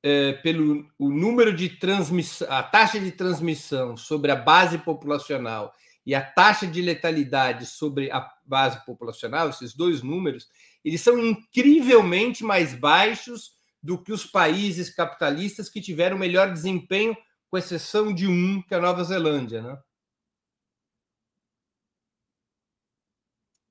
é, 0.02 0.34
pelo 0.34 0.86
o 0.98 1.10
número 1.10 1.52
de 1.52 1.68
transmissão, 1.68 2.46
a 2.50 2.62
taxa 2.62 3.00
de 3.00 3.10
transmissão 3.10 3.96
sobre 3.96 4.30
a 4.30 4.36
base 4.36 4.78
populacional 4.78 5.74
e 6.06 6.14
a 6.14 6.22
taxa 6.22 6.66
de 6.66 6.82
letalidade 6.82 7.66
sobre 7.66 8.10
a 8.10 8.30
base 8.44 8.84
populacional, 8.84 9.48
esses 9.48 9.74
dois 9.74 10.02
números, 10.02 10.48
eles 10.84 11.00
são 11.00 11.18
incrivelmente 11.18 12.44
mais 12.44 12.74
baixos 12.74 13.54
do 13.82 14.02
que 14.02 14.12
os 14.12 14.24
países 14.24 14.88
capitalistas 14.88 15.68
que 15.68 15.80
tiveram 15.80 16.18
melhor 16.18 16.52
desempenho, 16.52 17.16
com 17.50 17.58
exceção 17.58 18.12
de 18.12 18.26
um, 18.26 18.60
que 18.62 18.74
é 18.74 18.76
a 18.76 18.80
Nova 18.80 19.04
Zelândia, 19.04 19.62
né? 19.62 19.78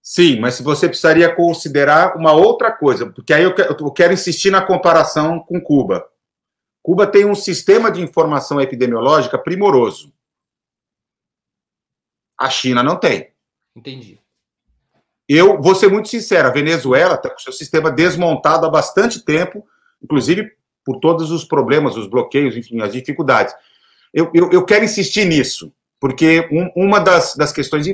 Sim, 0.02 0.40
mas 0.40 0.60
você 0.60 0.88
precisaria 0.88 1.34
considerar 1.34 2.18
uma 2.18 2.34
outra 2.34 2.72
coisa, 2.72 3.10
porque 3.10 3.34
aí 3.34 3.44
eu 3.44 3.54
quero 3.94 4.14
insistir 4.14 4.52
na 4.52 4.62
comparação 4.62 5.40
com 5.40 5.62
Cuba. 5.62 6.06
Cuba 6.82 7.08
tem 7.08 7.26
um 7.26 7.34
sistema 7.34 7.90
de 7.90 8.02
informação 8.02 8.60
epidemiológica 8.60 9.38
primoroso. 9.38 10.14
A 12.40 12.50
China 12.50 12.84
não 12.84 12.96
tem. 12.96 13.32
Entendi. 13.76 14.20
Eu 15.28 15.62
vou 15.62 15.74
ser 15.74 15.90
muito 15.90 16.10
sincero, 16.10 16.48
a 16.48 16.52
Venezuela 16.52 17.16
está 17.16 17.30
com 17.30 17.40
seu 17.40 17.54
sistema 17.54 17.90
desmontado 17.90 18.66
há 18.66 18.70
bastante 18.70 19.24
tempo, 19.24 19.66
inclusive 20.02 20.52
por 20.86 21.00
todos 21.00 21.32
os 21.32 21.46
problemas, 21.46 21.96
os 21.96 22.08
bloqueios, 22.08 22.58
enfim, 22.58 22.82
as 22.82 22.92
dificuldades. 22.92 23.56
Eu, 24.14 24.30
eu, 24.34 24.52
eu 24.52 24.66
quero 24.66 24.84
insistir 24.84 25.26
nisso 25.26 25.74
porque 26.04 26.50
um, 26.52 26.70
uma 26.88 27.00
das, 27.00 27.34
das 27.34 27.54
questões 27.54 27.88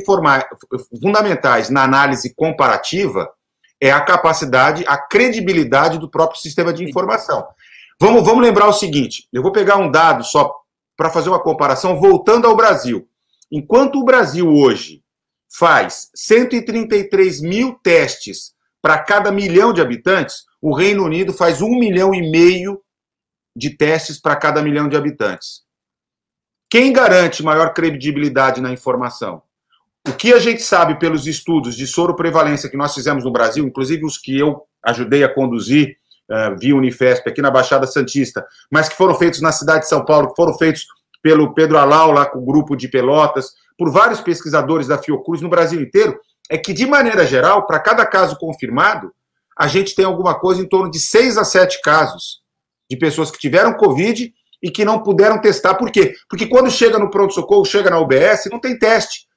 fundamentais 1.00 1.70
na 1.70 1.84
análise 1.84 2.34
comparativa 2.34 3.32
é 3.80 3.92
a 3.92 4.02
capacidade, 4.02 4.84
a 4.88 4.98
credibilidade 4.98 6.00
do 6.00 6.10
próprio 6.10 6.42
sistema 6.42 6.74
de 6.74 6.84
informação. 6.84 7.48
Vamos, 8.02 8.24
vamos 8.24 8.42
lembrar 8.42 8.68
o 8.68 8.74
seguinte: 8.74 9.28
eu 9.32 9.44
vou 9.44 9.52
pegar 9.52 9.78
um 9.78 9.92
dado 9.92 10.24
só 10.24 10.52
para 10.98 11.10
fazer 11.10 11.30
uma 11.30 11.40
comparação, 11.40 12.00
voltando 12.00 12.48
ao 12.48 12.56
Brasil. 12.56 13.08
Enquanto 13.52 14.00
o 14.00 14.06
Brasil 14.06 14.48
hoje 14.48 15.04
faz 15.52 16.10
133 16.16 17.42
mil 17.42 17.74
testes 17.76 18.54
para 18.82 19.00
cada 19.00 19.32
milhão 19.32 19.74
de 19.74 19.82
habitantes, 19.82 20.44
o 20.62 20.74
Reino 20.74 21.04
Unido 21.04 21.34
faz 21.34 21.62
um 21.62 21.78
milhão 21.78 22.14
e 22.14 22.30
meio 22.30 22.82
de 23.56 23.72
testes 23.72 24.20
para 24.20 24.36
cada 24.36 24.62
milhão 24.62 24.88
de 24.88 24.96
habitantes. 24.96 25.64
Quem 26.70 26.94
garante 26.94 27.42
maior 27.42 27.74
credibilidade 27.74 28.62
na 28.62 28.72
informação? 28.72 29.42
O 30.08 30.14
que 30.14 30.32
a 30.32 30.40
gente 30.40 30.62
sabe 30.62 31.00
pelos 31.00 31.28
estudos 31.28 31.76
de 31.76 31.88
soro 31.88 32.16
prevalência 32.16 32.70
que 32.70 32.78
nós 32.78 32.94
fizemos 32.94 33.24
no 33.24 33.32
Brasil, 33.32 33.66
inclusive 33.66 34.06
os 34.06 34.18
que 34.18 34.38
eu 34.38 34.64
ajudei 34.84 35.24
a 35.24 35.34
conduzir 35.34 35.98
uh, 36.30 36.58
via 36.58 36.76
Unifesp 36.76 37.28
aqui 37.28 37.42
na 37.42 37.52
Baixada 37.52 37.88
Santista, 37.88 38.46
mas 38.72 38.88
que 38.88 38.96
foram 38.96 39.16
feitos 39.16 39.42
na 39.42 39.52
cidade 39.52 39.82
de 39.82 39.90
São 39.90 40.06
Paulo, 40.06 40.30
que 40.30 40.36
foram 40.36 40.58
feitos 40.58 40.86
pelo 41.22 41.54
Pedro 41.54 41.78
Alau, 41.78 42.12
lá 42.12 42.26
com 42.26 42.40
o 42.40 42.46
grupo 42.46 42.76
de 42.76 42.88
Pelotas, 42.88 43.54
por 43.78 43.92
vários 43.92 44.22
pesquisadores 44.22 44.88
da 44.88 44.98
Fiocruz 44.98 45.42
no 45.42 45.50
Brasil 45.50 45.82
inteiro, 45.82 46.20
é 46.50 46.58
que, 46.58 46.74
de 46.74 46.86
maneira 46.86 47.26
geral, 47.26 47.66
para 47.66 47.80
cada 47.80 48.06
caso 48.06 48.38
confirmado, 48.38 49.14
a 49.58 49.68
gente 49.68 49.94
tem 49.94 50.06
alguma 50.06 50.40
coisa 50.40 50.62
em 50.62 50.68
torno 50.68 50.90
de 50.90 51.00
seis 51.00 51.38
a 51.38 51.44
sete 51.44 51.82
casos 51.82 52.42
de 52.90 52.98
pessoas 52.98 53.30
que 53.30 53.38
tiveram 53.38 53.74
Covid 53.74 54.34
e 54.62 54.72
que 54.72 54.84
não 54.84 55.04
puderam 55.04 55.40
testar. 55.40 55.76
Por 55.76 55.92
quê? 55.92 56.14
Porque 56.30 56.48
quando 56.48 56.72
chega 56.72 56.98
no 56.98 57.10
pronto-socorro, 57.10 57.66
chega 57.66 57.90
na 57.90 58.00
UBS, 58.00 58.50
não 58.52 58.60
tem 58.60 58.78
teste. 58.78 59.28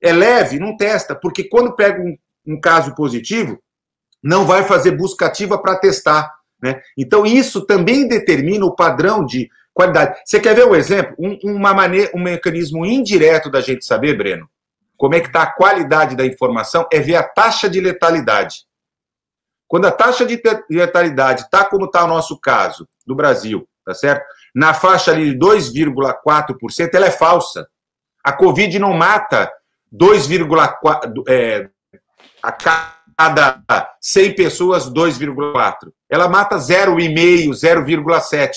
É 0.00 0.12
leve, 0.12 0.58
não 0.58 0.76
testa. 0.76 1.14
Porque 1.14 1.44
quando 1.44 1.74
pega 1.74 2.00
um, 2.00 2.16
um 2.46 2.60
caso 2.60 2.94
positivo, 2.94 3.60
não 4.22 4.46
vai 4.46 4.64
fazer 4.64 4.92
busca 4.92 5.26
ativa 5.26 5.58
para 5.58 5.76
testar. 5.76 6.32
Né? 6.62 6.80
Então, 6.96 7.26
isso 7.26 7.66
também 7.66 8.06
determina 8.06 8.64
o 8.64 8.74
padrão 8.74 9.24
de 9.24 9.48
qualidade. 9.72 10.20
Você 10.24 10.40
quer 10.40 10.54
ver 10.54 10.66
um 10.66 10.74
exemplo? 10.74 11.14
Um, 11.18 11.38
uma 11.56 11.74
maneira, 11.74 12.10
um 12.14 12.22
mecanismo 12.22 12.84
indireto 12.84 13.50
da 13.50 13.60
gente 13.60 13.84
saber, 13.84 14.16
Breno, 14.16 14.48
como 14.96 15.14
é 15.14 15.20
que 15.20 15.26
está 15.26 15.42
a 15.42 15.52
qualidade 15.52 16.16
da 16.16 16.24
informação, 16.24 16.86
é 16.92 17.00
ver 17.00 17.16
a 17.16 17.22
taxa 17.22 17.68
de 17.68 17.80
letalidade. 17.80 18.64
Quando 19.66 19.86
a 19.86 19.90
taxa 19.90 20.24
de 20.24 20.40
letalidade 20.70 21.42
está 21.42 21.64
como 21.64 21.86
está 21.86 22.04
o 22.04 22.08
nosso 22.08 22.38
caso, 22.38 22.86
do 23.06 23.14
Brasil, 23.14 23.68
tá 23.84 23.94
certo? 23.94 24.24
Na 24.54 24.74
faixa 24.74 25.10
ali 25.10 25.32
de 25.32 25.38
2,4%, 25.38 26.90
ela 26.92 27.06
é 27.06 27.10
falsa. 27.10 27.66
A 28.22 28.32
Covid 28.32 28.78
não 28.78 28.92
mata 28.92 29.50
2,4%, 29.92 31.24
é, 31.28 31.68
a 32.42 32.52
cada 32.52 33.94
100 34.00 34.34
pessoas, 34.34 34.90
2,4%. 34.90 35.92
Ela 36.08 36.28
mata 36.28 36.56
0,5%, 36.56 37.50
0,7%. 37.50 38.50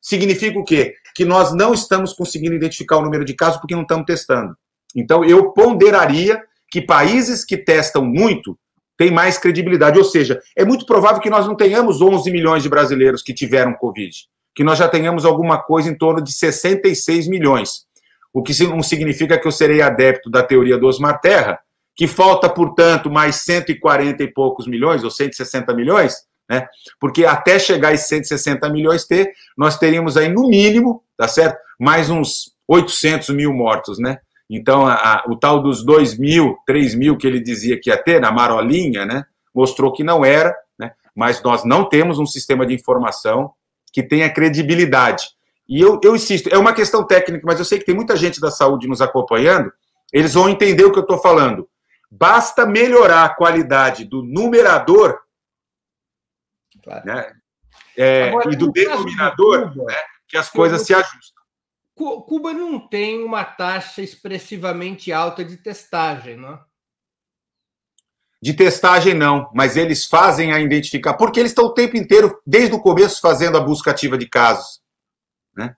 Significa 0.00 0.58
o 0.58 0.64
quê? 0.64 0.94
Que 1.14 1.24
nós 1.24 1.54
não 1.54 1.74
estamos 1.74 2.12
conseguindo 2.12 2.54
identificar 2.54 2.98
o 2.98 3.02
número 3.02 3.24
de 3.24 3.34
casos 3.34 3.60
porque 3.60 3.74
não 3.74 3.82
estamos 3.82 4.06
testando. 4.06 4.56
Então, 4.94 5.24
eu 5.24 5.52
ponderaria 5.52 6.42
que 6.70 6.80
países 6.80 7.44
que 7.44 7.56
testam 7.56 8.04
muito 8.04 8.58
têm 8.96 9.10
mais 9.10 9.38
credibilidade. 9.38 9.98
Ou 9.98 10.04
seja, 10.04 10.40
é 10.56 10.64
muito 10.64 10.84
provável 10.84 11.20
que 11.20 11.30
nós 11.30 11.46
não 11.46 11.54
tenhamos 11.54 12.02
11 12.02 12.30
milhões 12.30 12.62
de 12.62 12.68
brasileiros 12.68 13.22
que 13.22 13.32
tiveram 13.32 13.74
Covid, 13.74 14.14
que 14.54 14.64
nós 14.64 14.78
já 14.78 14.88
tenhamos 14.88 15.24
alguma 15.24 15.58
coisa 15.62 15.88
em 15.88 15.96
torno 15.96 16.22
de 16.22 16.32
66 16.32 17.28
milhões. 17.28 17.86
O 18.32 18.42
que 18.42 18.52
não 18.64 18.82
significa 18.82 19.38
que 19.38 19.46
eu 19.46 19.52
serei 19.52 19.80
adepto 19.80 20.30
da 20.30 20.42
teoria 20.42 20.76
do 20.76 20.86
Osmar 20.86 21.20
Terra, 21.20 21.58
que 21.96 22.06
falta, 22.06 22.48
portanto, 22.48 23.10
mais 23.10 23.36
140 23.36 24.22
e 24.22 24.32
poucos 24.32 24.66
milhões, 24.66 25.02
ou 25.02 25.10
160 25.10 25.74
milhões, 25.74 26.14
né? 26.48 26.66
Porque 26.98 27.24
até 27.24 27.58
chegar 27.58 27.92
a 27.92 27.96
160 27.96 28.68
milhões 28.70 29.06
ter, 29.06 29.32
nós 29.56 29.78
teríamos 29.78 30.16
aí, 30.16 30.28
no 30.28 30.48
mínimo, 30.48 31.02
tá 31.16 31.28
certo? 31.28 31.58
Mais 31.78 32.08
uns 32.08 32.52
800 32.66 33.28
mil 33.30 33.52
mortos, 33.52 33.98
né? 33.98 34.18
Então, 34.50 34.86
a, 34.86 34.94
a, 34.94 35.24
o 35.28 35.36
tal 35.36 35.62
dos 35.62 35.84
2 35.84 36.18
mil, 36.18 36.56
3 36.66 36.94
mil 36.94 37.16
que 37.18 37.26
ele 37.26 37.40
dizia 37.40 37.78
que 37.78 37.90
ia 37.90 38.02
ter, 38.02 38.20
na 38.20 38.32
marolinha, 38.32 39.04
né? 39.04 39.24
Mostrou 39.54 39.92
que 39.92 40.02
não 40.02 40.24
era, 40.24 40.56
né? 40.78 40.92
Mas 41.14 41.42
nós 41.42 41.64
não 41.64 41.86
temos 41.86 42.18
um 42.18 42.26
sistema 42.26 42.64
de 42.64 42.74
informação 42.74 43.52
que 43.92 44.02
tenha 44.02 44.32
credibilidade. 44.32 45.28
E 45.68 45.80
eu, 45.80 46.00
eu 46.02 46.16
insisto, 46.16 46.48
é 46.48 46.56
uma 46.56 46.72
questão 46.72 47.06
técnica, 47.06 47.44
mas 47.46 47.58
eu 47.58 47.64
sei 47.64 47.78
que 47.78 47.84
tem 47.84 47.94
muita 47.94 48.16
gente 48.16 48.40
da 48.40 48.50
saúde 48.50 48.88
nos 48.88 49.02
acompanhando, 49.02 49.70
eles 50.10 50.32
vão 50.32 50.48
entender 50.48 50.84
o 50.84 50.92
que 50.92 50.98
eu 50.98 51.02
estou 51.02 51.18
falando. 51.18 51.68
Basta 52.10 52.64
melhorar 52.64 53.24
a 53.24 53.28
qualidade 53.28 54.04
do 54.04 54.22
numerador 54.22 55.18
claro. 56.88 57.06
né? 57.06 57.32
É, 57.96 58.28
Agora, 58.28 58.52
e 58.52 58.56
do 58.56 58.70
denominador, 58.70 59.72
Cuba, 59.72 59.84
né, 59.84 59.98
que 60.26 60.36
as 60.36 60.48
coisas 60.50 60.82
se 60.82 60.94
ajustam. 60.94 61.38
Cuba 61.94 62.52
não 62.52 62.78
tem 62.78 63.24
uma 63.24 63.44
taxa 63.44 64.00
expressivamente 64.00 65.12
alta 65.12 65.44
de 65.44 65.56
testagem, 65.56 66.36
não? 66.36 66.60
De 68.40 68.54
testagem, 68.54 69.14
não, 69.14 69.50
mas 69.52 69.76
eles 69.76 70.06
fazem 70.06 70.52
a 70.52 70.60
identificar, 70.60 71.14
porque 71.14 71.40
eles 71.40 71.50
estão 71.50 71.64
o 71.64 71.74
tempo 71.74 71.96
inteiro, 71.96 72.40
desde 72.46 72.72
o 72.72 72.80
começo, 72.80 73.20
fazendo 73.20 73.58
a 73.58 73.60
busca 73.60 73.90
ativa 73.90 74.16
de 74.16 74.28
casos. 74.28 74.80
Né? 75.56 75.74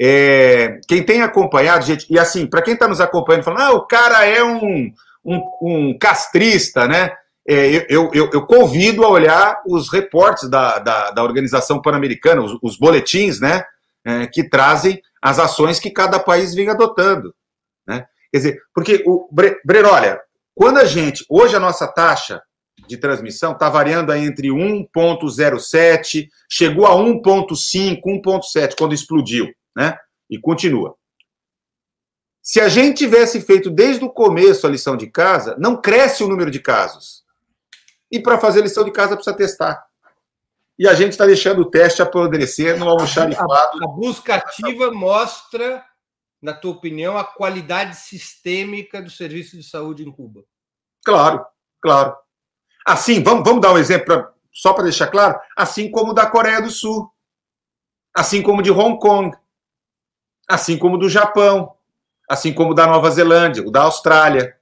É, 0.00 0.80
quem 0.88 1.04
tem 1.04 1.20
acompanhado, 1.20 1.84
gente, 1.84 2.06
e 2.08 2.18
assim, 2.18 2.46
para 2.46 2.62
quem 2.62 2.72
está 2.72 2.88
nos 2.88 3.02
acompanhando, 3.02 3.44
falando, 3.44 3.60
ah, 3.60 3.72
o 3.72 3.86
cara 3.86 4.24
é 4.24 4.42
um, 4.42 4.90
um, 5.22 5.42
um 5.60 5.98
castrista, 5.98 6.88
né? 6.88 7.14
É, 7.48 7.86
eu, 7.88 8.10
eu, 8.12 8.28
eu, 8.30 8.46
convido 8.46 9.02
a 9.04 9.08
olhar 9.08 9.62
os 9.66 9.90
reportes 9.90 10.50
da, 10.50 10.78
da, 10.78 11.10
da 11.12 11.22
Organização 11.22 11.80
Pan-Americana, 11.80 12.42
os, 12.42 12.58
os, 12.62 12.78
boletins, 12.78 13.40
né, 13.40 13.64
é, 14.04 14.26
que 14.26 14.46
trazem 14.46 15.00
as 15.22 15.38
ações 15.38 15.80
que 15.80 15.90
cada 15.90 16.18
país 16.18 16.54
vem 16.54 16.68
adotando. 16.68 17.34
Né? 17.86 18.04
Quer 18.30 18.36
dizer, 18.36 18.62
porque, 18.74 19.02
o 19.06 19.30
Breno, 19.64 19.88
olha, 19.88 20.20
quando 20.54 20.76
a 20.76 20.84
gente, 20.84 21.24
hoje 21.26 21.56
a 21.56 21.60
nossa 21.60 21.86
taxa 21.86 22.42
de 22.86 22.98
transmissão 22.98 23.52
está 23.52 23.70
variando 23.70 24.12
entre 24.12 24.48
1,07, 24.48 26.28
chegou 26.50 26.86
a 26.86 26.90
1,5, 26.90 28.00
1,7 28.04 28.74
quando 28.76 28.94
explodiu, 28.94 29.48
né? 29.76 29.96
E 30.28 30.38
continua. 30.38 30.94
Se 32.42 32.60
a 32.60 32.68
gente 32.68 32.98
tivesse 32.98 33.40
feito 33.40 33.70
desde 33.70 34.04
o 34.04 34.10
começo 34.10 34.66
a 34.66 34.70
lição 34.70 34.96
de 34.96 35.06
casa, 35.06 35.56
não 35.58 35.80
cresce 35.80 36.22
o 36.24 36.28
número 36.28 36.50
de 36.50 36.60
casos. 36.60 37.26
E 38.10 38.20
para 38.20 38.38
fazer 38.38 38.62
lição 38.62 38.84
de 38.84 38.90
casa 38.90 39.14
precisa 39.14 39.36
testar. 39.36 39.86
E 40.78 40.86
a 40.86 40.94
gente 40.94 41.12
está 41.12 41.26
deixando 41.26 41.62
o 41.62 41.70
teste 41.70 42.00
apodrecer 42.00 42.78
no 42.78 42.88
almoxarifado. 42.88 43.50
A, 43.50 43.84
a 43.84 43.88
busca 43.88 44.36
ativa 44.36 44.90
mostra, 44.92 45.84
na 46.40 46.54
tua 46.54 46.72
opinião, 46.72 47.18
a 47.18 47.24
qualidade 47.24 47.96
sistêmica 47.96 49.02
do 49.02 49.10
serviço 49.10 49.56
de 49.56 49.62
saúde 49.64 50.06
em 50.06 50.12
Cuba. 50.12 50.44
Claro, 51.04 51.44
claro. 51.82 52.16
Assim, 52.86 53.22
vamos, 53.22 53.44
vamos 53.44 53.60
dar 53.60 53.72
um 53.72 53.78
exemplo, 53.78 54.06
pra, 54.06 54.32
só 54.52 54.72
para 54.72 54.84
deixar 54.84 55.08
claro, 55.08 55.38
assim 55.56 55.90
como 55.90 56.14
da 56.14 56.26
Coreia 56.26 56.62
do 56.62 56.70
Sul, 56.70 57.12
assim 58.14 58.42
como 58.42 58.62
de 58.62 58.70
Hong 58.70 58.98
Kong, 58.98 59.36
assim 60.48 60.78
como 60.78 60.96
do 60.96 61.08
Japão, 61.08 61.76
assim 62.28 62.52
como 62.52 62.74
da 62.74 62.86
Nova 62.86 63.10
Zelândia, 63.10 63.66
o 63.66 63.70
da 63.70 63.82
Austrália. 63.82 64.57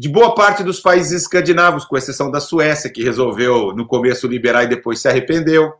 De 0.00 0.08
boa 0.08 0.34
parte 0.34 0.64
dos 0.64 0.80
países 0.80 1.12
escandinavos, 1.12 1.84
com 1.84 1.94
exceção 1.94 2.30
da 2.30 2.40
Suécia, 2.40 2.88
que 2.88 3.02
resolveu 3.02 3.74
no 3.74 3.86
começo 3.86 4.26
liberar 4.26 4.64
e 4.64 4.68
depois 4.68 4.98
se 4.98 5.06
arrependeu. 5.06 5.74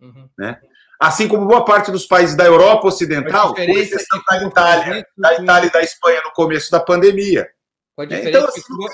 Uhum. 0.00 0.28
Né? 0.38 0.60
Assim 1.00 1.26
como 1.26 1.44
boa 1.44 1.64
parte 1.64 1.90
dos 1.90 2.06
países 2.06 2.36
da 2.36 2.44
Europa 2.44 2.86
Ocidental, 2.86 3.52
com 3.52 3.60
exceção 3.62 4.22
da 4.30 4.44
Itália, 4.44 5.06
da 5.16 5.34
Itália 5.34 5.66
e 5.66 5.72
da 5.72 5.82
Espanha 5.82 6.22
no 6.24 6.30
começo 6.30 6.70
da 6.70 6.78
pandemia. 6.78 7.50
Com 7.96 8.02
a 8.02 8.06
né? 8.06 8.18
diferença, 8.18 8.38
então, 8.38 8.48
assim, 8.48 8.60
que 8.60 8.68
Cuba, 8.68 8.90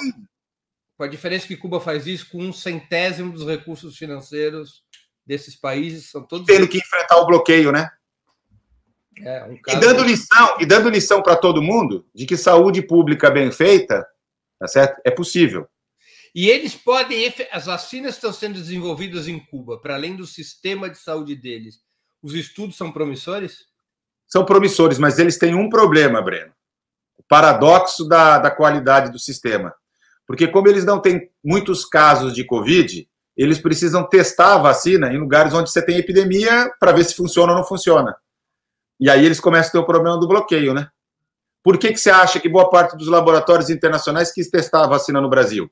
com 0.96 1.04
a 1.04 1.08
diferença 1.08 1.46
que 1.46 1.56
Cuba 1.58 1.78
faz 1.78 2.06
isso 2.06 2.30
com 2.30 2.38
um 2.38 2.50
centésimo 2.50 3.34
dos 3.34 3.46
recursos 3.46 3.98
financeiros 3.98 4.82
desses 5.26 5.54
países, 5.54 6.10
são 6.10 6.22
todos. 6.22 6.46
Tendo 6.46 6.66
que 6.66 6.78
enfrentar 6.78 7.18
o 7.18 7.26
bloqueio, 7.26 7.70
né? 7.70 7.90
É, 9.18 9.44
um 9.44 9.52
e 9.52 9.76
dando 9.78 10.02
lição, 10.02 10.56
e 10.58 10.64
dando 10.64 10.88
lição 10.88 11.22
para 11.22 11.36
todo 11.36 11.60
mundo 11.60 12.06
de 12.14 12.24
que 12.24 12.34
saúde 12.34 12.80
pública 12.80 13.30
bem 13.30 13.52
feita 13.52 14.06
Tá 14.64 14.68
certo? 14.68 14.98
É 15.04 15.10
possível. 15.10 15.68
E 16.34 16.48
eles 16.48 16.74
podem. 16.74 17.30
As 17.52 17.66
vacinas 17.66 18.14
estão 18.14 18.32
sendo 18.32 18.54
desenvolvidas 18.54 19.28
em 19.28 19.38
Cuba, 19.38 19.78
para 19.78 19.94
além 19.94 20.16
do 20.16 20.26
sistema 20.26 20.88
de 20.88 20.96
saúde 20.96 21.36
deles. 21.36 21.80
Os 22.22 22.32
estudos 22.32 22.74
são 22.74 22.90
promissores? 22.90 23.66
São 24.26 24.42
promissores, 24.42 24.98
mas 24.98 25.18
eles 25.18 25.36
têm 25.36 25.54
um 25.54 25.68
problema, 25.68 26.22
Breno. 26.22 26.50
O 27.18 27.22
paradoxo 27.28 28.08
da, 28.08 28.38
da 28.38 28.50
qualidade 28.50 29.12
do 29.12 29.18
sistema. 29.18 29.74
Porque, 30.26 30.48
como 30.48 30.66
eles 30.66 30.86
não 30.86 30.98
têm 30.98 31.30
muitos 31.44 31.84
casos 31.84 32.32
de 32.32 32.42
Covid, 32.42 33.06
eles 33.36 33.58
precisam 33.58 34.08
testar 34.08 34.54
a 34.54 34.58
vacina 34.58 35.12
em 35.12 35.18
lugares 35.18 35.52
onde 35.52 35.70
você 35.70 35.84
tem 35.84 35.98
epidemia 35.98 36.72
para 36.80 36.92
ver 36.92 37.04
se 37.04 37.14
funciona 37.14 37.52
ou 37.52 37.58
não 37.58 37.66
funciona. 37.66 38.16
E 38.98 39.10
aí 39.10 39.26
eles 39.26 39.40
começam 39.40 39.68
a 39.68 39.72
ter 39.72 39.78
o 39.78 39.86
problema 39.86 40.18
do 40.18 40.26
bloqueio, 40.26 40.72
né? 40.72 40.88
Por 41.64 41.78
que, 41.78 41.92
que 41.92 41.98
você 41.98 42.10
acha 42.10 42.38
que 42.38 42.48
boa 42.48 42.68
parte 42.68 42.94
dos 42.94 43.08
laboratórios 43.08 43.70
internacionais 43.70 44.30
quis 44.30 44.50
testar 44.50 44.84
a 44.84 44.86
vacina 44.86 45.18
no 45.18 45.30
Brasil? 45.30 45.70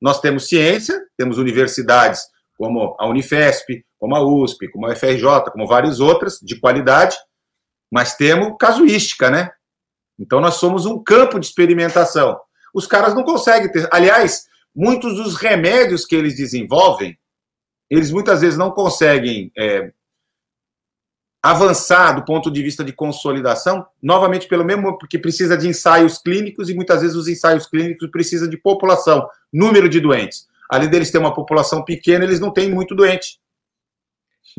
Nós 0.00 0.22
temos 0.22 0.48
ciência, 0.48 0.98
temos 1.18 1.36
universidades 1.36 2.22
como 2.56 2.96
a 2.98 3.06
Unifesp, 3.06 3.84
como 3.98 4.16
a 4.16 4.26
USP, 4.26 4.70
como 4.70 4.86
a 4.86 4.96
FRJ, 4.96 5.50
como 5.52 5.66
várias 5.66 6.00
outras 6.00 6.38
de 6.40 6.58
qualidade, 6.58 7.14
mas 7.92 8.16
temos 8.16 8.56
casuística, 8.58 9.30
né? 9.30 9.50
Então 10.18 10.40
nós 10.40 10.54
somos 10.54 10.86
um 10.86 11.02
campo 11.02 11.38
de 11.38 11.44
experimentação. 11.44 12.40
Os 12.74 12.86
caras 12.86 13.14
não 13.14 13.22
conseguem 13.22 13.70
ter. 13.70 13.86
Aliás, 13.92 14.46
muitos 14.74 15.16
dos 15.16 15.36
remédios 15.36 16.06
que 16.06 16.16
eles 16.16 16.34
desenvolvem, 16.34 17.18
eles 17.90 18.10
muitas 18.10 18.40
vezes 18.40 18.58
não 18.58 18.70
conseguem 18.70 19.52
é, 19.56 19.92
avançar 21.50 22.12
do 22.12 22.24
ponto 22.24 22.50
de 22.50 22.60
vista 22.60 22.82
de 22.82 22.92
consolidação, 22.92 23.86
novamente 24.02 24.48
pelo 24.48 24.64
mesmo, 24.64 24.98
porque 24.98 25.16
precisa 25.16 25.56
de 25.56 25.68
ensaios 25.68 26.18
clínicos 26.18 26.68
e 26.68 26.74
muitas 26.74 27.02
vezes 27.02 27.16
os 27.16 27.28
ensaios 27.28 27.66
clínicos 27.66 28.10
precisam 28.10 28.48
de 28.48 28.56
população, 28.56 29.28
número 29.52 29.88
de 29.88 30.00
doentes. 30.00 30.48
Além 30.68 30.88
deles 30.88 31.10
ter 31.10 31.18
uma 31.18 31.32
população 31.32 31.84
pequena, 31.84 32.24
eles 32.24 32.40
não 32.40 32.52
têm 32.52 32.68
muito 32.72 32.96
doente. 32.96 33.38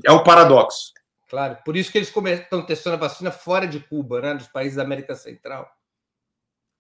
É 0.05 0.11
um 0.13 0.23
paradoxo. 0.23 0.93
Claro, 1.29 1.57
por 1.65 1.75
isso 1.75 1.91
que 1.91 1.97
eles 1.97 2.09
estão 2.15 2.65
testando 2.65 2.95
a 2.95 2.99
vacina 2.99 3.31
fora 3.31 3.67
de 3.67 3.81
Cuba, 3.81 4.21
né, 4.21 4.33
dos 4.35 4.47
países 4.47 4.77
da 4.77 4.83
América 4.83 5.13
Central. 5.13 5.69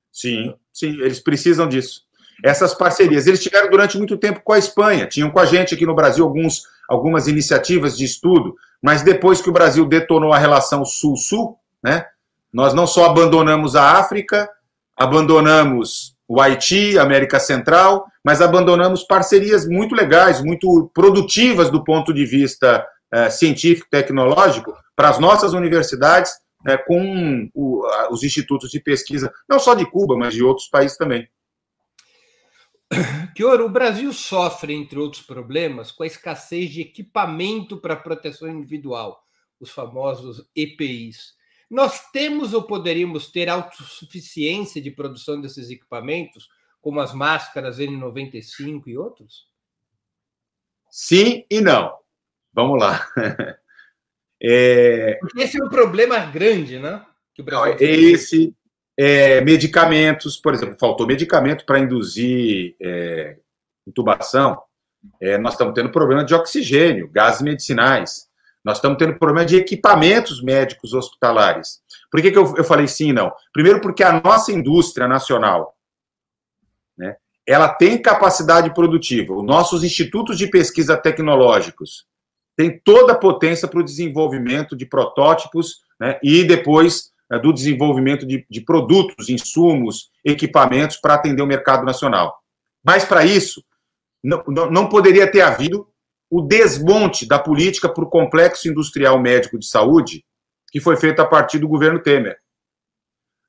Sim, 0.09 0.55
sim, 0.71 0.91
eles 1.01 1.19
precisam 1.19 1.67
disso. 1.67 2.07
Essas 2.41 2.73
parcerias, 2.73 3.27
eles 3.27 3.43
tiveram 3.43 3.69
durante 3.69 3.97
muito 3.97 4.17
tempo 4.17 4.39
com 4.41 4.53
a 4.53 4.59
Espanha, 4.59 5.05
tinham 5.05 5.29
com 5.29 5.39
a 5.39 5.45
gente 5.45 5.75
aqui 5.75 5.85
no 5.85 5.95
Brasil 5.95 6.23
alguns, 6.23 6.63
algumas 6.87 7.27
iniciativas 7.27 7.97
de 7.97 8.05
estudo, 8.05 8.55
mas 8.81 9.01
depois 9.01 9.41
que 9.41 9.49
o 9.49 9.53
Brasil 9.53 9.85
detonou 9.85 10.33
a 10.33 10.37
relação 10.37 10.85
Sul-Sul, 10.85 11.57
né, 11.83 12.05
nós 12.53 12.73
não 12.73 12.87
só 12.87 13.05
abandonamos 13.05 13.75
a 13.75 13.99
África, 13.99 14.49
abandonamos 14.95 16.15
o 16.27 16.41
Haiti, 16.41 16.97
América 16.97 17.39
Central, 17.39 18.05
mas 18.23 18.41
abandonamos 18.41 19.03
parcerias 19.03 19.65
muito 19.67 19.95
legais, 19.95 20.41
muito 20.41 20.91
produtivas 20.93 21.69
do 21.69 21.83
ponto 21.83 22.13
de 22.13 22.25
vista 22.25 22.85
é, 23.11 23.29
científico, 23.29 23.87
tecnológico, 23.89 24.73
para 24.95 25.09
as 25.09 25.19
nossas 25.19 25.53
universidades, 25.53 26.31
é, 26.67 26.75
com 26.75 27.47
o, 27.53 27.83
os 28.11 28.23
institutos 28.23 28.69
de 28.69 28.81
pesquisa, 28.81 29.31
não 29.47 29.59
só 29.59 29.73
de 29.73 29.85
Cuba, 29.89 30.17
mas 30.17 30.33
de 30.33 30.43
outros 30.43 30.67
países 30.67 30.97
também. 30.97 31.27
Kioro, 33.35 33.65
o 33.65 33.69
Brasil 33.69 34.11
sofre, 34.13 34.73
entre 34.73 34.97
outros 34.99 35.21
problemas, 35.21 35.91
com 35.91 36.03
a 36.03 36.07
escassez 36.07 36.69
de 36.69 36.81
equipamento 36.81 37.77
para 37.77 37.95
proteção 37.95 38.47
individual, 38.47 39.23
os 39.59 39.69
famosos 39.69 40.49
EPIs. 40.55 41.35
Nós 41.69 42.09
temos 42.11 42.53
ou 42.53 42.63
poderíamos 42.63 43.29
ter 43.29 43.49
autossuficiência 43.49 44.81
de 44.81 44.91
produção 44.91 45.41
desses 45.41 45.69
equipamentos, 45.69 46.47
como 46.79 47.01
as 47.01 47.13
máscaras 47.13 47.79
N95 47.79 48.83
e 48.87 48.97
outros? 48.97 49.47
Sim 50.89 51.45
e 51.49 51.59
não. 51.59 51.97
Vamos 52.53 52.79
lá. 52.79 53.07
É... 54.39 55.19
Esse 55.35 55.59
é 55.59 55.65
um 55.65 55.67
problema 55.67 56.19
grande, 56.19 56.77
né? 56.77 57.03
Não, 57.39 57.67
esse, 57.79 58.55
é, 58.97 59.41
medicamentos, 59.41 60.37
por 60.37 60.53
exemplo, 60.53 60.75
faltou 60.79 61.05
medicamento 61.05 61.65
para 61.65 61.79
induzir 61.79 62.75
é, 62.81 63.37
intubação. 63.85 64.59
É, 65.21 65.37
nós 65.37 65.53
estamos 65.53 65.73
tendo 65.75 65.91
problema 65.91 66.25
de 66.25 66.33
oxigênio, 66.33 67.09
gases 67.11 67.41
medicinais. 67.41 68.27
Nós 68.65 68.77
estamos 68.77 68.97
tendo 68.97 69.17
problema 69.17 69.45
de 69.45 69.55
equipamentos 69.55 70.41
médicos 70.41 70.93
hospitalares. 70.93 71.79
Por 72.11 72.21
que, 72.21 72.31
que 72.31 72.37
eu, 72.37 72.55
eu 72.57 72.63
falei 72.63 72.87
sim 72.87 73.09
e 73.09 73.13
não? 73.13 73.31
Primeiro, 73.53 73.79
porque 73.79 74.03
a 74.03 74.19
nossa 74.19 74.51
indústria 74.51 75.07
nacional 75.07 75.75
né, 76.97 77.15
ela 77.45 77.69
tem 77.69 78.01
capacidade 78.01 78.73
produtiva. 78.73 79.33
Os 79.33 79.43
nossos 79.43 79.83
institutos 79.83 80.37
de 80.37 80.47
pesquisa 80.47 80.97
tecnológicos 80.97 82.05
tem 82.57 82.81
toda 82.83 83.13
a 83.13 83.17
potência 83.17 83.67
para 83.67 83.79
o 83.79 83.85
desenvolvimento 83.85 84.75
de 84.75 84.85
protótipos 84.85 85.81
né, 85.99 86.19
e 86.23 86.43
depois 86.43 87.11
do 87.41 87.51
desenvolvimento 87.51 88.25
de, 88.25 88.45
de 88.49 88.61
produtos, 88.61 89.29
insumos, 89.29 90.09
equipamentos 90.23 90.97
para 90.97 91.15
atender 91.15 91.41
o 91.41 91.47
mercado 91.47 91.83
nacional. 91.83 92.37
Mas 92.83 93.03
para 93.03 93.25
isso, 93.25 93.63
não, 94.23 94.43
não 94.47 94.87
poderia 94.87 95.29
ter 95.29 95.41
havido 95.41 95.87
o 96.29 96.41
desmonte 96.41 97.27
da 97.27 97.39
política 97.39 97.89
para 97.89 98.03
o 98.03 98.09
complexo 98.09 98.69
industrial 98.69 99.19
médico 99.19 99.57
de 99.57 99.67
saúde 99.67 100.23
que 100.71 100.79
foi 100.79 100.97
feito 100.97 101.21
a 101.21 101.25
partir 101.25 101.59
do 101.59 101.67
governo 101.67 102.01
Temer. 102.01 102.37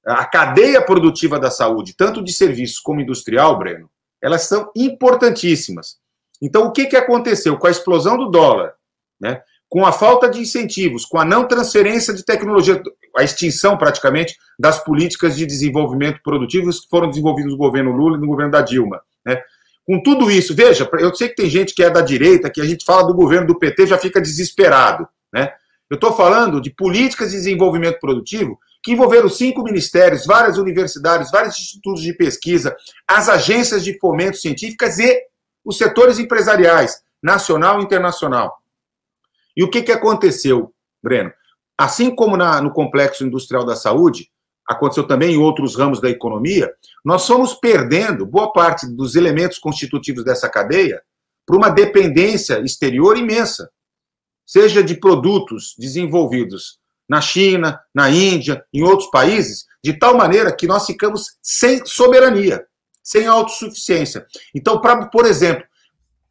A 0.06 0.24
cadeia 0.24 0.80
produtiva 0.80 1.38
da 1.38 1.50
saúde, 1.50 1.94
tanto 1.96 2.22
de 2.22 2.32
serviços 2.32 2.78
como 2.78 3.00
industrial, 3.00 3.58
Breno, 3.58 3.90
elas 4.22 4.42
são 4.42 4.70
importantíssimas. 4.74 5.98
Então, 6.40 6.66
o 6.66 6.72
que, 6.72 6.86
que 6.86 6.96
aconteceu? 6.96 7.58
Com 7.58 7.66
a 7.66 7.70
explosão 7.70 8.16
do 8.16 8.30
dólar 8.30 8.78
né? 9.20 9.42
com 9.68 9.84
a 9.84 9.92
falta 9.92 10.30
de 10.30 10.40
incentivos, 10.40 11.04
com 11.04 11.18
a 11.18 11.24
não 11.24 11.46
transferência 11.46 12.14
de 12.14 12.24
tecnologia, 12.24 12.82
a 13.18 13.24
extinção 13.24 13.76
praticamente 13.76 14.36
das 14.56 14.82
políticas 14.82 15.36
de 15.36 15.44
desenvolvimento 15.44 16.20
produtivo 16.22 16.70
que 16.70 16.88
foram 16.88 17.08
desenvolvidas 17.08 17.50
no 17.50 17.58
governo 17.58 17.90
Lula 17.90 18.16
e 18.16 18.20
no 18.20 18.28
governo 18.28 18.52
da 18.52 18.62
Dilma. 18.62 19.00
Né? 19.26 19.42
Com 19.84 20.00
tudo 20.00 20.30
isso, 20.30 20.54
veja, 20.54 20.88
eu 21.00 21.12
sei 21.12 21.28
que 21.28 21.34
tem 21.34 21.50
gente 21.50 21.74
que 21.74 21.82
é 21.82 21.90
da 21.90 22.00
direita, 22.00 22.48
que 22.48 22.60
a 22.60 22.64
gente 22.64 22.84
fala 22.84 23.06
do 23.08 23.14
governo 23.14 23.48
do 23.48 23.58
PT 23.58 23.88
já 23.88 23.98
fica 23.98 24.20
desesperado. 24.20 25.08
Né? 25.32 25.50
Eu 25.90 25.96
estou 25.96 26.12
falando 26.12 26.60
de 26.60 26.70
políticas 26.70 27.32
de 27.32 27.38
desenvolvimento 27.38 27.98
produtivo 27.98 28.56
que 28.84 28.92
envolveram 28.92 29.28
cinco 29.28 29.64
ministérios, 29.64 30.24
várias 30.24 30.56
universidades, 30.56 31.32
vários 31.32 31.58
institutos 31.58 32.02
de 32.02 32.12
pesquisa, 32.12 32.76
as 33.06 33.28
agências 33.28 33.82
de 33.82 33.98
fomento 33.98 34.36
científicas 34.36 35.00
e 35.00 35.20
os 35.64 35.76
setores 35.76 36.20
empresariais, 36.20 37.02
nacional 37.20 37.80
e 37.80 37.82
internacional. 37.82 38.56
E 39.56 39.64
o 39.64 39.68
que, 39.68 39.82
que 39.82 39.90
aconteceu, 39.90 40.72
Breno? 41.02 41.32
Assim 41.78 42.12
como 42.12 42.36
na, 42.36 42.60
no 42.60 42.72
complexo 42.72 43.24
industrial 43.24 43.64
da 43.64 43.76
saúde, 43.76 44.28
aconteceu 44.68 45.06
também 45.06 45.34
em 45.34 45.38
outros 45.38 45.76
ramos 45.76 46.00
da 46.00 46.10
economia, 46.10 46.70
nós 47.04 47.26
fomos 47.26 47.54
perdendo 47.54 48.26
boa 48.26 48.52
parte 48.52 48.86
dos 48.86 49.14
elementos 49.14 49.58
constitutivos 49.58 50.24
dessa 50.24 50.48
cadeia 50.48 51.00
para 51.46 51.56
uma 51.56 51.70
dependência 51.70 52.60
exterior 52.60 53.16
imensa, 53.16 53.70
seja 54.44 54.82
de 54.82 54.94
produtos 54.94 55.74
desenvolvidos 55.78 56.78
na 57.08 57.22
China, 57.22 57.80
na 57.94 58.10
Índia, 58.10 58.62
em 58.72 58.82
outros 58.82 59.08
países, 59.10 59.64
de 59.82 59.94
tal 59.94 60.14
maneira 60.14 60.54
que 60.54 60.66
nós 60.66 60.84
ficamos 60.84 61.38
sem 61.40 61.84
soberania, 61.86 62.66
sem 63.02 63.26
autossuficiência. 63.26 64.26
Então, 64.54 64.80
pra, 64.80 65.06
por 65.06 65.24
exemplo, 65.24 65.64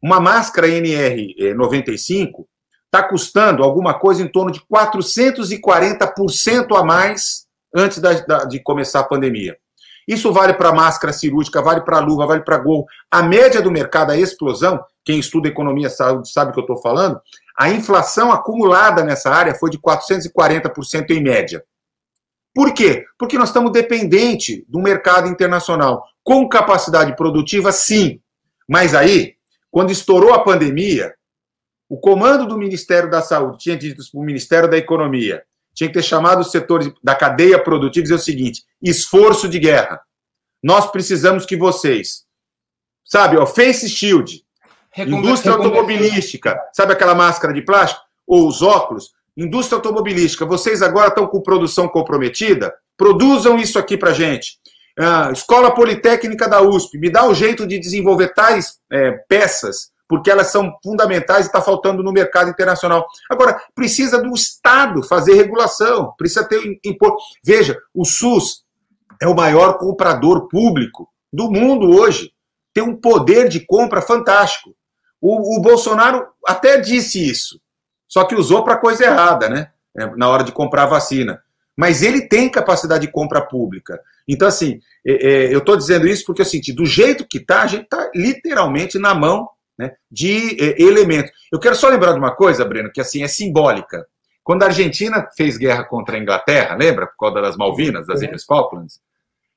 uma 0.00 0.20
máscara 0.20 0.68
NR95 0.68 2.46
está 2.92 3.06
custando 3.06 3.62
alguma 3.62 3.94
coisa 3.94 4.22
em 4.22 4.28
torno 4.28 4.50
de 4.50 4.60
440% 4.60 6.76
a 6.76 6.82
mais 6.82 7.46
antes 7.74 7.98
da, 7.98 8.14
da, 8.20 8.44
de 8.44 8.62
começar 8.62 9.00
a 9.00 9.04
pandemia. 9.04 9.56
Isso 10.06 10.32
vale 10.32 10.54
para 10.54 10.72
máscara 10.72 11.12
cirúrgica, 11.12 11.60
vale 11.60 11.82
para 11.82 11.98
luva, 11.98 12.26
vale 12.26 12.42
para 12.42 12.56
gol. 12.56 12.86
A 13.10 13.22
média 13.22 13.60
do 13.60 13.70
mercado, 13.70 14.10
a 14.10 14.16
explosão, 14.16 14.82
quem 15.04 15.18
estuda 15.18 15.48
economia 15.48 15.90
sabe, 15.90 16.26
sabe 16.26 16.50
o 16.50 16.54
que 16.54 16.60
eu 16.60 16.62
estou 16.62 16.80
falando, 16.80 17.20
a 17.54 17.68
inflação 17.68 18.32
acumulada 18.32 19.04
nessa 19.04 19.30
área 19.30 19.54
foi 19.54 19.68
de 19.68 19.78
440% 19.78 21.10
em 21.10 21.22
média. 21.22 21.62
Por 22.54 22.72
quê? 22.72 23.04
Porque 23.18 23.36
nós 23.36 23.50
estamos 23.50 23.70
dependentes 23.70 24.62
do 24.66 24.80
mercado 24.80 25.28
internacional. 25.28 26.02
Com 26.24 26.48
capacidade 26.48 27.14
produtiva, 27.14 27.70
sim. 27.70 28.18
Mas 28.66 28.94
aí, 28.94 29.34
quando 29.70 29.92
estourou 29.92 30.32
a 30.32 30.42
pandemia, 30.42 31.12
o 31.88 31.98
comando 31.98 32.46
do 32.46 32.58
Ministério 32.58 33.10
da 33.10 33.22
Saúde 33.22 33.58
tinha 33.58 33.76
dito 33.76 34.02
para 34.10 34.20
o 34.20 34.24
Ministério 34.24 34.68
da 34.68 34.76
Economia, 34.76 35.42
tinha 35.74 35.88
que 35.88 35.94
ter 35.94 36.02
chamado 36.02 36.40
os 36.40 36.50
setores 36.50 36.92
da 37.02 37.14
cadeia 37.14 37.58
produtiva 37.58 38.00
e 38.00 38.02
dizer 38.02 38.14
o 38.14 38.18
seguinte: 38.18 38.64
esforço 38.82 39.48
de 39.48 39.58
guerra. 39.58 40.00
Nós 40.62 40.90
precisamos 40.90 41.46
que 41.46 41.56
vocês, 41.56 42.24
sabe, 43.04 43.36
ó, 43.36 43.46
face 43.46 43.88
shield, 43.88 44.44
indústria 44.96 45.54
automobilística, 45.54 46.58
sabe 46.72 46.92
aquela 46.92 47.14
máscara 47.14 47.54
de 47.54 47.62
plástico? 47.62 48.02
Ou 48.26 48.46
os 48.46 48.60
óculos, 48.60 49.12
indústria 49.36 49.76
automobilística, 49.76 50.44
vocês 50.44 50.82
agora 50.82 51.08
estão 51.08 51.26
com 51.26 51.40
produção 51.40 51.88
comprometida? 51.88 52.74
Produzam 52.96 53.56
isso 53.56 53.78
aqui 53.78 53.96
para 53.96 54.12
gente. 54.12 54.58
Ah, 54.98 55.30
Escola 55.32 55.72
Politécnica 55.72 56.48
da 56.48 56.60
USP, 56.60 56.98
me 56.98 57.08
dá 57.08 57.24
o 57.24 57.32
jeito 57.32 57.64
de 57.64 57.78
desenvolver 57.78 58.34
tais 58.34 58.80
é, 58.90 59.12
peças 59.28 59.92
porque 60.08 60.30
elas 60.30 60.46
são 60.46 60.74
fundamentais 60.82 61.44
e 61.44 61.48
está 61.48 61.60
faltando 61.60 62.02
no 62.02 62.12
mercado 62.12 62.50
internacional. 62.50 63.06
Agora, 63.30 63.62
precisa 63.74 64.20
do 64.20 64.32
Estado 64.32 65.02
fazer 65.02 65.34
regulação, 65.34 66.14
precisa 66.16 66.48
ter 66.48 66.80
impor. 66.84 67.14
Veja, 67.44 67.78
o 67.94 68.04
SUS 68.06 68.64
é 69.20 69.28
o 69.28 69.36
maior 69.36 69.76
comprador 69.78 70.48
público 70.48 71.08
do 71.30 71.50
mundo 71.50 71.90
hoje. 72.00 72.32
Tem 72.72 72.82
um 72.82 72.96
poder 72.96 73.48
de 73.48 73.60
compra 73.60 74.00
fantástico. 74.00 74.74
O, 75.20 75.58
o 75.58 75.60
Bolsonaro 75.60 76.26
até 76.46 76.80
disse 76.80 77.28
isso, 77.28 77.60
só 78.06 78.24
que 78.24 78.34
usou 78.34 78.64
para 78.64 78.76
coisa 78.78 79.04
errada, 79.04 79.48
né? 79.48 79.70
É, 79.98 80.06
na 80.16 80.28
hora 80.28 80.44
de 80.44 80.52
comprar 80.52 80.86
vacina. 80.86 81.42
Mas 81.76 82.02
ele 82.02 82.28
tem 82.28 82.48
capacidade 82.48 83.06
de 83.06 83.12
compra 83.12 83.40
pública. 83.40 84.00
Então, 84.26 84.48
assim, 84.48 84.80
é, 85.06 85.12
é, 85.12 85.54
eu 85.54 85.58
estou 85.58 85.76
dizendo 85.76 86.06
isso 86.06 86.24
porque 86.24 86.40
eu 86.40 86.46
senti, 86.46 86.72
do 86.72 86.86
jeito 86.86 87.26
que 87.28 87.38
está, 87.38 87.62
a 87.62 87.66
gente 87.66 87.84
está 87.84 88.10
literalmente 88.14 88.98
na 88.98 89.14
mão 89.14 89.48
né, 89.78 89.92
de 90.10 90.56
eh, 90.60 90.82
elementos. 90.82 91.30
Eu 91.52 91.60
quero 91.60 91.76
só 91.76 91.88
lembrar 91.88 92.12
de 92.12 92.18
uma 92.18 92.34
coisa, 92.34 92.64
Breno, 92.64 92.90
que 92.90 93.00
assim 93.00 93.22
é 93.22 93.28
simbólica. 93.28 94.04
Quando 94.42 94.64
a 94.64 94.66
Argentina 94.66 95.28
fez 95.36 95.56
guerra 95.56 95.84
contra 95.84 96.16
a 96.16 96.18
Inglaterra, 96.18 96.74
lembra? 96.74 97.06
Por 97.06 97.16
causa 97.16 97.40
das 97.40 97.56
Malvinas, 97.56 98.06
das 98.06 98.22
Ilhas 98.22 98.44
Falklands, 98.44 99.00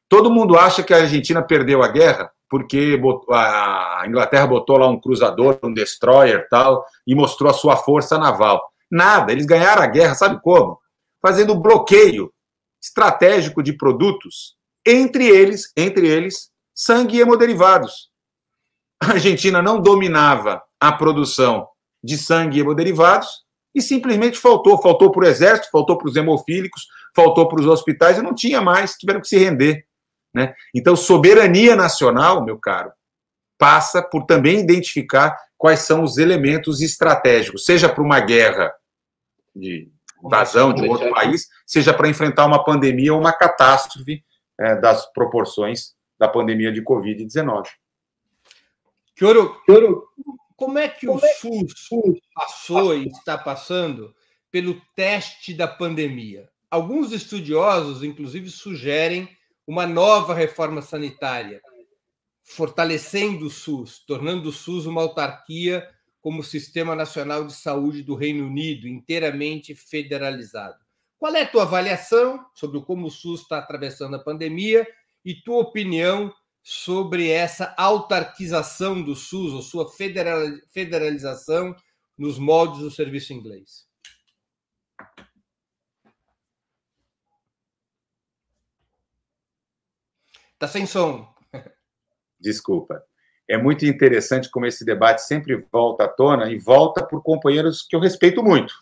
todo 0.07 0.29
mundo 0.29 0.57
acha 0.57 0.83
que 0.83 0.93
a 0.93 0.97
Argentina 0.97 1.41
perdeu 1.41 1.81
a 1.81 1.87
guerra 1.87 2.29
porque 2.49 2.99
a 3.29 4.03
Inglaterra 4.05 4.45
botou 4.45 4.77
lá 4.77 4.85
um 4.85 4.99
cruzador, 4.99 5.57
um 5.63 5.73
destroyer 5.73 6.49
tal, 6.49 6.85
e 7.07 7.15
mostrou 7.15 7.49
a 7.49 7.53
sua 7.53 7.77
força 7.77 8.17
naval. 8.17 8.61
Nada, 8.91 9.31
eles 9.31 9.45
ganharam 9.45 9.81
a 9.81 9.87
guerra, 9.87 10.15
sabe 10.15 10.37
como? 10.41 10.77
Fazendo 11.21 11.55
bloqueio 11.55 12.29
estratégico 12.83 13.63
de 13.63 13.71
produtos, 13.71 14.57
entre 14.85 15.25
eles, 15.29 15.71
entre 15.77 16.05
eles, 16.05 16.51
sangue 16.75 17.15
e 17.15 17.21
hemoderivados 17.21 18.10
a 19.01 19.13
Argentina 19.13 19.61
não 19.61 19.81
dominava 19.81 20.61
a 20.79 20.91
produção 20.91 21.67
de 22.03 22.17
sangue 22.17 22.57
e 22.57 22.61
hemoderivados, 22.61 23.43
E 23.73 23.81
simplesmente 23.81 24.37
faltou. 24.37 24.81
Faltou 24.81 25.11
para 25.11 25.23
o 25.23 25.27
Exército, 25.27 25.69
faltou 25.71 25.97
para 25.97 26.09
os 26.09 26.15
hemofílicos, 26.17 26.87
faltou 27.15 27.47
para 27.47 27.61
os 27.61 27.65
hospitais 27.65 28.17
e 28.17 28.21
não 28.21 28.35
tinha 28.35 28.61
mais, 28.61 28.95
tiveram 28.95 29.21
que 29.21 29.27
se 29.29 29.37
render. 29.37 29.85
Né? 30.33 30.53
Então, 30.75 30.93
soberania 30.95 31.73
nacional, 31.73 32.43
meu 32.43 32.59
caro, 32.59 32.91
passa 33.57 34.01
por 34.01 34.25
também 34.25 34.59
identificar 34.59 35.37
quais 35.57 35.79
são 35.81 36.03
os 36.03 36.17
elementos 36.17 36.81
estratégicos, 36.81 37.63
seja 37.63 37.87
para 37.87 38.03
uma 38.03 38.19
guerra 38.19 38.73
de 39.55 39.89
invasão 40.23 40.73
de 40.73 40.85
outro 40.87 41.09
país, 41.11 41.47
seja 41.65 41.93
para 41.93 42.09
enfrentar 42.09 42.45
uma 42.45 42.63
pandemia 42.63 43.13
ou 43.13 43.19
uma 43.19 43.31
catástrofe 43.31 44.21
é, 44.59 44.75
das 44.75 45.11
proporções 45.13 45.93
da 46.19 46.27
pandemia 46.27 46.71
de 46.71 46.83
Covid-19. 46.83 47.67
Choro, 49.21 49.55
como 50.55 50.79
é 50.79 50.89
que 50.89 51.07
o 51.07 51.15
é 51.23 51.33
SUS 51.35 51.87
passou 52.33 52.97
e 52.97 53.05
está 53.05 53.37
passando 53.37 54.15
pelo 54.49 54.81
teste 54.95 55.53
da 55.53 55.67
pandemia? 55.67 56.49
Alguns 56.71 57.11
estudiosos, 57.11 58.03
inclusive, 58.03 58.49
sugerem 58.49 59.29
uma 59.67 59.85
nova 59.85 60.33
reforma 60.33 60.81
sanitária, 60.81 61.61
fortalecendo 62.43 63.45
o 63.45 63.49
SUS, 63.51 64.03
tornando 64.07 64.49
o 64.49 64.51
SUS 64.51 64.87
uma 64.87 65.03
autarquia 65.03 65.87
como 66.19 66.41
Sistema 66.41 66.95
Nacional 66.95 67.45
de 67.45 67.53
Saúde 67.53 68.01
do 68.01 68.15
Reino 68.15 68.47
Unido, 68.47 68.87
inteiramente 68.87 69.75
federalizado. 69.75 70.79
Qual 71.19 71.35
é 71.35 71.43
a 71.43 71.47
tua 71.47 71.61
avaliação 71.61 72.43
sobre 72.55 72.81
como 72.81 73.05
o 73.05 73.11
SUS 73.11 73.41
está 73.41 73.59
atravessando 73.59 74.15
a 74.15 74.23
pandemia 74.23 74.83
e 75.23 75.35
tua 75.35 75.59
opinião 75.59 76.33
sobre 76.63 77.29
essa 77.29 77.73
autarquização 77.77 79.01
do 79.01 79.15
SUS, 79.15 79.53
ou 79.53 79.61
sua 79.61 79.89
federalização 80.71 81.75
nos 82.17 82.37
moldes 82.37 82.79
do 82.79 82.91
serviço 82.91 83.33
inglês? 83.33 83.87
Está 90.53 90.67
sem 90.67 90.85
som. 90.85 91.27
Desculpa. 92.39 93.03
É 93.47 93.57
muito 93.57 93.85
interessante 93.85 94.49
como 94.49 94.67
esse 94.67 94.85
debate 94.85 95.23
sempre 95.23 95.55
volta 95.71 96.05
à 96.05 96.07
tona 96.07 96.51
e 96.51 96.57
volta 96.57 97.05
por 97.05 97.23
companheiros 97.23 97.81
que 97.81 97.95
eu 97.95 97.99
respeito 97.99 98.43
muito, 98.43 98.73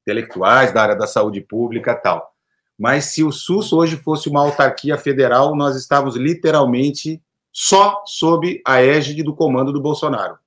intelectuais 0.00 0.72
da 0.72 0.82
área 0.82 0.96
da 0.96 1.06
saúde 1.06 1.40
pública 1.42 1.94
tal. 1.94 2.31
Mas 2.78 3.06
se 3.06 3.22
o 3.22 3.30
SUS 3.30 3.72
hoje 3.72 3.96
fosse 3.96 4.28
uma 4.28 4.40
autarquia 4.40 4.96
federal, 4.96 5.54
nós 5.54 5.76
estávamos 5.76 6.16
literalmente 6.16 7.22
só 7.52 8.02
sob 8.06 8.60
a 8.66 8.80
égide 8.80 9.22
do 9.22 9.34
comando 9.34 9.72
do 9.72 9.80
Bolsonaro. 9.80 10.38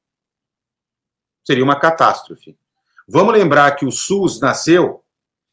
Seria 1.45 1.63
uma 1.63 1.80
catástrofe. 1.80 2.57
Vamos 3.07 3.34
lembrar 3.34 3.76
que 3.76 3.86
o 3.86 3.91
SUS 3.91 4.39
nasceu 4.39 5.03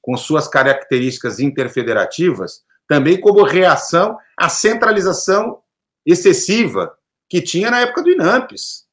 com 0.01 0.17
suas 0.17 0.49
características 0.49 1.39
interfederativas 1.39 2.65
também 2.89 3.21
como 3.21 3.43
reação 3.43 4.19
à 4.37 4.49
centralização 4.49 5.63
excessiva 6.05 6.97
que 7.29 7.41
tinha 7.41 7.71
na 7.71 7.81
época 7.81 8.03
do 8.03 8.11
INAMPES. 8.11 8.87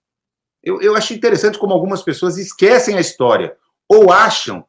Eu, 0.64 0.82
eu 0.82 0.96
acho 0.96 1.14
interessante 1.14 1.58
como 1.58 1.74
algumas 1.74 2.02
pessoas 2.02 2.38
esquecem 2.38 2.98
a 2.98 3.02
história 3.02 3.58
ou 3.88 4.12
acham 4.12 4.66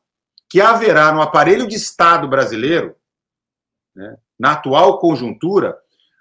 que 0.48 0.61
haverá 0.61 1.12
no 1.12 1.20
aparelho 1.20 1.68
de 1.68 1.76
Estado 1.76 2.26
brasileiro, 2.26 2.96
né, 4.01 4.16
na 4.38 4.53
atual 4.53 4.98
conjuntura, 4.98 5.76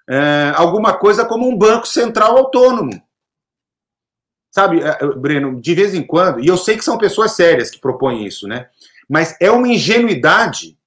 é, 0.08 0.52
alguma 0.54 0.92
coisa 0.98 1.24
como 1.24 1.48
um 1.48 1.56
banco 1.56 1.86
central 1.86 2.36
autônomo. 2.36 3.02
Sabe, 4.50 4.82
é, 4.82 5.06
Breno, 5.14 5.60
de 5.60 5.74
vez 5.74 5.94
em 5.94 6.02
quando, 6.02 6.40
e 6.40 6.46
eu 6.46 6.58
sei 6.58 6.76
que 6.76 6.84
são 6.84 6.98
pessoas 6.98 7.32
sérias 7.32 7.70
que 7.70 7.80
propõem 7.80 8.26
isso, 8.26 8.46
né? 8.46 8.68
Mas 9.08 9.34
é 9.40 9.50
uma 9.50 9.68
ingenuidade 9.68 10.78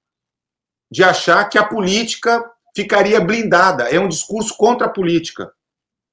de 0.91 1.03
achar 1.03 1.49
que 1.49 1.57
a 1.57 1.65
política 1.65 2.47
ficaria 2.75 3.19
blindada. 3.19 3.89
É 3.89 3.99
um 3.99 4.07
discurso 4.07 4.55
contra 4.55 4.87
a 4.87 4.89
política. 4.89 5.51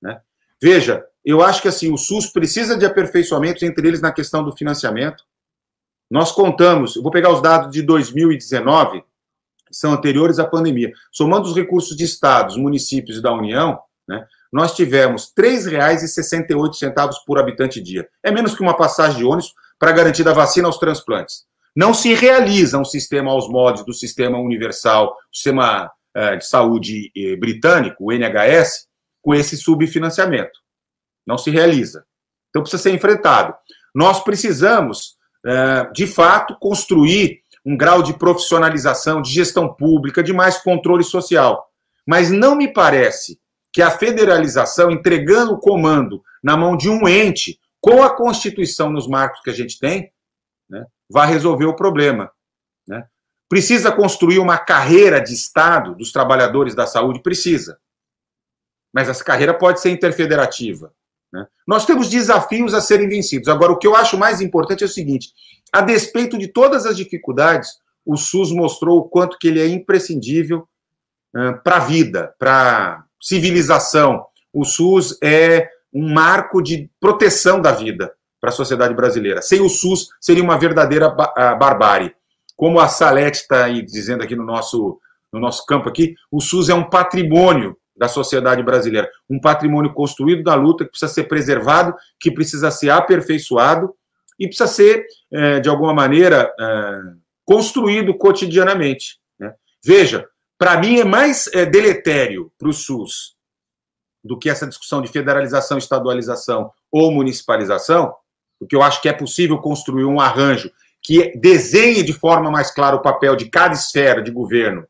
Né? 0.00 0.20
Veja, 0.60 1.04
eu 1.24 1.42
acho 1.42 1.60
que 1.62 1.68
assim 1.68 1.92
o 1.92 1.98
SUS 1.98 2.26
precisa 2.26 2.76
de 2.76 2.86
aperfeiçoamentos, 2.86 3.62
entre 3.62 3.86
eles 3.86 4.00
na 4.00 4.10
questão 4.10 4.42
do 4.42 4.56
financiamento. 4.56 5.24
Nós 6.10 6.32
contamos, 6.32 6.96
eu 6.96 7.02
vou 7.02 7.12
pegar 7.12 7.30
os 7.30 7.42
dados 7.42 7.70
de 7.70 7.82
2019, 7.82 9.04
são 9.70 9.92
anteriores 9.92 10.38
à 10.38 10.44
pandemia, 10.44 10.92
somando 11.10 11.48
os 11.48 11.54
recursos 11.54 11.96
de 11.96 12.04
estados, 12.04 12.56
municípios 12.56 13.18
e 13.18 13.22
da 13.22 13.32
União, 13.32 13.78
né, 14.08 14.26
nós 14.52 14.74
tivemos 14.74 15.32
R$ 15.36 15.44
3,68 15.44 17.14
por 17.26 17.38
habitante 17.38 17.80
dia. 17.80 18.08
É 18.22 18.30
menos 18.30 18.54
que 18.54 18.62
uma 18.62 18.76
passagem 18.76 19.18
de 19.18 19.24
ônibus 19.24 19.52
para 19.78 19.92
garantir 19.92 20.28
a 20.28 20.32
vacina 20.32 20.66
aos 20.66 20.78
transplantes. 20.78 21.44
Não 21.74 21.94
se 21.94 22.14
realiza 22.14 22.78
um 22.78 22.84
sistema 22.84 23.30
aos 23.30 23.48
moldes 23.48 23.84
do 23.84 23.94
sistema 23.94 24.38
universal, 24.38 25.16
sistema 25.32 25.90
eh, 26.14 26.36
de 26.36 26.46
saúde 26.46 27.12
eh, 27.16 27.36
britânico, 27.36 28.06
o 28.06 28.12
NHS, 28.12 28.88
com 29.22 29.34
esse 29.34 29.56
subfinanciamento. 29.56 30.58
Não 31.24 31.38
se 31.38 31.50
realiza. 31.50 32.04
Então 32.48 32.62
precisa 32.62 32.82
ser 32.82 32.92
enfrentado. 32.92 33.54
Nós 33.94 34.22
precisamos, 34.22 35.16
é, 35.44 35.90
de 35.92 36.06
fato, 36.06 36.56
construir 36.58 37.39
um 37.64 37.76
grau 37.76 38.02
de 38.02 38.14
profissionalização, 38.14 39.20
de 39.20 39.30
gestão 39.30 39.72
pública, 39.72 40.22
de 40.22 40.32
mais 40.32 40.58
controle 40.58 41.04
social. 41.04 41.68
Mas 42.06 42.30
não 42.30 42.54
me 42.54 42.72
parece 42.72 43.38
que 43.72 43.82
a 43.82 43.90
federalização, 43.90 44.90
entregando 44.90 45.52
o 45.52 45.58
comando 45.58 46.22
na 46.42 46.56
mão 46.56 46.76
de 46.76 46.88
um 46.88 47.06
ente, 47.06 47.60
com 47.80 48.02
a 48.02 48.14
Constituição 48.14 48.90
nos 48.90 49.06
marcos 49.06 49.40
que 49.42 49.50
a 49.50 49.54
gente 49.54 49.78
tem, 49.78 50.12
né, 50.68 50.84
vai 51.08 51.28
resolver 51.28 51.66
o 51.66 51.76
problema. 51.76 52.30
Né? 52.86 53.04
Precisa 53.48 53.92
construir 53.92 54.38
uma 54.38 54.58
carreira 54.58 55.20
de 55.20 55.32
Estado 55.34 55.94
dos 55.94 56.12
trabalhadores 56.12 56.74
da 56.74 56.86
saúde? 56.86 57.22
Precisa 57.22 57.78
mas 58.92 59.08
essa 59.08 59.24
carreira 59.24 59.54
pode 59.54 59.80
ser 59.80 59.90
interfederativa. 59.90 60.92
Né? 61.32 61.46
Nós 61.66 61.86
temos 61.86 62.08
desafios 62.08 62.74
a 62.74 62.80
serem 62.80 63.08
vencidos. 63.08 63.48
Agora, 63.48 63.72
o 63.72 63.78
que 63.78 63.86
eu 63.86 63.94
acho 63.94 64.18
mais 64.18 64.40
importante 64.40 64.82
é 64.82 64.86
o 64.86 64.90
seguinte: 64.90 65.28
a 65.72 65.80
despeito 65.80 66.36
de 66.36 66.48
todas 66.48 66.86
as 66.86 66.96
dificuldades, 66.96 67.78
o 68.04 68.16
SUS 68.16 68.52
mostrou 68.52 68.98
o 68.98 69.08
quanto 69.08 69.38
que 69.38 69.48
ele 69.48 69.60
é 69.60 69.68
imprescindível 69.68 70.66
para 71.62 71.76
a 71.76 71.80
vida, 71.80 72.34
para 72.38 73.04
civilização. 73.20 74.24
O 74.52 74.64
SUS 74.64 75.16
é 75.22 75.68
um 75.92 76.12
marco 76.12 76.60
de 76.62 76.90
proteção 76.98 77.60
da 77.60 77.72
vida 77.72 78.12
para 78.40 78.50
a 78.50 78.52
sociedade 78.52 78.94
brasileira. 78.94 79.42
Sem 79.42 79.60
o 79.60 79.68
SUS, 79.68 80.08
seria 80.20 80.42
uma 80.42 80.58
verdadeira 80.58 81.08
barbárie. 81.08 82.14
Como 82.56 82.80
a 82.80 82.88
Salete 82.88 83.38
está 83.38 83.68
dizendo 83.68 84.22
aqui 84.22 84.34
no 84.34 84.44
nosso, 84.44 84.98
no 85.32 85.38
nosso 85.38 85.64
campo 85.66 85.88
aqui, 85.88 86.14
o 86.30 86.40
SUS 86.40 86.68
é 86.68 86.74
um 86.74 86.88
patrimônio 86.88 87.76
da 88.00 88.08
sociedade 88.08 88.62
brasileira. 88.62 89.10
Um 89.28 89.38
patrimônio 89.38 89.92
construído 89.92 90.42
da 90.42 90.54
luta 90.54 90.84
que 90.86 90.90
precisa 90.90 91.12
ser 91.12 91.24
preservado, 91.24 91.94
que 92.18 92.30
precisa 92.30 92.70
ser 92.70 92.88
aperfeiçoado 92.88 93.94
e 94.38 94.46
precisa 94.46 94.66
ser, 94.66 95.04
é, 95.30 95.60
de 95.60 95.68
alguma 95.68 95.92
maneira, 95.92 96.50
é, 96.58 97.00
construído 97.44 98.16
cotidianamente. 98.16 99.18
Né? 99.38 99.52
Veja, 99.84 100.26
para 100.58 100.80
mim 100.80 100.98
é 100.98 101.04
mais 101.04 101.46
é, 101.52 101.66
deletério 101.66 102.50
para 102.58 102.70
o 102.70 102.72
SUS 102.72 103.36
do 104.24 104.38
que 104.38 104.48
essa 104.48 104.66
discussão 104.66 105.02
de 105.02 105.08
federalização, 105.08 105.76
estadualização 105.76 106.72
ou 106.90 107.12
municipalização, 107.12 108.14
porque 108.58 108.74
eu 108.74 108.82
acho 108.82 109.02
que 109.02 109.10
é 109.10 109.12
possível 109.12 109.58
construir 109.58 110.06
um 110.06 110.18
arranjo 110.18 110.70
que 111.02 111.36
desenhe 111.36 112.02
de 112.02 112.14
forma 112.14 112.50
mais 112.50 112.70
clara 112.70 112.96
o 112.96 113.02
papel 113.02 113.36
de 113.36 113.50
cada 113.50 113.74
esfera 113.74 114.22
de 114.22 114.30
governo? 114.30 114.86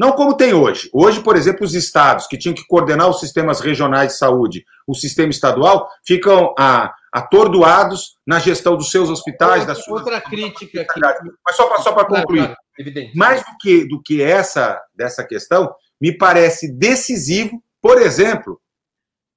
Não 0.00 0.12
como 0.12 0.34
tem 0.34 0.54
hoje. 0.54 0.88
Hoje, 0.94 1.20
por 1.20 1.36
exemplo, 1.36 1.62
os 1.62 1.74
estados 1.74 2.26
que 2.26 2.38
tinham 2.38 2.54
que 2.54 2.66
coordenar 2.66 3.06
os 3.10 3.20
sistemas 3.20 3.60
regionais 3.60 4.12
de 4.12 4.18
saúde, 4.18 4.64
o 4.86 4.94
sistema 4.94 5.28
estadual, 5.28 5.90
ficam 6.06 6.54
ah, 6.58 6.90
atordoados 7.12 8.14
na 8.26 8.38
gestão 8.38 8.78
dos 8.78 8.90
seus 8.90 9.10
hospitais, 9.10 9.60
outra, 9.60 9.66
das 9.66 9.84
suas. 9.84 10.00
Outra 10.00 10.18
crítica 10.22 10.80
aqui. 10.80 11.00
Mas 11.44 11.54
só 11.54 11.68
para 11.68 11.82
só 11.82 11.92
concluir. 11.92 12.46
Claro, 12.46 12.56
claro, 12.94 13.10
Mais 13.14 13.42
do 13.42 13.58
que, 13.60 13.86
do 13.86 14.00
que 14.02 14.22
essa 14.22 14.80
dessa 14.94 15.22
questão, 15.22 15.70
me 16.00 16.16
parece 16.16 16.72
decisivo, 16.72 17.62
por 17.82 18.00
exemplo, 18.00 18.58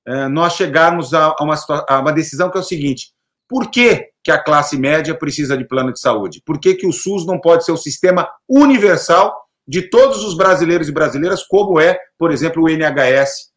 eh, 0.08 0.30
nós 0.30 0.54
chegarmos 0.54 1.14
a 1.14 1.36
uma, 1.42 1.56
a 1.90 2.00
uma 2.00 2.14
decisão 2.14 2.50
que 2.50 2.58
é 2.58 2.62
o 2.62 2.64
seguinte: 2.64 3.12
por 3.50 3.70
que, 3.70 4.08
que 4.24 4.32
a 4.32 4.42
classe 4.42 4.78
média 4.78 5.14
precisa 5.14 5.58
de 5.58 5.68
plano 5.68 5.92
de 5.92 6.00
saúde? 6.00 6.42
Por 6.46 6.58
que, 6.58 6.74
que 6.74 6.88
o 6.88 6.94
SUS 6.94 7.26
não 7.26 7.38
pode 7.38 7.66
ser 7.66 7.74
o 7.74 7.78
sistema 7.78 8.30
universal 8.48 9.43
de 9.68 9.84
todos 9.90 10.24
os 10.24 10.36
brasileiros 10.36 10.88
e 10.90 10.92
brasileiras, 10.92 11.44
como 11.44 11.80
é, 11.80 11.98
por 12.18 12.32
exemplo, 12.32 12.64
o 12.64 12.70
NHS. 12.70 13.52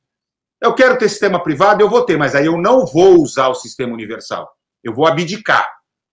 Eu 0.60 0.74
quero 0.74 0.98
ter 0.98 1.08
sistema 1.08 1.42
privado, 1.42 1.82
eu 1.82 1.90
vou 1.90 2.04
ter, 2.04 2.16
mas 2.16 2.34
aí 2.34 2.46
eu 2.46 2.56
não 2.56 2.86
vou 2.86 3.20
usar 3.20 3.48
o 3.48 3.54
sistema 3.54 3.92
universal. 3.92 4.48
Eu 4.82 4.94
vou 4.94 5.06
abdicar. 5.06 5.66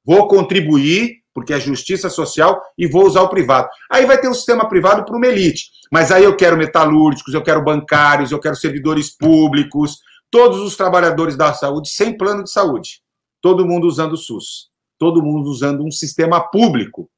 Vou 0.06 0.28
contribuir, 0.28 1.18
porque 1.34 1.54
é 1.54 1.60
justiça 1.60 2.10
social, 2.10 2.62
e 2.78 2.86
vou 2.88 3.06
usar 3.06 3.22
o 3.22 3.30
privado. 3.30 3.70
Aí 3.92 4.06
vai 4.06 4.20
ter 4.20 4.28
um 4.28 4.34
sistema 4.34 4.68
privado 4.68 5.06
para 5.06 5.16
uma 5.16 5.28
elite. 5.28 5.70
Mas 5.92 6.12
aí 6.12 6.24
eu 6.24 6.36
quero 6.36 6.58
metalúrgicos, 6.58 7.34
eu 7.34 7.42
quero 7.42 7.64
bancários, 7.64 8.32
eu 8.32 8.40
quero 8.40 8.56
servidores 8.56 9.16
públicos, 9.16 10.00
todos 10.30 10.60
os 10.60 10.76
trabalhadores 10.76 11.38
da 11.38 11.54
saúde 11.54 11.90
sem 11.90 12.18
plano 12.18 12.44
de 12.44 12.52
saúde. 12.52 13.02
Todo 13.42 13.66
mundo 13.66 13.88
usando 13.88 14.14
o 14.14 14.18
SUS 14.18 14.74
todo 15.04 15.22
mundo 15.22 15.50
usando 15.50 15.84
um 15.84 15.92
sistema 15.92 16.40
público, 16.40 17.10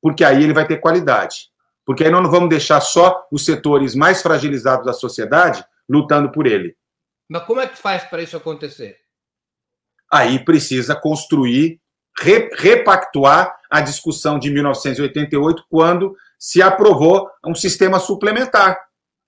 porque 0.00 0.24
aí 0.24 0.42
ele 0.42 0.54
vai 0.54 0.66
ter 0.66 0.80
qualidade. 0.80 1.50
Porque 1.84 2.04
aí 2.04 2.10
nós 2.10 2.22
não 2.22 2.30
vamos 2.30 2.48
deixar 2.48 2.80
só 2.80 3.26
os 3.30 3.44
setores 3.44 3.94
mais 3.94 4.22
fragilizados 4.22 4.86
da 4.86 4.92
sociedade 4.92 5.64
lutando 5.88 6.32
por 6.32 6.46
ele. 6.46 6.76
Mas 7.28 7.44
como 7.44 7.60
é 7.60 7.66
que 7.66 7.76
faz 7.76 8.04
para 8.04 8.22
isso 8.22 8.36
acontecer? 8.36 8.96
Aí 10.12 10.44
precisa 10.44 10.94
construir, 10.94 11.80
re, 12.18 12.50
repactuar 12.54 13.54
a 13.70 13.80
discussão 13.80 14.38
de 14.38 14.50
1988, 14.50 15.64
quando 15.68 16.16
se 16.38 16.62
aprovou 16.62 17.28
um 17.44 17.54
sistema 17.54 17.98
suplementar. 17.98 18.78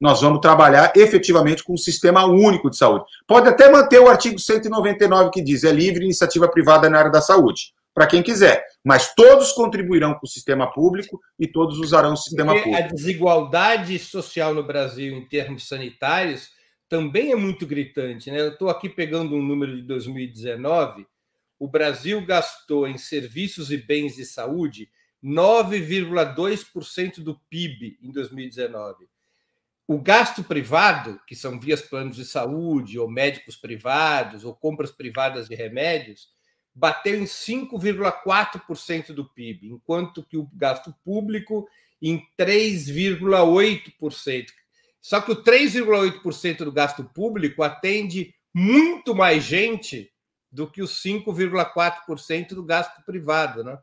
Nós 0.00 0.20
vamos 0.20 0.40
trabalhar 0.40 0.92
efetivamente 0.94 1.64
com 1.64 1.72
um 1.72 1.78
sistema 1.78 2.26
único 2.26 2.68
de 2.68 2.76
saúde. 2.76 3.06
Pode 3.26 3.48
até 3.48 3.70
manter 3.70 3.98
o 3.98 4.08
artigo 4.08 4.38
199 4.38 5.30
que 5.30 5.42
diz 5.42 5.64
é 5.64 5.72
livre 5.72 6.04
iniciativa 6.04 6.46
privada 6.48 6.90
na 6.90 6.98
área 6.98 7.10
da 7.10 7.22
saúde, 7.22 7.72
para 7.94 8.06
quem 8.06 8.22
quiser, 8.22 8.62
mas 8.86 9.12
todos 9.16 9.50
contribuirão 9.50 10.14
com 10.14 10.24
o 10.24 10.28
sistema 10.28 10.72
público 10.72 11.20
e 11.36 11.48
todos 11.48 11.80
usarão 11.80 12.12
o 12.12 12.16
sistema 12.16 12.52
Porque 12.52 12.70
público. 12.70 12.84
A 12.84 12.94
desigualdade 12.94 13.98
social 13.98 14.54
no 14.54 14.62
Brasil 14.62 15.16
em 15.16 15.26
termos 15.26 15.66
sanitários 15.66 16.52
também 16.88 17.32
é 17.32 17.34
muito 17.34 17.66
gritante. 17.66 18.30
Né? 18.30 18.40
Eu 18.40 18.50
estou 18.50 18.70
aqui 18.70 18.88
pegando 18.88 19.34
um 19.34 19.42
número 19.42 19.74
de 19.74 19.82
2019. 19.82 21.04
O 21.58 21.66
Brasil 21.66 22.24
gastou 22.24 22.86
em 22.86 22.96
serviços 22.96 23.72
e 23.72 23.76
bens 23.76 24.14
de 24.14 24.24
saúde 24.24 24.88
9,2% 25.20 27.24
do 27.24 27.40
PIB 27.50 27.98
em 28.00 28.12
2019. 28.12 29.08
O 29.88 29.98
gasto 29.98 30.44
privado, 30.44 31.20
que 31.26 31.34
são 31.34 31.58
vias 31.58 31.82
planos 31.82 32.14
de 32.14 32.24
saúde, 32.24 33.00
ou 33.00 33.10
médicos 33.10 33.56
privados, 33.56 34.44
ou 34.44 34.54
compras 34.54 34.92
privadas 34.92 35.48
de 35.48 35.56
remédios, 35.56 36.35
bateu 36.76 37.18
em 37.18 37.24
5,4% 37.24 39.14
do 39.14 39.24
PIB, 39.24 39.70
enquanto 39.70 40.22
que 40.22 40.36
o 40.36 40.46
gasto 40.52 40.94
público 41.02 41.66
em 42.02 42.22
3,8%. 42.38 44.44
Só 45.00 45.22
que 45.22 45.32
o 45.32 45.42
3,8% 45.42 46.58
do 46.58 46.70
gasto 46.70 47.02
público 47.02 47.62
atende 47.62 48.34
muito 48.52 49.14
mais 49.14 49.42
gente 49.42 50.10
do 50.52 50.66
que 50.66 50.82
os 50.82 51.02
5,4% 51.02 52.50
do 52.50 52.62
gasto 52.62 53.02
privado, 53.06 53.64
né? 53.64 53.78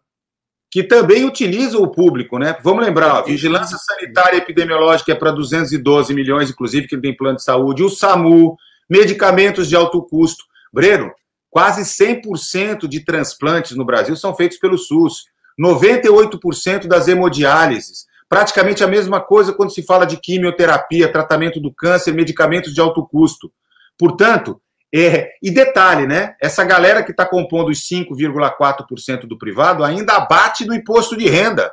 Que 0.69 0.83
também 0.83 1.25
utiliza 1.25 1.79
o 1.79 1.91
público, 1.91 2.37
né? 2.37 2.55
Vamos 2.63 2.85
lembrar, 2.85 3.15
ó, 3.15 3.23
vigilância 3.23 3.75
sanitária 3.77 4.37
e 4.37 4.39
epidemiológica 4.39 5.11
é 5.11 5.15
para 5.15 5.31
212 5.31 6.13
milhões, 6.13 6.51
inclusive, 6.51 6.87
que 6.87 6.97
tem 6.97 7.15
plano 7.15 7.37
de 7.37 7.43
saúde, 7.43 7.83
o 7.83 7.89
SAMU, 7.89 8.55
medicamentos 8.89 9.67
de 9.67 9.75
alto 9.75 10.01
custo. 10.03 10.45
Breno, 10.71 11.11
quase 11.53 11.83
100% 11.83 12.87
de 12.87 13.05
transplantes 13.05 13.77
no 13.77 13.85
Brasil 13.85 14.15
são 14.15 14.35
feitos 14.35 14.57
pelo 14.57 14.77
SUS, 14.77 15.25
98% 15.59 16.87
das 16.87 17.07
hemodiálises, 17.07 18.07
Praticamente 18.33 18.83
a 18.83 18.87
mesma 18.87 19.21
coisa 19.21 19.53
quando 19.53 19.71
se 19.71 19.83
fala 19.83 20.07
de 20.07 20.17
quimioterapia, 20.17 21.11
tratamento 21.11 21.59
do 21.59 21.71
câncer, 21.71 22.15
medicamentos 22.15 22.73
de 22.73 22.81
alto 22.81 23.05
custo. 23.05 23.53
Portanto, 23.95 24.59
é, 24.91 25.33
e 25.39 25.51
detalhe, 25.51 26.07
né? 26.07 26.35
Essa 26.41 26.63
galera 26.63 27.03
que 27.03 27.11
está 27.11 27.27
compondo 27.27 27.69
os 27.69 27.87
5,4% 27.87 29.27
do 29.27 29.37
privado 29.37 29.83
ainda 29.83 30.19
bate 30.21 30.65
no 30.65 30.73
imposto 30.73 31.15
de 31.15 31.29
renda. 31.29 31.71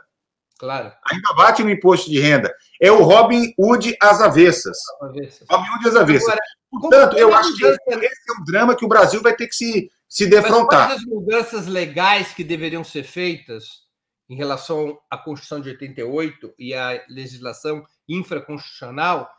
Claro. 0.61 0.93
Ainda 1.11 1.33
bate 1.39 1.65
no 1.65 1.71
imposto 1.71 2.11
de 2.11 2.21
renda. 2.21 2.55
É 2.79 2.93
o 2.93 3.03
Robin 3.03 3.55
Hood 3.59 3.97
às 3.99 4.21
avessas. 4.21 4.77
avessas. 5.01 5.49
Robin 5.49 5.71
Hood 5.71 5.89
às 5.89 5.97
avessas. 5.97 6.29
Agora, 6.29 6.43
Portanto, 6.71 7.17
eu 7.17 7.35
acho 7.35 7.57
que 7.57 7.65
esse 7.65 7.81
é 7.89 8.33
um 8.39 8.45
drama 8.45 8.77
que 8.77 8.85
o 8.85 8.89
Brasil 8.89 9.23
vai 9.23 9.35
ter 9.35 9.47
que 9.47 9.55
se, 9.55 9.91
se 10.07 10.27
defrontar. 10.27 10.91
Mas 10.91 10.99
as 10.99 11.05
mudanças 11.07 11.67
legais 11.67 12.35
que 12.35 12.45
deveriam 12.45 12.85
ser 12.85 13.05
feitas 13.05 13.87
em 14.29 14.37
relação 14.37 15.01
à 15.11 15.17
Constituição 15.17 15.63
de 15.63 15.71
88 15.71 16.53
e 16.59 16.75
à 16.75 17.03
legislação 17.09 17.83
infraconstitucional 18.07 19.31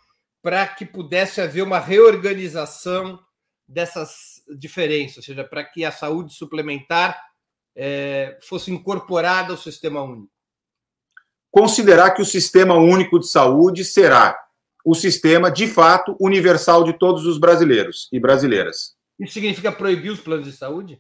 para 0.42 0.66
que 0.66 0.88
pudesse 0.88 1.40
haver 1.40 1.62
uma 1.62 1.78
reorganização 1.78 3.20
dessas 3.68 4.42
diferenças, 4.58 5.18
ou 5.18 5.24
seja, 5.24 5.44
para 5.44 5.64
que 5.64 5.86
a 5.86 5.92
saúde 5.92 6.34
suplementar 6.34 7.24
é, 7.76 8.40
fosse 8.42 8.72
incorporada 8.72 9.52
ao 9.52 9.58
sistema 9.58 10.02
único? 10.02 10.41
Considerar 11.52 12.12
que 12.12 12.22
o 12.22 12.26
sistema 12.26 12.76
único 12.76 13.20
de 13.20 13.28
saúde 13.28 13.84
será 13.84 14.38
o 14.86 14.96
sistema, 14.96 15.52
de 15.52 15.68
fato, 15.68 16.16
universal 16.20 16.84
de 16.84 16.94
todos 16.94 17.26
os 17.26 17.38
brasileiros 17.38 18.08
e 18.12 18.20
brasileiras. 18.20 18.94
Isso 19.20 19.34
significa 19.34 19.72
proibir 19.72 20.12
os 20.12 20.20
planos 20.20 20.46
de 20.46 20.54
saúde? 20.54 21.00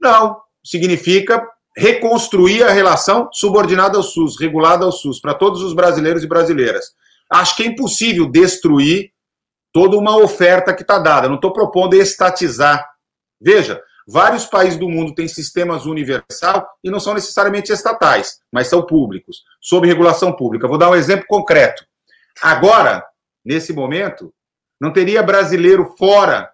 Não. 0.00 0.36
Significa 0.62 1.48
reconstruir 1.76 2.62
a 2.64 2.70
relação 2.70 3.30
subordinada 3.32 3.96
ao 3.96 4.02
SUS, 4.02 4.38
regulada 4.38 4.84
ao 4.84 4.92
SUS, 4.92 5.20
para 5.20 5.34
todos 5.34 5.62
os 5.62 5.72
brasileiros 5.72 6.22
e 6.22 6.26
brasileiras. 6.26 6.92
Acho 7.30 7.56
que 7.56 7.62
é 7.62 7.66
impossível 7.66 8.26
destruir 8.26 9.10
toda 9.72 9.96
uma 9.96 10.18
oferta 10.18 10.74
que 10.74 10.82
está 10.82 10.98
dada. 10.98 11.28
Não 11.28 11.36
estou 11.36 11.52
propondo 11.52 11.94
estatizar. 11.94 12.86
Veja, 13.40 13.80
vários 14.06 14.46
países 14.46 14.78
do 14.78 14.88
mundo 14.88 15.14
têm 15.14 15.28
sistemas 15.28 15.86
universal 15.86 16.68
e 16.82 16.90
não 16.90 17.00
são 17.00 17.14
necessariamente 17.14 17.72
estatais, 17.72 18.40
mas 18.50 18.68
são 18.68 18.84
públicos, 18.84 19.42
sob 19.60 19.86
regulação 19.86 20.34
pública. 20.34 20.68
Vou 20.68 20.78
dar 20.78 20.90
um 20.90 20.94
exemplo 20.94 21.26
concreto. 21.28 21.84
Agora, 22.40 23.04
nesse 23.44 23.72
momento, 23.72 24.32
não 24.80 24.92
teria 24.92 25.22
brasileiro 25.22 25.94
fora 25.98 26.50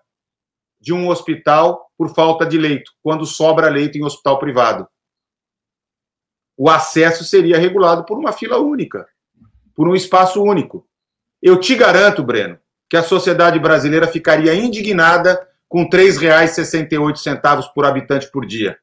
de 0.80 0.92
um 0.92 1.09
hospital 1.09 1.90
por 1.96 2.14
falta 2.14 2.46
de 2.46 2.59
leito, 2.59 2.92
quando 3.03 3.26
sobra 3.26 3.68
leito 3.68 3.99
em 3.99 4.05
hospital 4.05 4.38
privado 4.38 4.88
o 6.59 6.68
acesso 6.68 7.24
seria 7.24 7.57
regulado 7.57 8.05
por 8.05 8.18
uma 8.18 8.32
fila 8.32 8.59
única, 8.59 9.07
por 9.76 9.88
um 9.88 9.94
espaço 9.94 10.42
único. 10.42 10.84
Eu 11.40 11.61
te 11.61 11.76
garanto, 11.76 12.20
Breno, 12.20 12.59
que 12.90 12.96
a 12.96 13.03
sociedade 13.03 13.61
brasileira 13.61 14.09
ficaria 14.09 14.53
indignada 14.53 15.40
com 15.69 15.83
R$ 15.83 15.91
3,68 15.91 17.73
por 17.75 17.85
habitante 17.85 18.31
por 18.31 18.47
dia. 18.47 18.79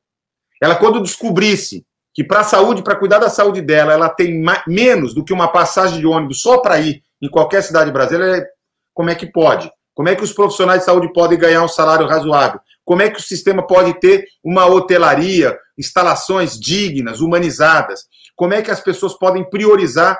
Ela, 0.62 0.76
quando 0.76 1.02
descobrisse 1.02 1.86
que 2.14 2.24
para 2.24 2.42
a 2.42 2.44
saúde, 2.44 2.84
para 2.84 2.96
cuidar 2.96 3.20
da 3.20 3.30
saúde 3.30 3.62
dela, 3.62 3.92
ela 3.92 4.10
tem 4.10 4.42
menos 4.68 5.14
do 5.14 5.24
que 5.24 5.34
uma 5.34 5.50
passagem 5.50 6.00
de 6.00 6.08
ônibus 6.08 6.42
só 6.42 6.60
para 6.60 6.80
ir 6.80 7.04
em 7.22 7.30
qualquer 7.30 7.62
cidade 7.62 7.92
brasileira, 7.92 8.48
como 8.94 9.10
é 9.10 9.16
que 9.16 9.26
pode? 9.26 9.70
Como 9.94 10.10
é 10.10 10.16
que 10.16 10.24
os 10.24 10.32
profissionais 10.32 10.80
de 10.80 10.86
saúde 10.86 11.12
podem 11.12 11.38
ganhar 11.38 11.64
um 11.64 11.68
salário 11.68 12.08
razoável? 12.08 12.60
Como 12.84 13.02
é 13.02 13.10
que 13.10 13.20
o 13.20 13.24
sistema 13.24 13.66
pode 13.66 14.00
ter 14.00 14.26
uma 14.44 14.66
hotelaria, 14.66 15.58
instalações 15.78 16.60
dignas, 16.60 17.20
humanizadas? 17.20 18.02
Como 18.36 18.54
é 18.54 18.62
que 18.62 18.72
as 18.72 18.80
pessoas 18.80 19.18
podem 19.18 19.50
priorizar 19.50 20.18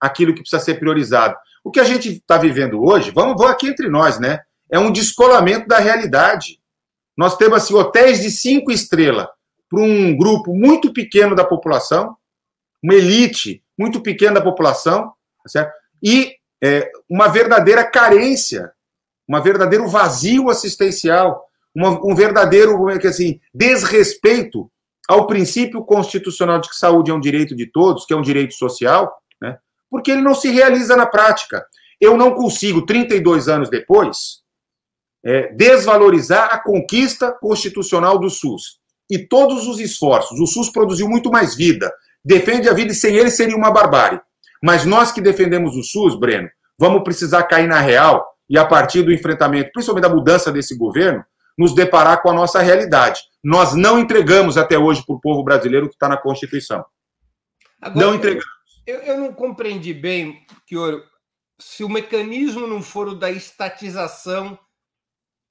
aquilo 0.00 0.34
que 0.34 0.40
precisa 0.40 0.62
ser 0.62 0.78
priorizado? 0.78 1.36
O 1.62 1.70
que 1.70 1.80
a 1.80 1.84
gente 1.84 2.08
está 2.10 2.36
vivendo 2.36 2.82
hoje, 2.82 3.10
vamos, 3.10 3.36
vamos 3.36 3.52
aqui 3.52 3.68
entre 3.68 3.88
nós, 3.88 4.18
né? 4.18 4.40
É 4.74 4.78
um 4.78 4.90
descolamento 4.90 5.68
da 5.68 5.78
realidade. 5.78 6.58
Nós 7.16 7.36
temos 7.36 7.58
assim, 7.62 7.74
hotéis 7.74 8.20
de 8.20 8.28
cinco 8.28 8.72
estrelas 8.72 9.28
para 9.70 9.80
um 9.80 10.16
grupo 10.16 10.52
muito 10.52 10.92
pequeno 10.92 11.36
da 11.36 11.44
população, 11.44 12.16
uma 12.82 12.92
elite 12.92 13.62
muito 13.78 14.00
pequena 14.00 14.34
da 14.34 14.40
população, 14.40 15.12
tá 15.44 15.48
certo? 15.48 15.72
e 16.02 16.34
é, 16.60 16.90
uma 17.08 17.28
verdadeira 17.28 17.88
carência, 17.88 18.72
um 19.28 19.40
verdadeiro 19.40 19.86
vazio 19.86 20.50
assistencial, 20.50 21.44
uma, 21.72 21.90
um 22.04 22.12
verdadeiro 22.16 22.76
como 22.76 22.90
é 22.90 22.98
que 22.98 23.06
assim, 23.06 23.38
desrespeito 23.54 24.68
ao 25.08 25.28
princípio 25.28 25.84
constitucional 25.84 26.60
de 26.60 26.68
que 26.68 26.76
saúde 26.76 27.12
é 27.12 27.14
um 27.14 27.20
direito 27.20 27.54
de 27.54 27.70
todos, 27.70 28.04
que 28.04 28.12
é 28.12 28.16
um 28.16 28.22
direito 28.22 28.54
social, 28.54 29.14
né? 29.40 29.56
porque 29.88 30.10
ele 30.10 30.20
não 30.22 30.34
se 30.34 30.50
realiza 30.50 30.96
na 30.96 31.06
prática. 31.06 31.64
Eu 32.00 32.16
não 32.16 32.34
consigo, 32.34 32.84
32 32.84 33.48
anos 33.48 33.70
depois, 33.70 34.42
é, 35.24 35.52
desvalorizar 35.54 36.50
a 36.52 36.58
conquista 36.58 37.32
constitucional 37.32 38.18
do 38.18 38.28
SUS. 38.28 38.78
E 39.10 39.18
todos 39.18 39.66
os 39.66 39.80
esforços. 39.80 40.38
O 40.40 40.46
SUS 40.46 40.70
produziu 40.70 41.08
muito 41.08 41.30
mais 41.30 41.54
vida, 41.54 41.92
defende 42.24 42.68
a 42.68 42.72
vida 42.72 42.92
e 42.92 42.94
sem 42.94 43.16
ele 43.16 43.30
seria 43.30 43.56
uma 43.56 43.70
barbárie. 43.70 44.20
Mas 44.62 44.84
nós 44.84 45.12
que 45.12 45.20
defendemos 45.20 45.76
o 45.76 45.82
SUS, 45.82 46.18
Breno, 46.18 46.48
vamos 46.78 47.02
precisar 47.02 47.42
cair 47.44 47.68
na 47.68 47.80
real 47.80 48.26
e, 48.48 48.58
a 48.58 48.64
partir 48.64 49.02
do 49.02 49.12
enfrentamento, 49.12 49.70
principalmente 49.72 50.08
da 50.08 50.14
mudança 50.14 50.50
desse 50.50 50.76
governo, 50.76 51.24
nos 51.56 51.74
deparar 51.74 52.20
com 52.22 52.30
a 52.30 52.34
nossa 52.34 52.60
realidade. 52.60 53.20
Nós 53.42 53.74
não 53.74 53.98
entregamos 53.98 54.56
até 54.56 54.78
hoje 54.78 55.04
para 55.04 55.14
o 55.14 55.20
povo 55.20 55.44
brasileiro 55.44 55.86
o 55.86 55.88
que 55.88 55.94
está 55.94 56.08
na 56.08 56.16
Constituição. 56.16 56.84
Agora, 57.80 58.06
não 58.06 58.14
entregamos. 58.14 58.44
Eu, 58.86 59.00
eu, 59.00 59.18
não 59.18 59.32
compreendi 59.32 59.94
bem, 59.94 60.44
que 60.66 60.76
se 61.58 61.84
o 61.84 61.88
mecanismo 61.88 62.66
não 62.66 62.82
for 62.82 63.08
o 63.08 63.14
da 63.14 63.30
estatização 63.30 64.58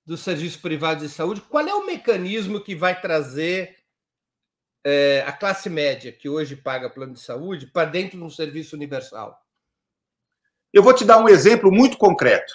dos 0.05 0.21
serviços 0.21 0.59
privados 0.59 1.03
de 1.03 1.09
saúde, 1.09 1.41
qual 1.41 1.65
é 1.65 1.73
o 1.73 1.85
mecanismo 1.85 2.59
que 2.59 2.75
vai 2.75 2.99
trazer 2.99 3.77
é, 4.85 5.23
a 5.25 5.31
classe 5.31 5.69
média, 5.69 6.11
que 6.11 6.27
hoje 6.27 6.55
paga 6.55 6.89
plano 6.89 7.13
de 7.13 7.21
saúde, 7.21 7.67
para 7.67 7.89
dentro 7.89 8.17
de 8.17 8.23
um 8.23 8.29
serviço 8.29 8.75
universal? 8.75 9.39
Eu 10.73 10.83
vou 10.83 10.93
te 10.93 11.05
dar 11.05 11.19
um 11.19 11.29
exemplo 11.29 11.71
muito 11.71 11.97
concreto. 11.97 12.53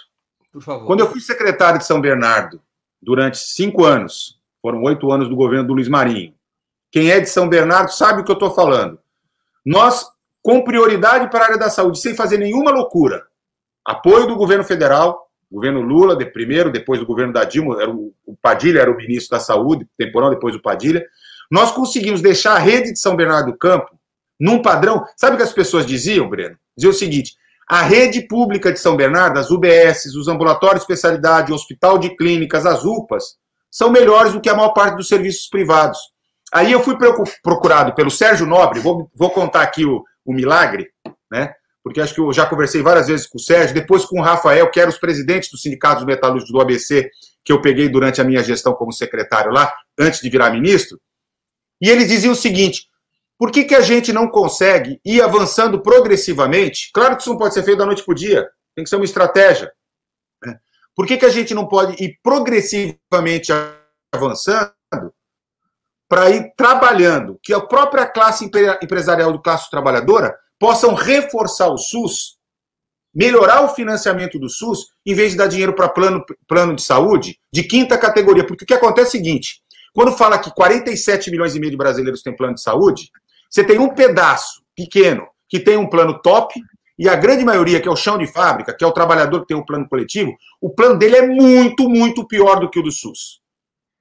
Por 0.52 0.62
favor. 0.62 0.86
Quando 0.86 1.00
eu 1.00 1.10
fui 1.10 1.20
secretário 1.20 1.78
de 1.78 1.86
São 1.86 2.00
Bernardo, 2.00 2.60
durante 3.00 3.38
cinco 3.38 3.84
anos, 3.84 4.40
foram 4.60 4.82
oito 4.82 5.10
anos 5.10 5.28
do 5.28 5.36
governo 5.36 5.66
do 5.66 5.74
Luiz 5.74 5.88
Marinho. 5.88 6.34
Quem 6.90 7.10
é 7.10 7.20
de 7.20 7.28
São 7.28 7.48
Bernardo 7.48 7.92
sabe 7.92 8.20
o 8.20 8.24
que 8.24 8.30
eu 8.30 8.34
estou 8.34 8.50
falando. 8.50 8.98
Nós, 9.64 10.06
com 10.42 10.64
prioridade 10.64 11.30
para 11.30 11.40
a 11.40 11.44
área 11.44 11.58
da 11.58 11.70
saúde, 11.70 12.00
sem 12.00 12.16
fazer 12.16 12.38
nenhuma 12.38 12.70
loucura, 12.70 13.26
apoio 13.84 14.26
do 14.26 14.36
governo 14.36 14.64
federal, 14.64 15.27
governo 15.50 15.80
Lula, 15.80 16.16
de 16.16 16.26
primeiro, 16.26 16.70
depois 16.70 17.00
do 17.00 17.06
governo 17.06 17.32
da 17.32 17.44
Dilma, 17.44 17.80
era 17.80 17.90
o, 17.90 18.12
o 18.26 18.36
Padilha 18.36 18.80
era 18.80 18.90
o 18.90 18.96
ministro 18.96 19.36
da 19.36 19.42
Saúde, 19.42 19.86
temporal, 19.96 20.30
depois 20.30 20.54
do 20.54 20.62
Padilha. 20.62 21.04
Nós 21.50 21.72
conseguimos 21.72 22.20
deixar 22.20 22.54
a 22.54 22.58
rede 22.58 22.92
de 22.92 22.98
São 22.98 23.16
Bernardo 23.16 23.52
do 23.52 23.58
Campo 23.58 23.98
num 24.38 24.62
padrão. 24.62 25.04
Sabe 25.16 25.34
o 25.34 25.36
que 25.36 25.42
as 25.42 25.52
pessoas 25.52 25.86
diziam, 25.86 26.28
Breno? 26.28 26.56
Diziam 26.76 26.90
o 26.90 26.94
seguinte: 26.94 27.34
a 27.68 27.82
rede 27.82 28.22
pública 28.22 28.72
de 28.72 28.78
São 28.78 28.96
Bernardo, 28.96 29.38
as 29.38 29.50
UBS, 29.50 30.06
os 30.14 30.28
ambulatórios 30.28 30.80
de 30.80 30.92
especialidade, 30.92 31.52
o 31.52 31.54
hospital 31.54 31.98
de 31.98 32.16
clínicas, 32.16 32.64
as 32.64 32.84
UPAs, 32.84 33.36
são 33.70 33.90
melhores 33.90 34.32
do 34.32 34.40
que 34.40 34.48
a 34.48 34.54
maior 34.54 34.70
parte 34.70 34.96
dos 34.96 35.08
serviços 35.08 35.48
privados. 35.48 35.98
Aí 36.52 36.72
eu 36.72 36.80
fui 36.80 36.96
procurado 37.42 37.94
pelo 37.94 38.10
Sérgio 38.10 38.46
Nobre, 38.46 38.80
vou, 38.80 39.10
vou 39.14 39.30
contar 39.30 39.62
aqui 39.62 39.84
o, 39.84 40.02
o 40.24 40.32
milagre, 40.32 40.88
né? 41.30 41.52
Porque 41.82 42.00
acho 42.00 42.14
que 42.14 42.20
eu 42.20 42.32
já 42.32 42.44
conversei 42.44 42.82
várias 42.82 43.06
vezes 43.06 43.26
com 43.26 43.38
o 43.38 43.40
Sérgio, 43.40 43.74
depois 43.74 44.04
com 44.04 44.20
o 44.20 44.22
Rafael, 44.22 44.70
que 44.70 44.80
era 44.80 44.90
os 44.90 44.98
presidentes 44.98 45.50
dos 45.50 45.62
Metalúrgicos 46.04 46.52
do 46.52 46.60
ABC, 46.60 47.10
que 47.44 47.52
eu 47.52 47.62
peguei 47.62 47.88
durante 47.88 48.20
a 48.20 48.24
minha 48.24 48.42
gestão 48.42 48.74
como 48.74 48.92
secretário 48.92 49.50
lá, 49.50 49.72
antes 49.98 50.20
de 50.20 50.28
virar 50.28 50.50
ministro. 50.50 51.00
E 51.80 51.88
eles 51.88 52.08
diziam 52.08 52.32
o 52.32 52.36
seguinte: 52.36 52.88
por 53.38 53.50
que, 53.52 53.64
que 53.64 53.74
a 53.74 53.80
gente 53.80 54.12
não 54.12 54.28
consegue 54.28 55.00
ir 55.04 55.22
avançando 55.22 55.80
progressivamente? 55.80 56.90
Claro 56.92 57.16
que 57.16 57.22
isso 57.22 57.30
não 57.30 57.38
pode 57.38 57.54
ser 57.54 57.62
feito 57.62 57.78
da 57.78 57.86
noite 57.86 58.04
para 58.04 58.12
o 58.12 58.16
dia, 58.16 58.48
tem 58.74 58.84
que 58.84 58.90
ser 58.90 58.96
uma 58.96 59.04
estratégia. 59.04 59.72
Né? 60.44 60.58
Por 60.94 61.06
que, 61.06 61.16
que 61.16 61.24
a 61.24 61.30
gente 61.30 61.54
não 61.54 61.66
pode 61.66 62.02
ir 62.02 62.18
progressivamente 62.22 63.52
avançando 64.12 64.72
para 66.08 66.30
ir 66.30 66.52
trabalhando, 66.56 67.38
que 67.42 67.52
a 67.52 67.60
própria 67.60 68.06
classe 68.06 68.50
empresarial 68.82 69.30
do 69.30 69.42
classe 69.42 69.70
trabalhadora 69.70 70.34
possam 70.58 70.94
reforçar 70.94 71.68
o 71.68 71.78
SUS, 71.78 72.36
melhorar 73.14 73.62
o 73.62 73.68
financiamento 73.68 74.38
do 74.38 74.48
SUS, 74.48 74.86
em 75.06 75.14
vez 75.14 75.32
de 75.32 75.38
dar 75.38 75.46
dinheiro 75.46 75.74
para 75.74 75.88
plano, 75.88 76.24
plano 76.46 76.74
de 76.74 76.82
saúde 76.82 77.38
de 77.52 77.62
quinta 77.62 77.96
categoria. 77.96 78.46
Porque 78.46 78.64
o 78.64 78.66
que 78.66 78.74
acontece 78.74 79.16
é 79.16 79.20
o 79.20 79.22
seguinte: 79.22 79.62
quando 79.92 80.12
fala 80.12 80.38
que 80.38 80.54
47 80.54 81.30
milhões 81.30 81.54
e 81.54 81.60
meio 81.60 81.70
de 81.70 81.76
brasileiros 81.76 82.22
têm 82.22 82.36
plano 82.36 82.54
de 82.54 82.62
saúde, 82.62 83.10
você 83.50 83.64
tem 83.64 83.78
um 83.78 83.94
pedaço 83.94 84.62
pequeno 84.76 85.26
que 85.48 85.58
tem 85.58 85.76
um 85.76 85.88
plano 85.88 86.20
top, 86.20 86.54
e 86.98 87.08
a 87.08 87.14
grande 87.14 87.44
maioria, 87.44 87.80
que 87.80 87.88
é 87.88 87.90
o 87.90 87.96
chão 87.96 88.18
de 88.18 88.26
fábrica, 88.26 88.74
que 88.74 88.82
é 88.82 88.86
o 88.86 88.92
trabalhador 88.92 89.40
que 89.40 89.46
tem 89.46 89.56
um 89.56 89.64
plano 89.64 89.88
coletivo, 89.88 90.36
o 90.60 90.68
plano 90.68 90.98
dele 90.98 91.16
é 91.16 91.26
muito, 91.26 91.88
muito 91.88 92.26
pior 92.26 92.58
do 92.58 92.68
que 92.68 92.78
o 92.78 92.82
do 92.82 92.90
SUS. 92.90 93.40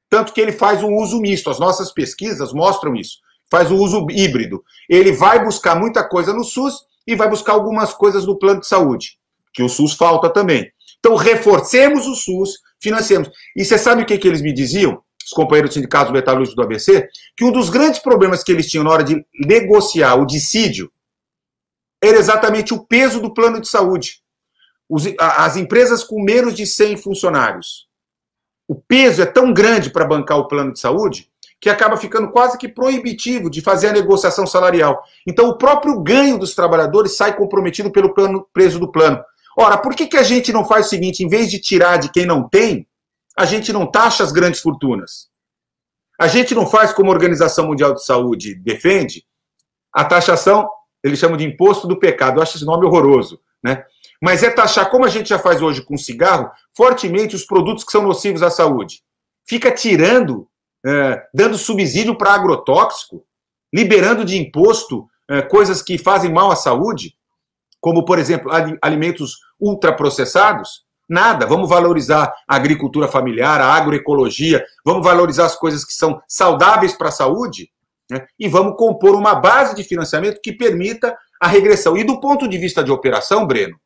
Tanto 0.10 0.34
que 0.34 0.42
ele 0.42 0.52
faz 0.52 0.84
um 0.84 0.96
uso 0.96 1.20
misto. 1.20 1.50
As 1.50 1.60
nossas 1.60 1.94
pesquisas 1.94 2.52
mostram 2.54 2.96
isso. 2.96 3.20
Faz 3.50 3.72
o 3.72 3.76
uso 3.76 4.06
híbrido. 4.10 4.64
Ele 4.90 5.12
vai 5.12 5.44
buscar 5.44 5.76
muita 5.76 6.08
coisa 6.08 6.34
no 6.34 6.44
SUS 6.44 6.76
e 7.06 7.16
vai 7.16 7.30
buscar 7.30 7.54
algumas 7.54 7.94
coisas 7.94 8.26
no 8.26 8.38
plano 8.38 8.60
de 8.60 8.68
saúde, 8.68 9.18
que 9.54 9.64
o 9.64 9.70
SUS 9.70 9.94
falta 9.94 10.30
também. 10.30 10.72
Então, 11.00 11.16
reforcemos 11.16 12.06
o 12.08 12.16
SUS, 12.16 12.60
financiemos. 12.82 13.30
E 13.56 13.64
você 13.64 13.78
sabe 13.78 14.04
o 14.04 14.06
que, 14.06 14.18
que 14.18 14.28
eles 14.28 14.42
me 14.42 14.54
diziam? 14.54 15.02
os 15.28 15.34
companheiros 15.34 15.72
do 15.72 15.74
Sindicato 15.74 16.14
Metalúrgico 16.14 16.56
do 16.56 16.64
ABC, 16.64 17.10
que 17.36 17.44
um 17.44 17.52
dos 17.52 17.70
grandes 17.70 18.00
problemas 18.00 18.44
que 18.44 18.52
eles 18.52 18.70
tinham 18.70 18.86
na 18.86 18.92
hora 18.92 19.04
de 19.04 19.26
negociar 19.46 20.16
o 20.16 20.26
dissídio 20.26 20.90
era 22.02 22.18
exatamente 22.18 22.74
o 22.74 22.86
peso 22.86 23.20
do 23.20 23.34
plano 23.34 23.60
de 23.60 23.68
saúde. 23.68 24.22
As 25.20 25.58
empresas 25.58 26.02
com 26.02 26.24
menos 26.24 26.54
de 26.56 26.66
100 26.66 26.98
funcionários. 26.98 27.88
O 28.70 28.76
peso 28.76 29.22
é 29.22 29.26
tão 29.26 29.54
grande 29.54 29.90
para 29.90 30.06
bancar 30.06 30.38
o 30.38 30.48
plano 30.48 30.72
de 30.72 30.80
saúde 30.80 31.30
que 31.60 31.70
acaba 31.70 31.98
ficando 31.98 32.30
quase 32.32 32.58
que 32.58 32.68
proibitivo 32.68 33.50
de 33.50 33.62
fazer 33.62 33.90
a 33.90 33.94
negociação 33.94 34.46
salarial. 34.46 35.02
Então, 35.26 35.50
o 35.50 35.58
próprio 35.58 36.00
ganho 36.02 36.38
dos 36.38 36.54
trabalhadores 36.54 37.18
sai 37.18 37.36
comprometido 37.36 37.92
pelo 37.92 38.14
plano, 38.14 38.48
preso 38.54 38.80
do 38.80 38.92
plano. 38.92 39.24
Ora, 39.58 39.78
por 39.78 39.96
que, 39.96 40.06
que 40.06 40.18
a 40.18 40.24
gente 40.24 40.54
não 40.54 40.64
faz 40.64 40.86
o 40.86 40.90
seguinte, 40.90 41.24
em 41.24 41.28
vez 41.28 41.50
de 41.50 41.60
tirar 41.60 41.98
de 41.98 42.12
quem 42.12 42.26
não 42.28 42.48
tem, 42.48 42.88
a 43.36 43.46
gente 43.46 43.74
não 43.74 43.90
taxa 43.90 44.24
as 44.24 44.32
grandes 44.32 44.62
fortunas. 44.62 45.30
A 46.20 46.28
gente 46.28 46.56
não 46.56 46.66
faz 46.66 46.92
como 46.92 47.12
a 47.12 47.14
Organização 47.14 47.68
Mundial 47.68 47.94
de 47.94 48.04
Saúde 48.04 48.56
defende 48.56 49.24
a 49.94 50.04
taxação, 50.04 50.68
eles 51.04 51.20
chamam 51.20 51.38
de 51.38 51.46
imposto 51.46 51.88
do 51.88 52.00
pecado. 52.00 52.38
Eu 52.38 52.44
acho 52.44 52.58
esse 52.58 52.66
nome 52.66 52.86
horroroso, 52.86 53.40
né? 53.64 53.84
Mas 54.22 54.42
é 54.42 54.50
taxar, 54.50 54.90
como 54.90 55.06
a 55.06 55.10
gente 55.10 55.30
já 55.30 55.38
faz 55.38 55.62
hoje 55.62 55.84
com 55.84 55.96
cigarro, 55.96 56.50
fortemente 56.76 57.36
os 57.36 57.46
produtos 57.46 57.84
que 57.84 57.92
são 57.92 58.02
nocivos 58.02 58.42
à 58.42 58.50
saúde. 58.50 59.04
Fica 59.48 59.72
tirando, 59.72 60.48
é, 60.86 61.24
dando 61.34 61.58
subsídio 61.58 62.18
para 62.18 62.34
agrotóxico, 62.34 63.26
liberando 63.74 64.24
de 64.24 64.38
imposto 64.38 65.08
é, 65.30 65.42
coisas 65.42 65.82
que 65.82 65.98
fazem 65.98 66.32
mal 66.32 66.52
à 66.52 66.56
saúde, 66.56 67.16
como, 67.80 68.06
por 68.06 68.20
exemplo, 68.20 68.52
alimentos 68.82 69.38
ultraprocessados. 69.60 70.86
Nada. 71.10 71.46
Vamos 71.46 71.70
valorizar 71.70 72.34
a 72.48 72.56
agricultura 72.56 73.08
familiar, 73.08 73.62
a 73.62 73.74
agroecologia, 73.74 74.66
vamos 74.86 75.06
valorizar 75.06 75.46
as 75.46 75.56
coisas 75.56 75.86
que 75.86 75.94
são 75.94 76.22
saudáveis 76.28 76.94
para 76.94 77.08
a 77.08 77.14
saúde 77.14 77.72
né? 78.12 78.26
e 78.38 78.48
vamos 78.48 78.76
compor 78.78 79.16
uma 79.16 79.36
base 79.36 79.76
de 79.76 79.84
financiamento 79.84 80.42
que 80.42 80.52
permita 80.52 81.18
a 81.40 81.48
regressão. 81.48 81.96
E 81.96 82.04
do 82.04 82.20
ponto 82.20 82.48
de 82.48 82.58
vista 82.58 82.84
de 82.84 82.92
operação, 82.92 83.46
Breno, 83.46 83.80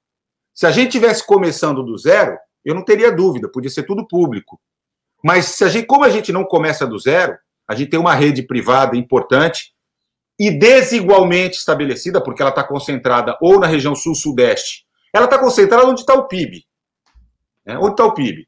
se 0.53 0.65
a 0.65 0.71
gente 0.71 0.91
tivesse 0.91 1.25
começando 1.25 1.83
do 1.83 1.97
zero, 1.97 2.37
eu 2.63 2.75
não 2.75 2.83
teria 2.83 3.11
dúvida, 3.11 3.49
podia 3.49 3.69
ser 3.69 3.83
tudo 3.83 4.07
público. 4.07 4.59
Mas 5.23 5.45
se 5.45 5.63
a 5.63 5.69
gente, 5.69 5.85
como 5.85 6.03
a 6.03 6.09
gente 6.09 6.31
não 6.31 6.43
começa 6.43 6.85
do 6.87 6.97
zero, 6.99 7.37
a 7.67 7.75
gente 7.75 7.89
tem 7.89 7.99
uma 7.99 8.13
rede 8.13 8.43
privada 8.43 8.97
importante 8.97 9.73
e 10.37 10.49
desigualmente 10.49 11.57
estabelecida, 11.57 12.21
porque 12.21 12.41
ela 12.41 12.49
está 12.49 12.63
concentrada 12.63 13.37
ou 13.39 13.59
na 13.59 13.67
região 13.67 13.93
sul-sudeste, 13.93 14.85
ela 15.13 15.25
está 15.25 15.37
concentrada 15.37 15.85
onde 15.85 16.01
está 16.01 16.15
o 16.15 16.27
PIB. 16.27 16.65
Né? 17.65 17.77
Onde 17.77 17.91
está 17.91 18.05
o 18.05 18.13
PIB? 18.13 18.47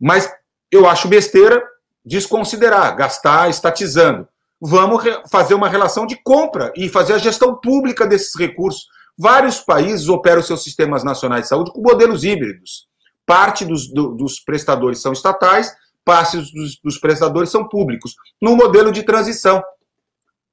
Mas 0.00 0.30
eu 0.72 0.88
acho 0.88 1.08
besteira 1.08 1.62
desconsiderar, 2.04 2.96
gastar 2.96 3.48
estatizando. 3.48 4.26
Vamos 4.60 5.04
fazer 5.30 5.54
uma 5.54 5.68
relação 5.68 6.06
de 6.06 6.16
compra 6.22 6.72
e 6.76 6.88
fazer 6.88 7.14
a 7.14 7.18
gestão 7.18 7.54
pública 7.54 8.06
desses 8.06 8.38
recursos. 8.38 8.88
Vários 9.16 9.60
países 9.60 10.08
operam 10.08 10.42
seus 10.42 10.64
sistemas 10.64 11.04
nacionais 11.04 11.42
de 11.42 11.48
saúde 11.48 11.72
com 11.72 11.80
modelos 11.80 12.24
híbridos. 12.24 12.89
Parte 13.30 13.64
dos, 13.64 13.86
do, 13.86 14.08
dos 14.08 14.40
prestadores 14.40 15.00
são 15.00 15.12
estatais, 15.12 15.72
parte 16.04 16.36
dos, 16.36 16.80
dos 16.82 16.98
prestadores 16.98 17.48
são 17.48 17.68
públicos, 17.68 18.16
num 18.42 18.56
modelo 18.56 18.90
de 18.90 19.04
transição. 19.04 19.62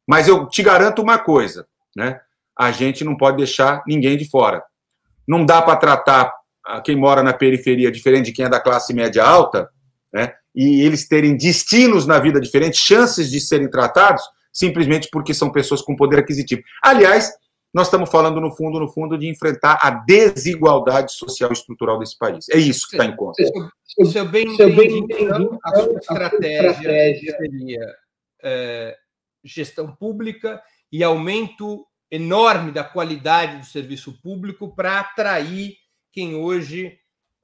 Mas 0.08 0.28
eu 0.28 0.48
te 0.48 0.62
garanto 0.62 1.02
uma 1.02 1.18
coisa, 1.18 1.66
né? 1.96 2.22
A 2.56 2.70
gente 2.70 3.04
não 3.04 3.18
pode 3.18 3.38
deixar 3.38 3.82
ninguém 3.88 4.16
de 4.16 4.30
fora. 4.30 4.64
Não 5.28 5.44
dá 5.44 5.60
para 5.60 5.76
tratar 5.76 6.32
quem 6.86 6.96
mora 6.96 7.24
na 7.24 7.34
periferia, 7.34 7.92
diferente 7.92 8.28
de 8.28 8.34
quem 8.34 8.46
é 8.46 8.50
da 8.50 8.60
classe 8.60 8.94
média 8.94 9.26
alta, 9.26 9.68
né, 10.14 10.36
e 10.54 10.82
eles 10.82 11.08
terem 11.08 11.36
destinos 11.36 12.06
na 12.06 12.20
vida 12.20 12.40
diferentes, 12.40 12.80
chances 12.80 13.32
de 13.32 13.42
serem 13.42 13.72
tratados, 13.72 14.22
simplesmente 14.54 15.10
porque 15.12 15.34
são 15.34 15.52
pessoas 15.52 15.82
com 15.82 15.96
poder 15.96 16.20
aquisitivo. 16.20 16.62
Aliás, 16.84 17.32
nós 17.78 17.88
estamos 17.88 18.10
falando, 18.10 18.42
no 18.42 18.50
fundo, 18.50 18.80
no 18.80 18.88
fundo, 18.88 19.16
de 19.20 19.30
enfrentar 19.30 19.78
a 19.80 19.92
desigualdade 19.92 21.14
social 21.14 21.52
e 21.52 21.54
estrutural 21.54 22.00
desse 22.00 22.18
país. 22.18 22.50
É 22.50 22.58
isso 22.58 22.88
que 22.88 22.96
está 22.96 23.06
em 23.06 23.16
conta. 23.16 23.44
Se 23.44 24.18
eu 24.18 24.26
bem 24.26 24.48
entendi, 24.48 25.00
então, 25.22 25.60
a 25.64 25.76
sua 25.76 26.00
estratégia 26.00 27.38
seria 27.38 27.96
é, 28.44 28.98
gestão 29.44 29.96
pública 29.96 30.60
e 30.92 31.04
aumento 31.04 31.86
enorme 32.10 32.72
da 32.72 32.84
qualidade 32.84 33.60
do 33.60 33.66
serviço 33.66 34.20
público 34.24 34.74
para 34.74 35.00
atrair 35.00 35.76
quem 36.12 36.36
hoje 36.36 36.98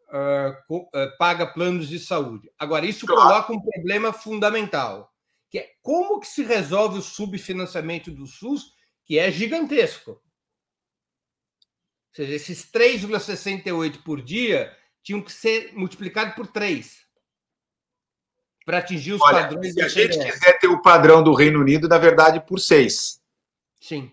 uh, 0.10 0.76
uh, 0.76 1.18
paga 1.20 1.46
planos 1.46 1.88
de 1.88 2.00
saúde. 2.00 2.50
Agora, 2.58 2.88
isso 2.88 3.06
claro. 3.06 3.22
coloca 3.22 3.54
um 3.54 3.62
problema 3.62 4.12
fundamental, 4.12 5.12
que 5.48 5.60
é 5.60 5.68
como 5.84 6.20
que 6.20 6.28
se 6.28 6.44
resolve 6.44 6.98
o 6.98 7.04
subfinanciamento 7.04 8.10
do 8.10 8.26
SUS, 8.26 8.74
que 9.06 9.20
é 9.20 9.32
gigantesco. 9.32 10.23
Ou 12.14 12.18
seja, 12.18 12.36
esses 12.36 12.72
3,68 12.72 14.04
por 14.04 14.22
dia 14.22 14.72
tinham 15.02 15.22
que 15.22 15.32
ser 15.32 15.74
multiplicados 15.74 16.36
por 16.36 16.46
3 16.46 17.04
para 18.66 18.78
atingir 18.78 19.14
os 19.14 19.22
Olha, 19.22 19.44
padrões 19.44 19.74
se 19.74 19.82
a 19.82 19.88
gente 19.88 20.20
quiser 20.20 20.60
ter 20.60 20.68
o 20.68 20.82
padrão 20.82 21.24
do 21.24 21.34
Reino 21.34 21.60
Unido, 21.60 21.88
na 21.90 21.98
verdade, 21.98 22.40
por 22.48 22.60
6. 22.60 23.20
Sim. 23.82 24.12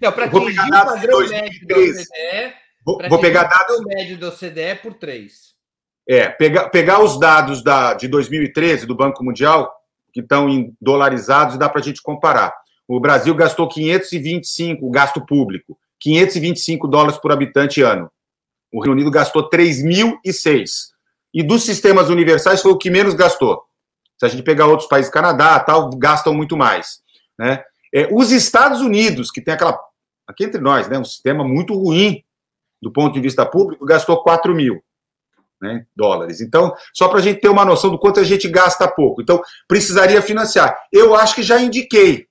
Não, 0.00 0.12
para 0.12 0.26
atingir 0.26 0.58
o 0.58 0.70
padrão 0.70 1.28
médio 1.28 1.66
da 1.66 1.76
OCDE, 1.76 2.54
Vou, 2.84 2.98
vou 3.08 3.20
pegar 3.20 3.44
dados. 3.44 3.78
O 3.78 3.84
médio 3.84 4.16
do 4.16 4.28
OCDE 4.28 4.76
por 4.80 4.94
3. 4.94 5.50
É, 6.08 6.28
pegar, 6.28 6.70
pegar 6.70 7.02
os 7.02 7.18
dados 7.20 7.62
da, 7.62 7.94
de 7.94 8.08
2013 8.08 8.86
do 8.86 8.96
Banco 8.96 9.22
Mundial, 9.22 9.70
que 10.12 10.20
estão 10.20 10.48
em 10.48 10.74
dolarizados, 10.80 11.58
dá 11.58 11.68
para 11.68 11.80
a 11.80 11.84
gente 11.84 12.00
comparar. 12.00 12.54
O 12.88 12.98
Brasil 12.98 13.34
gastou 13.34 13.68
525, 13.68 14.90
gasto 14.90 15.24
público, 15.24 15.78
525 16.00 16.88
dólares 16.88 17.18
por 17.18 17.30
habitante 17.30 17.82
ano. 17.82 18.10
O 18.72 18.80
Reino 18.80 18.94
Unido 18.94 19.10
gastou 19.10 19.48
3.006. 19.48 20.90
E 21.32 21.42
dos 21.42 21.64
sistemas 21.64 22.08
universais 22.08 22.62
foi 22.62 22.72
o 22.72 22.78
que 22.78 22.90
menos 22.90 23.14
gastou. 23.14 23.62
Se 24.18 24.26
a 24.26 24.28
gente 24.28 24.42
pegar 24.42 24.66
outros 24.66 24.88
países, 24.88 25.10
Canadá, 25.10 25.58
tal, 25.60 25.90
gastam 25.90 26.34
muito 26.34 26.56
mais. 26.56 27.00
Né? 27.38 27.62
É, 27.94 28.08
os 28.12 28.32
Estados 28.32 28.80
Unidos, 28.80 29.30
que 29.30 29.40
tem 29.40 29.54
aquela, 29.54 29.78
aqui 30.26 30.44
entre 30.44 30.60
nós, 30.60 30.88
né, 30.88 30.98
um 30.98 31.04
sistema 31.04 31.44
muito 31.44 31.74
ruim 31.74 32.22
do 32.82 32.92
ponto 32.92 33.12
de 33.12 33.20
vista 33.20 33.44
público, 33.44 33.84
gastou 33.84 34.22
4 34.22 34.54
mil 34.54 34.82
né, 35.60 35.84
dólares. 35.94 36.40
Então, 36.40 36.74
só 36.94 37.08
para 37.08 37.18
a 37.18 37.22
gente 37.22 37.40
ter 37.40 37.48
uma 37.48 37.64
noção 37.64 37.90
do 37.90 37.98
quanto 37.98 38.20
a 38.20 38.24
gente 38.24 38.48
gasta 38.48 38.88
pouco. 38.88 39.20
Então, 39.20 39.42
precisaria 39.68 40.22
financiar. 40.22 40.76
Eu 40.92 41.14
acho 41.14 41.34
que 41.34 41.42
já 41.42 41.60
indiquei, 41.60 42.26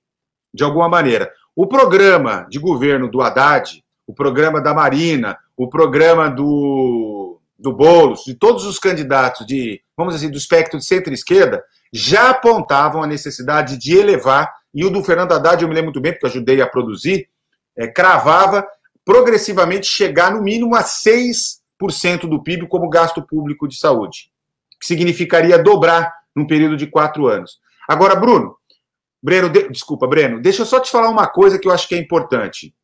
de 0.52 0.64
alguma 0.64 0.88
maneira. 0.88 1.32
O 1.62 1.66
programa 1.66 2.46
de 2.48 2.58
governo 2.58 3.06
do 3.06 3.20
Haddad, 3.20 3.84
o 4.06 4.14
programa 4.14 4.62
da 4.62 4.72
Marina, 4.72 5.36
o 5.54 5.68
programa 5.68 6.30
do, 6.30 7.38
do 7.58 7.70
Boulos, 7.70 8.24
de 8.24 8.34
todos 8.34 8.64
os 8.64 8.78
candidatos 8.78 9.44
de, 9.44 9.82
vamos 9.94 10.14
dizer, 10.14 10.30
do 10.30 10.38
espectro 10.38 10.78
de 10.78 10.86
centro-esquerda, 10.86 11.62
já 11.92 12.30
apontavam 12.30 13.02
a 13.02 13.06
necessidade 13.06 13.76
de 13.76 13.94
elevar, 13.94 14.50
e 14.72 14.86
o 14.86 14.90
do 14.90 15.04
Fernando 15.04 15.32
Haddad, 15.32 15.62
eu 15.62 15.68
me 15.68 15.74
lembro 15.74 15.88
muito 15.88 16.00
bem, 16.00 16.12
porque 16.12 16.24
eu 16.24 16.30
ajudei 16.30 16.62
a 16.62 16.66
produzir, 16.66 17.28
é, 17.76 17.86
cravava 17.86 18.66
progressivamente 19.04 19.86
chegar 19.86 20.32
no 20.32 20.40
mínimo 20.40 20.74
a 20.74 20.82
6% 20.82 22.20
do 22.22 22.42
PIB 22.42 22.68
como 22.68 22.88
gasto 22.88 23.20
público 23.20 23.68
de 23.68 23.78
saúde, 23.78 24.32
que 24.80 24.86
significaria 24.86 25.62
dobrar 25.62 26.10
num 26.34 26.46
período 26.46 26.78
de 26.78 26.86
quatro 26.86 27.26
anos. 27.26 27.58
Agora, 27.86 28.16
Bruno, 28.16 28.56
Breno, 29.22 29.48
de, 29.48 29.68
desculpa, 29.68 30.06
Breno, 30.06 30.40
deixa 30.40 30.62
eu 30.62 30.66
só 30.66 30.80
te 30.80 30.90
falar 30.90 31.10
uma 31.10 31.28
coisa 31.28 31.58
que 31.58 31.68
eu 31.68 31.72
acho 31.72 31.86
que 31.86 31.94
é 31.94 31.98
importante. 31.98 32.74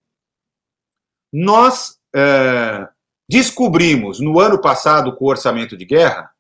Nós 1.33 1.99
é, 2.15 2.89
descobrimos 3.29 4.21
no 4.21 4.39
ano 4.39 4.61
passado, 4.61 5.15
com 5.17 5.25
o 5.25 5.29
orçamento 5.29 5.77
de 5.77 5.85
guerra, 5.85 6.31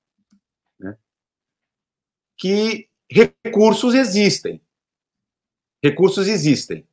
que 2.39 2.89
recursos 3.11 3.95
existem. 3.95 4.61
Recursos 5.83 6.29
existem. 6.29 6.87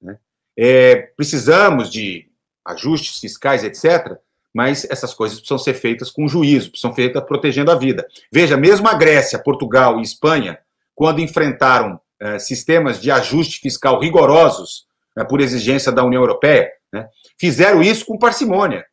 Né? 0.00 0.18
É, 0.56 0.96
precisamos 0.96 1.90
de 1.90 2.30
ajustes 2.64 3.20
fiscais, 3.20 3.64
etc., 3.64 4.18
mas 4.54 4.84
essas 4.90 5.12
coisas 5.12 5.38
precisam 5.38 5.58
ser 5.58 5.74
feitas 5.74 6.10
com 6.10 6.26
juízo, 6.26 6.70
precisam 6.70 6.90
ser 6.92 7.02
feitas 7.02 7.22
protegendo 7.24 7.70
a 7.70 7.74
vida. 7.74 8.08
Veja, 8.32 8.56
mesmo 8.56 8.88
a 8.88 8.94
Grécia, 8.94 9.38
Portugal 9.38 9.98
e 9.98 10.02
Espanha, 10.02 10.58
quando 10.94 11.20
enfrentaram 11.20 12.00
é, 12.20 12.38
sistemas 12.38 13.00
de 13.00 13.10
ajuste 13.10 13.60
fiscal 13.60 14.00
rigorosos 14.00 14.86
é, 15.16 15.24
por 15.24 15.40
exigência 15.40 15.92
da 15.92 16.04
União 16.04 16.22
Europeia, 16.22 16.70
né, 16.92 17.06
fizeram 17.38 17.82
isso 17.82 18.04
com 18.06 18.18
parcimônia. 18.18 18.84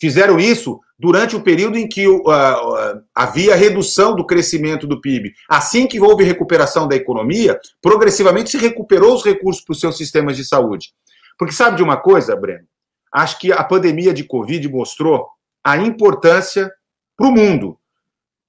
Fizeram 0.00 0.38
isso 0.38 0.80
durante 0.98 1.36
o 1.36 1.40
período 1.40 1.78
em 1.78 1.88
que 1.88 2.06
uh, 2.06 2.20
uh, 2.20 3.02
havia 3.14 3.54
redução 3.54 4.14
do 4.14 4.26
crescimento 4.26 4.86
do 4.86 5.00
PIB. 5.00 5.32
Assim 5.48 5.86
que 5.86 6.00
houve 6.00 6.24
recuperação 6.24 6.86
da 6.86 6.96
economia, 6.96 7.58
progressivamente 7.80 8.50
se 8.50 8.58
recuperou 8.58 9.14
os 9.14 9.24
recursos 9.24 9.64
para 9.64 9.72
os 9.72 9.80
seus 9.80 9.96
sistemas 9.96 10.36
de 10.36 10.44
saúde. 10.44 10.92
Porque 11.38 11.54
sabe 11.54 11.76
de 11.76 11.82
uma 11.82 11.96
coisa, 11.96 12.36
Breno? 12.36 12.66
Acho 13.12 13.38
que 13.38 13.52
a 13.52 13.62
pandemia 13.62 14.12
de 14.12 14.24
Covid 14.24 14.68
mostrou 14.68 15.28
a 15.64 15.76
importância 15.76 16.70
para 17.16 17.28
o 17.28 17.32
mundo 17.32 17.78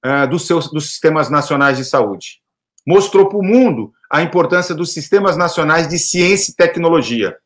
uh, 0.04 0.28
dos, 0.28 0.46
seus, 0.46 0.70
dos 0.70 0.90
sistemas 0.90 1.30
nacionais 1.30 1.76
de 1.76 1.84
saúde. 1.84 2.40
Mostrou 2.86 3.28
para 3.28 3.38
o 3.38 3.44
mundo 3.44 3.92
a 4.10 4.22
importância 4.22 4.74
dos 4.74 4.92
sistemas 4.92 5.36
nacionais 5.36 5.88
de 5.88 5.98
ciência 5.98 6.52
e 6.52 6.54
tecnologia. 6.54 7.36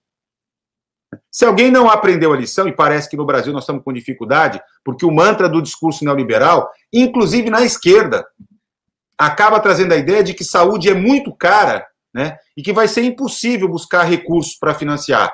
Se 1.31 1.45
alguém 1.45 1.71
não 1.71 1.89
aprendeu 1.89 2.33
a 2.33 2.37
lição, 2.37 2.69
e 2.69 2.73
parece 2.73 3.09
que 3.09 3.17
no 3.17 3.25
Brasil 3.25 3.53
nós 3.53 3.63
estamos 3.63 3.83
com 3.83 3.93
dificuldade, 3.93 4.61
porque 4.85 5.05
o 5.05 5.11
mantra 5.11 5.49
do 5.49 5.63
discurso 5.63 6.05
neoliberal, 6.05 6.71
inclusive 6.93 7.51
na 7.51 7.63
esquerda, 7.63 8.27
acaba 9.19 9.61
trazendo 9.61 9.93
a 9.93 9.97
ideia 9.97 10.23
de 10.23 10.35
que 10.35 10.45
saúde 10.45 10.89
é 10.89 10.95
muito 10.95 11.35
cara 11.35 11.87
né, 12.13 12.37
e 12.57 12.63
que 12.63 12.73
vai 12.73 12.89
ser 12.89 13.03
impossível 13.03 13.69
buscar 13.69 14.05
recursos 14.05 14.57
para 14.57 14.75
financiar. 14.75 15.33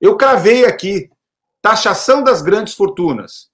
Eu 0.00 0.16
cravei 0.16 0.64
aqui 0.64 1.10
taxação 1.60 2.22
das 2.22 2.40
grandes 2.40 2.74
fortunas, 2.74 3.50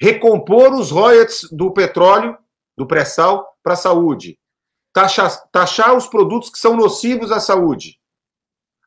recompor 0.00 0.72
os 0.72 0.90
royalties 0.90 1.48
do 1.52 1.72
petróleo, 1.72 2.36
do 2.76 2.86
pré-sal, 2.86 3.46
para 3.62 3.74
a 3.74 3.76
saúde, 3.76 4.38
taxar, 5.00 5.48
taxar 5.50 5.96
os 5.96 6.06
produtos 6.06 6.50
que 6.50 6.58
são 6.58 6.76
nocivos 6.76 7.32
à 7.32 7.40
saúde, 7.40 7.98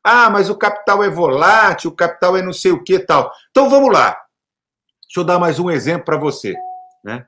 ah, 0.03 0.29
mas 0.29 0.49
o 0.49 0.57
capital 0.57 1.03
é 1.03 1.09
volátil, 1.09 1.89
o 1.89 1.95
capital 1.95 2.35
é 2.35 2.41
não 2.41 2.51
sei 2.51 2.71
o 2.71 2.83
que 2.83 2.99
tal. 2.99 3.31
Então 3.51 3.69
vamos 3.69 3.91
lá. 3.91 4.11
Deixa 5.03 5.19
eu 5.19 5.23
dar 5.23 5.39
mais 5.39 5.59
um 5.59 5.71
exemplo 5.71 6.05
para 6.05 6.17
você. 6.17 6.53
Né? 7.03 7.25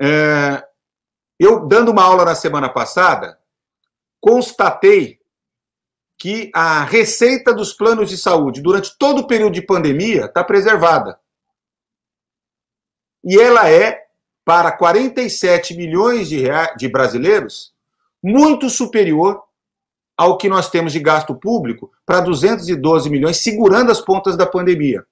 É, 0.00 0.64
eu, 1.40 1.66
dando 1.66 1.90
uma 1.90 2.04
aula 2.04 2.24
na 2.24 2.36
semana 2.36 2.68
passada, 2.68 3.38
constatei 4.20 5.18
que 6.16 6.52
a 6.54 6.84
receita 6.84 7.52
dos 7.52 7.72
planos 7.72 8.08
de 8.08 8.16
saúde 8.16 8.62
durante 8.62 8.96
todo 8.96 9.22
o 9.22 9.26
período 9.26 9.54
de 9.54 9.62
pandemia 9.62 10.26
está 10.26 10.44
preservada. 10.44 11.18
E 13.24 13.36
ela 13.40 13.68
é, 13.68 14.06
para 14.44 14.70
47 14.70 15.74
milhões 15.74 16.28
de, 16.28 16.44
de 16.76 16.88
brasileiros, 16.88 17.73
muito 18.24 18.70
superior 18.70 19.38
ao 20.16 20.38
que 20.38 20.48
nós 20.48 20.70
temos 20.70 20.94
de 20.94 20.98
gasto 20.98 21.34
público 21.34 21.92
para 22.06 22.20
212 22.20 23.10
milhões, 23.10 23.36
segurando 23.36 23.92
as 23.92 24.00
pontas 24.00 24.34
da 24.34 24.46
pandemia. 24.46 25.04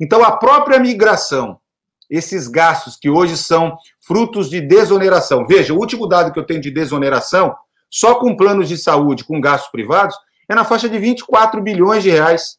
Então, 0.00 0.24
a 0.24 0.32
própria 0.32 0.80
migração, 0.80 1.60
esses 2.08 2.48
gastos 2.48 2.96
que 2.96 3.08
hoje 3.08 3.36
são 3.36 3.76
frutos 4.00 4.50
de 4.50 4.60
desoneração. 4.60 5.46
Veja, 5.46 5.72
o 5.72 5.78
último 5.78 6.08
dado 6.08 6.32
que 6.32 6.40
eu 6.40 6.46
tenho 6.46 6.60
de 6.60 6.72
desoneração, 6.72 7.54
só 7.88 8.16
com 8.16 8.36
planos 8.36 8.68
de 8.68 8.76
saúde, 8.76 9.24
com 9.24 9.40
gastos 9.40 9.70
privados, 9.70 10.16
é 10.48 10.54
na 10.54 10.64
faixa 10.64 10.88
de 10.88 10.98
24 10.98 11.62
bilhões 11.62 12.02
de 12.02 12.10
reais. 12.10 12.58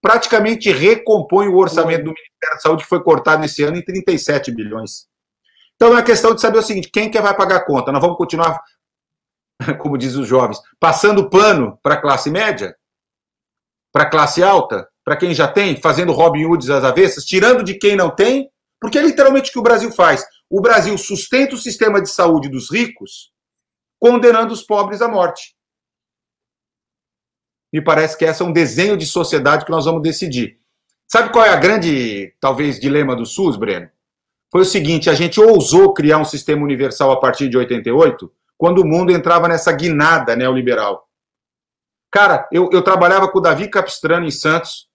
Praticamente 0.00 0.72
recompõe 0.72 1.46
o 1.46 1.58
orçamento 1.58 2.04
do 2.04 2.12
Ministério 2.12 2.56
da 2.56 2.60
Saúde, 2.60 2.82
que 2.82 2.88
foi 2.88 3.02
cortado 3.02 3.44
esse 3.44 3.62
ano 3.62 3.76
em 3.76 3.84
37 3.84 4.50
bilhões. 4.50 5.06
Então 5.76 5.96
é 5.96 6.00
a 6.00 6.02
questão 6.02 6.34
de 6.34 6.40
saber 6.40 6.58
o 6.58 6.62
seguinte: 6.62 6.90
quem 6.90 7.08
que 7.08 7.20
vai 7.20 7.36
pagar 7.36 7.56
a 7.56 7.64
conta? 7.64 7.92
Nós 7.92 8.00
vamos 8.00 8.16
continuar 8.16 8.60
como 9.78 9.98
diz 9.98 10.14
os 10.14 10.26
jovens, 10.26 10.60
passando 10.78 11.28
pano 11.28 11.78
para 11.82 11.94
a 11.94 12.00
classe 12.00 12.30
média, 12.30 12.76
para 13.92 14.04
a 14.04 14.10
classe 14.10 14.42
alta, 14.42 14.88
para 15.04 15.16
quem 15.16 15.34
já 15.34 15.48
tem, 15.48 15.80
fazendo 15.80 16.12
Robin 16.12 16.44
Hoods 16.44 16.68
às 16.70 16.84
avessas, 16.84 17.24
tirando 17.24 17.62
de 17.62 17.74
quem 17.74 17.96
não 17.96 18.14
tem, 18.14 18.50
porque 18.80 18.98
é 18.98 19.02
literalmente 19.02 19.50
o 19.50 19.52
que 19.52 19.58
o 19.58 19.62
Brasil 19.62 19.90
faz. 19.90 20.24
O 20.50 20.60
Brasil 20.60 20.96
sustenta 20.96 21.54
o 21.54 21.58
sistema 21.58 22.00
de 22.00 22.10
saúde 22.10 22.48
dos 22.48 22.70
ricos, 22.70 23.32
condenando 23.98 24.52
os 24.52 24.62
pobres 24.62 25.02
à 25.02 25.08
morte. 25.08 25.56
Me 27.72 27.82
parece 27.82 28.16
que 28.16 28.24
esse 28.24 28.40
é 28.40 28.44
um 28.44 28.52
desenho 28.52 28.96
de 28.96 29.06
sociedade 29.06 29.64
que 29.64 29.70
nós 29.70 29.84
vamos 29.84 30.02
decidir. 30.02 30.58
Sabe 31.06 31.32
qual 31.32 31.44
é 31.44 31.50
a 31.50 31.56
grande, 31.56 32.34
talvez, 32.40 32.78
dilema 32.78 33.16
do 33.16 33.26
SUS, 33.26 33.56
Breno? 33.56 33.90
Foi 34.50 34.62
o 34.62 34.64
seguinte: 34.64 35.10
a 35.10 35.14
gente 35.14 35.40
ousou 35.40 35.92
criar 35.92 36.18
um 36.18 36.24
sistema 36.24 36.62
universal 36.62 37.10
a 37.10 37.20
partir 37.20 37.48
de 37.48 37.58
88, 37.58 38.32
quando 38.58 38.80
o 38.80 38.86
mundo 38.86 39.12
entrava 39.12 39.46
nessa 39.46 39.70
guinada 39.72 40.34
neoliberal. 40.34 41.08
Cara, 42.10 42.48
eu, 42.50 42.68
eu 42.72 42.82
trabalhava 42.82 43.28
com 43.28 43.38
o 43.38 43.42
Davi 43.42 43.68
Capistrano 43.68 44.26
em 44.26 44.30
Santos, 44.30 44.88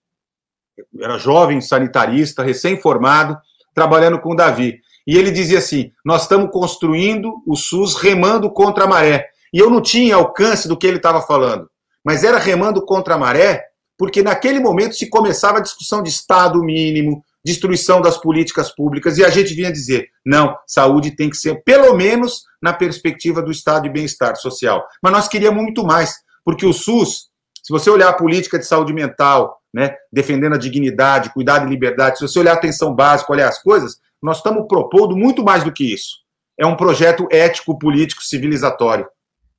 era 1.00 1.18
jovem 1.18 1.62
sanitarista, 1.62 2.44
recém-formado, 2.44 3.38
trabalhando 3.74 4.20
com 4.20 4.34
o 4.34 4.36
Davi. 4.36 4.80
E 5.08 5.18
ele 5.18 5.32
dizia 5.32 5.60
assim: 5.60 5.92
nós 6.04 6.24
estamos 6.24 6.52
construindo 6.52 7.42
o 7.48 7.56
SUS 7.56 7.96
remando 7.96 8.52
contra 8.52 8.84
a 8.84 8.88
maré. 8.88 9.30
E 9.54 9.60
eu 9.60 9.70
não 9.70 9.82
tinha 9.82 10.16
alcance 10.16 10.68
do 10.68 10.76
que 10.76 10.88
ele 10.88 10.98
estava 10.98 11.22
falando, 11.22 11.70
mas 12.04 12.24
era 12.24 12.40
remando 12.40 12.84
contra 12.84 13.14
a 13.14 13.18
maré, 13.18 13.64
porque 13.96 14.24
naquele 14.24 14.60
momento 14.60 14.96
se 14.96 15.10
começava 15.10 15.60
a 15.60 15.62
discussão 15.62 16.02
de 16.02 16.10
Estado 16.10 16.64
mínimo, 16.64 17.24
destruição 17.46 18.02
das 18.02 18.18
políticas 18.18 18.74
públicas, 18.74 19.18
e 19.18 19.26
a 19.26 19.30
gente 19.30 19.54
vinha 19.54 19.72
dizer: 19.72 20.08
não, 20.26 20.56
saúde 20.66 21.16
tem 21.16 21.30
que 21.30 21.38
ser, 21.38 21.64
pelo 21.64 21.94
menos, 21.96 22.44
na 22.62 22.74
perspectiva 22.74 23.42
do 23.42 23.52
estado 23.52 23.84
de 23.84 23.90
bem-estar 23.90 24.36
social. 24.36 24.88
Mas 25.02 25.12
nós 25.12 25.28
queríamos 25.28 25.62
muito 25.62 25.84
mais, 25.84 26.16
porque 26.46 26.66
o 26.66 26.74
SUS, 26.74 27.28
se 27.62 27.72
você 27.72 27.90
olhar 27.90 28.10
a 28.10 28.14
política 28.14 28.58
de 28.58 28.66
saúde 28.66 28.94
mental, 28.94 29.60
né, 29.74 29.96
defendendo 30.12 30.54
a 30.54 30.58
dignidade, 30.58 31.34
cuidado 31.34 31.66
e 31.66 31.70
liberdade, 31.70 32.20
se 32.20 32.28
você 32.28 32.40
olhar 32.40 32.52
a 32.52 32.56
atenção 32.56 32.94
básica, 32.94 33.32
olhar 33.32 33.50
as 33.50 33.62
coisas, 33.62 33.98
nós 34.22 34.38
estamos 34.38 34.66
propondo 34.68 35.18
muito 35.18 35.44
mais 35.44 35.64
do 35.64 35.74
que 35.74 35.94
isso. 35.94 36.24
É 36.58 36.66
um 36.66 36.76
projeto 36.76 37.28
ético, 37.32 37.78
político, 37.78 38.24
civilizatório, 38.24 39.08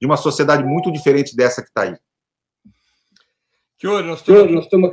de 0.00 0.06
uma 0.06 0.16
sociedade 0.16 0.62
muito 0.62 0.92
diferente 0.92 1.36
dessa 1.36 1.60
que 1.60 1.68
está 1.68 1.82
aí. 1.82 1.96
Senhor, 3.84 4.02
nós 4.02 4.20
estamos, 4.20 4.50
nós 4.50 4.64
estamos 4.64 4.90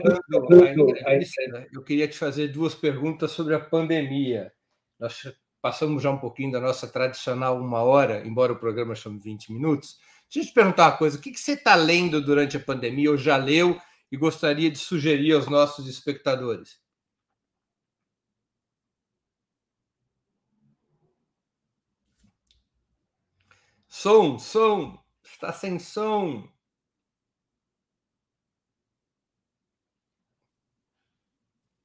Eu 1.71 1.81
queria 1.81 2.09
te 2.09 2.17
fazer 2.17 2.49
duas 2.49 2.75
perguntas 2.75 3.31
sobre 3.31 3.55
a 3.55 3.59
pandemia. 3.59 4.51
Nós 4.99 5.33
passamos 5.61 6.03
já 6.03 6.11
um 6.11 6.17
pouquinho 6.17 6.51
da 6.51 6.59
nossa 6.59 6.89
tradicional 6.89 7.57
uma 7.57 7.81
hora, 7.81 8.27
embora 8.27 8.51
o 8.51 8.59
programa 8.59 8.93
chame 8.93 9.17
20 9.17 9.53
minutos. 9.53 9.97
Deixa 10.25 10.45
eu 10.45 10.51
te 10.51 10.53
perguntar 10.53 10.89
uma 10.89 10.97
coisa: 10.97 11.17
o 11.17 11.21
que 11.21 11.33
você 11.33 11.53
está 11.53 11.73
lendo 11.73 12.21
durante 12.21 12.57
a 12.57 12.59
pandemia, 12.59 13.09
ou 13.11 13.17
já 13.17 13.37
leu, 13.37 13.79
e 14.11 14.17
gostaria 14.17 14.69
de 14.69 14.77
sugerir 14.77 15.31
aos 15.35 15.47
nossos 15.47 15.87
espectadores? 15.87 16.77
Som, 23.87 24.37
som, 24.37 24.99
está 25.23 25.53
sem 25.53 25.79
som. 25.79 26.51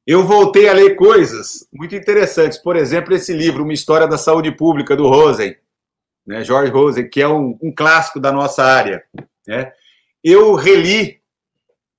Eu 0.07 0.25
voltei 0.25 0.69
a 0.69 0.73
ler 0.73 0.95
coisas 0.95 1.67
muito 1.73 1.97
interessantes. 1.97 2.59
Por 2.59 2.77
exemplo, 2.77 3.13
esse 3.13 3.33
livro, 3.33 3.65
Uma 3.65 3.73
História 3.73 4.07
da 4.07 4.17
Saúde 4.17 4.53
Pública, 4.53 4.95
do 4.95 5.09
Rosen, 5.09 5.57
né, 6.25 6.45
George 6.45 6.71
Rosen, 6.71 7.09
que 7.09 7.21
é 7.21 7.29
um, 7.29 7.59
um 7.61 7.73
clássico 7.75 8.21
da 8.21 8.31
nossa 8.31 8.65
área. 8.65 9.03
Né? 9.45 9.73
Eu 10.23 10.55
reli 10.55 11.21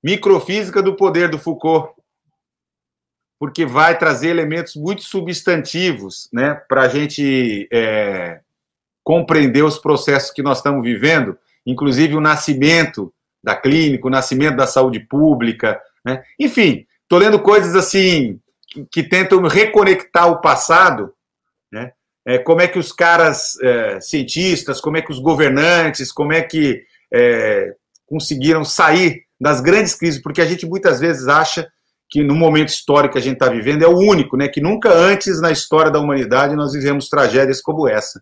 Microfísica 0.02 0.82
do 0.82 0.96
Poder, 0.96 1.30
do 1.30 1.38
Foucault, 1.38 1.94
porque 3.38 3.66
vai 3.66 3.98
trazer 3.98 4.30
elementos 4.30 4.76
muito 4.76 5.04
substantivos 5.04 6.30
né, 6.32 6.56
para 6.56 6.84
a 6.84 6.88
gente 6.88 7.68
é, 7.72 8.40
compreender 9.04 9.64
os 9.64 9.78
processos 9.78 10.32
que 10.32 10.42
nós 10.42 10.60
estamos 10.60 10.82
vivendo, 10.82 11.38
inclusive 11.66 12.16
o 12.16 12.22
nascimento 12.22 13.14
da 13.44 13.54
clínica, 13.54 14.08
o 14.08 14.12
nascimento 14.12 14.56
da 14.56 14.66
saúde 14.66 15.02
pública. 15.02 15.82
Né? 16.06 16.24
Enfim, 16.40 16.87
Estou 17.08 17.20
lendo 17.20 17.40
coisas 17.40 17.74
assim 17.74 18.38
que, 18.70 18.86
que, 18.92 19.02
tentam 19.02 19.42
reconectar 19.44 20.30
o 20.30 20.42
passado, 20.42 21.14
né? 21.72 21.94
É, 22.26 22.38
como 22.38 22.60
é 22.60 22.68
que 22.68 22.78
os 22.78 22.92
caras 22.92 23.58
é, 23.62 24.02
cientistas, 24.02 24.82
como 24.82 24.98
é 24.98 25.02
que 25.02 25.12
os 25.12 25.20
governantes, 25.20 26.12
como 26.12 26.34
é 26.34 26.42
que 26.42 26.84
é, 27.14 27.74
conseguiram 28.06 28.66
sair 28.66 29.24
das 29.40 29.62
grandes 29.62 29.96
crises, 29.96 30.22
porque 30.22 30.42
a 30.42 30.46
gente 30.46 30.66
muitas 30.66 31.00
vezes 31.00 31.30
acha 31.30 31.66
que 32.10 32.22
no 32.22 32.36
momento 32.36 32.68
histórico 32.68 33.14
que 33.14 33.20
a 33.20 33.22
gente 33.22 33.36
está 33.36 33.48
vivendo 33.48 33.84
é 33.84 33.88
o 33.88 33.98
único, 33.98 34.36
né? 34.36 34.50
Que 34.50 34.60
nunca 34.60 34.92
antes 34.92 35.40
na 35.40 35.50
história 35.50 35.90
da 35.90 36.02
humanidade 36.02 36.58
nós 36.58 36.74
vivemos 36.74 37.08
tragédias 37.08 37.62
como 37.62 37.88
essa. 37.88 38.22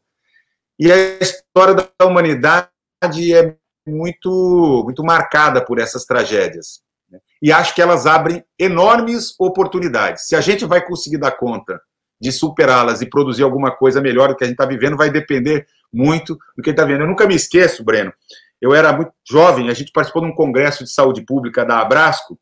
E 0.80 0.92
a 0.92 0.96
história 1.20 1.74
da 1.74 2.06
humanidade 2.06 2.70
é 3.34 3.56
muito 3.88 4.84
muito 4.84 5.04
marcada 5.04 5.66
por 5.66 5.80
essas 5.80 6.06
tragédias 6.06 6.85
e 7.42 7.52
acho 7.52 7.76
que 7.76 7.82
elas 7.82 8.06
abrem 8.06 8.44
enormes 8.58 9.36
oportunidades. 9.40 10.28
Se 10.28 10.36
a 10.36 10.42
gente 10.42 10.66
vai 10.66 10.82
conseguir 10.86 11.18
dar 11.18 11.32
conta 11.32 11.80
de 12.20 12.32
superá-las 12.32 13.02
e 13.02 13.10
produzir 13.10 13.44
alguma 13.44 13.72
coisa 13.72 14.02
melhor 14.02 14.30
do 14.30 14.36
que 14.36 14.44
a 14.44 14.48
gente 14.48 14.56
está 14.56 14.66
vivendo, 14.66 14.98
vai 14.98 15.10
depender 15.10 15.66
muito 15.92 16.38
do 16.56 16.64
que 16.64 16.70
está 16.70 16.86
vendo. 16.86 17.02
Eu 17.02 17.08
nunca 17.08 17.28
me 17.28 17.36
esqueço, 17.36 17.84
Breno. 17.84 18.14
Eu 18.62 18.74
era 18.74 18.94
muito 18.94 19.12
jovem, 19.30 19.70
a 19.70 19.74
gente 19.74 19.92
participou 19.92 20.24
de 20.24 20.30
um 20.30 20.36
congresso 20.36 20.84
de 20.84 20.90
saúde 20.90 21.22
pública 21.26 21.66
da 21.66 21.80
Abrasco, 21.80 22.40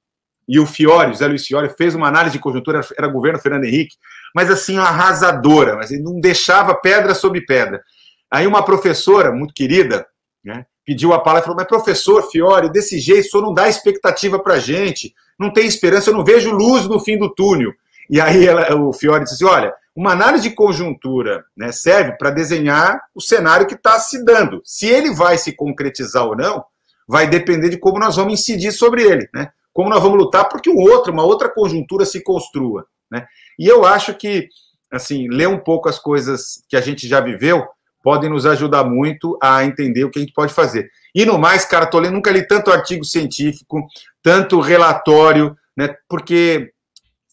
e 0.47 0.59
o 0.59 0.65
Fiore, 0.65 1.11
o 1.11 1.15
Zé 1.15 1.27
Luiz 1.27 1.45
Fiore, 1.45 1.69
fez 1.69 1.95
uma 1.95 2.07
análise 2.07 2.33
de 2.33 2.39
conjuntura, 2.39 2.81
era 2.97 3.07
governo 3.07 3.39
Fernando 3.39 3.63
Henrique, 3.63 3.95
mas 4.35 4.51
assim, 4.51 4.77
arrasadora, 4.77 5.75
mas 5.75 5.91
ele 5.91 6.03
não 6.03 6.19
deixava 6.19 6.75
pedra 6.75 7.15
sobre 7.15 7.45
pedra. 7.45 7.81
Aí 8.29 8.45
uma 8.45 8.63
professora 8.63 9.31
muito 9.31 9.53
querida, 9.53 10.05
né, 10.43 10.65
pediu 10.85 11.13
a 11.13 11.19
palavra 11.19 11.41
e 11.41 11.43
falou: 11.43 11.57
Mas 11.57 11.67
professor 11.67 12.29
Fiore, 12.29 12.71
desse 12.71 12.99
jeito, 12.99 13.27
o 13.27 13.31
senhor 13.31 13.43
não 13.43 13.53
dá 13.53 13.67
expectativa 13.67 14.39
para 14.39 14.59
gente, 14.59 15.13
não 15.39 15.51
tem 15.51 15.65
esperança, 15.65 16.09
eu 16.09 16.13
não 16.13 16.23
vejo 16.23 16.51
luz 16.51 16.87
no 16.87 16.99
fim 16.99 17.17
do 17.17 17.33
túnel. 17.33 17.73
E 18.09 18.19
aí 18.19 18.45
ela, 18.45 18.75
o 18.75 18.93
Fiore 18.93 19.23
disse 19.23 19.35
assim: 19.35 19.45
Olha, 19.45 19.73
uma 19.95 20.11
análise 20.11 20.49
de 20.49 20.55
conjuntura 20.55 21.45
né, 21.55 21.71
serve 21.71 22.13
para 22.17 22.31
desenhar 22.31 22.99
o 23.13 23.21
cenário 23.21 23.67
que 23.67 23.75
está 23.75 23.99
se 23.99 24.23
dando. 24.25 24.61
Se 24.63 24.87
ele 24.87 25.13
vai 25.13 25.37
se 25.37 25.53
concretizar 25.53 26.25
ou 26.25 26.35
não, 26.35 26.65
vai 27.07 27.27
depender 27.27 27.69
de 27.69 27.77
como 27.77 27.99
nós 27.99 28.15
vamos 28.15 28.33
incidir 28.33 28.71
sobre 28.71 29.03
ele, 29.03 29.29
né? 29.33 29.51
Como 29.71 29.89
nós 29.89 30.01
vamos 30.01 30.17
lutar 30.17 30.49
porque 30.49 30.69
um 30.69 30.77
outro, 30.77 31.11
uma 31.11 31.23
outra 31.23 31.49
conjuntura 31.49 32.05
se 32.05 32.21
construa, 32.21 32.85
né? 33.09 33.25
E 33.57 33.67
eu 33.67 33.85
acho 33.85 34.13
que, 34.15 34.47
assim, 34.91 35.27
ler 35.29 35.47
um 35.47 35.59
pouco 35.59 35.89
as 35.89 35.99
coisas 35.99 36.63
que 36.67 36.75
a 36.75 36.81
gente 36.81 37.07
já 37.07 37.19
viveu 37.19 37.67
podem 38.03 38.29
nos 38.29 38.45
ajudar 38.45 38.83
muito 38.83 39.37
a 39.41 39.63
entender 39.63 40.03
o 40.03 40.11
que 40.11 40.19
a 40.19 40.21
gente 40.21 40.33
pode 40.33 40.53
fazer. 40.53 40.91
E 41.15 41.25
no 41.25 41.39
mais, 41.39 41.63
cara, 41.63 41.85
tô 41.85 41.97
lendo, 41.97 42.13
nunca 42.13 42.29
li 42.29 42.45
tanto 42.45 42.69
artigo 42.69 43.05
científico, 43.05 43.87
tanto 44.21 44.59
relatório, 44.59 45.57
né? 45.75 45.95
Porque 46.09 46.73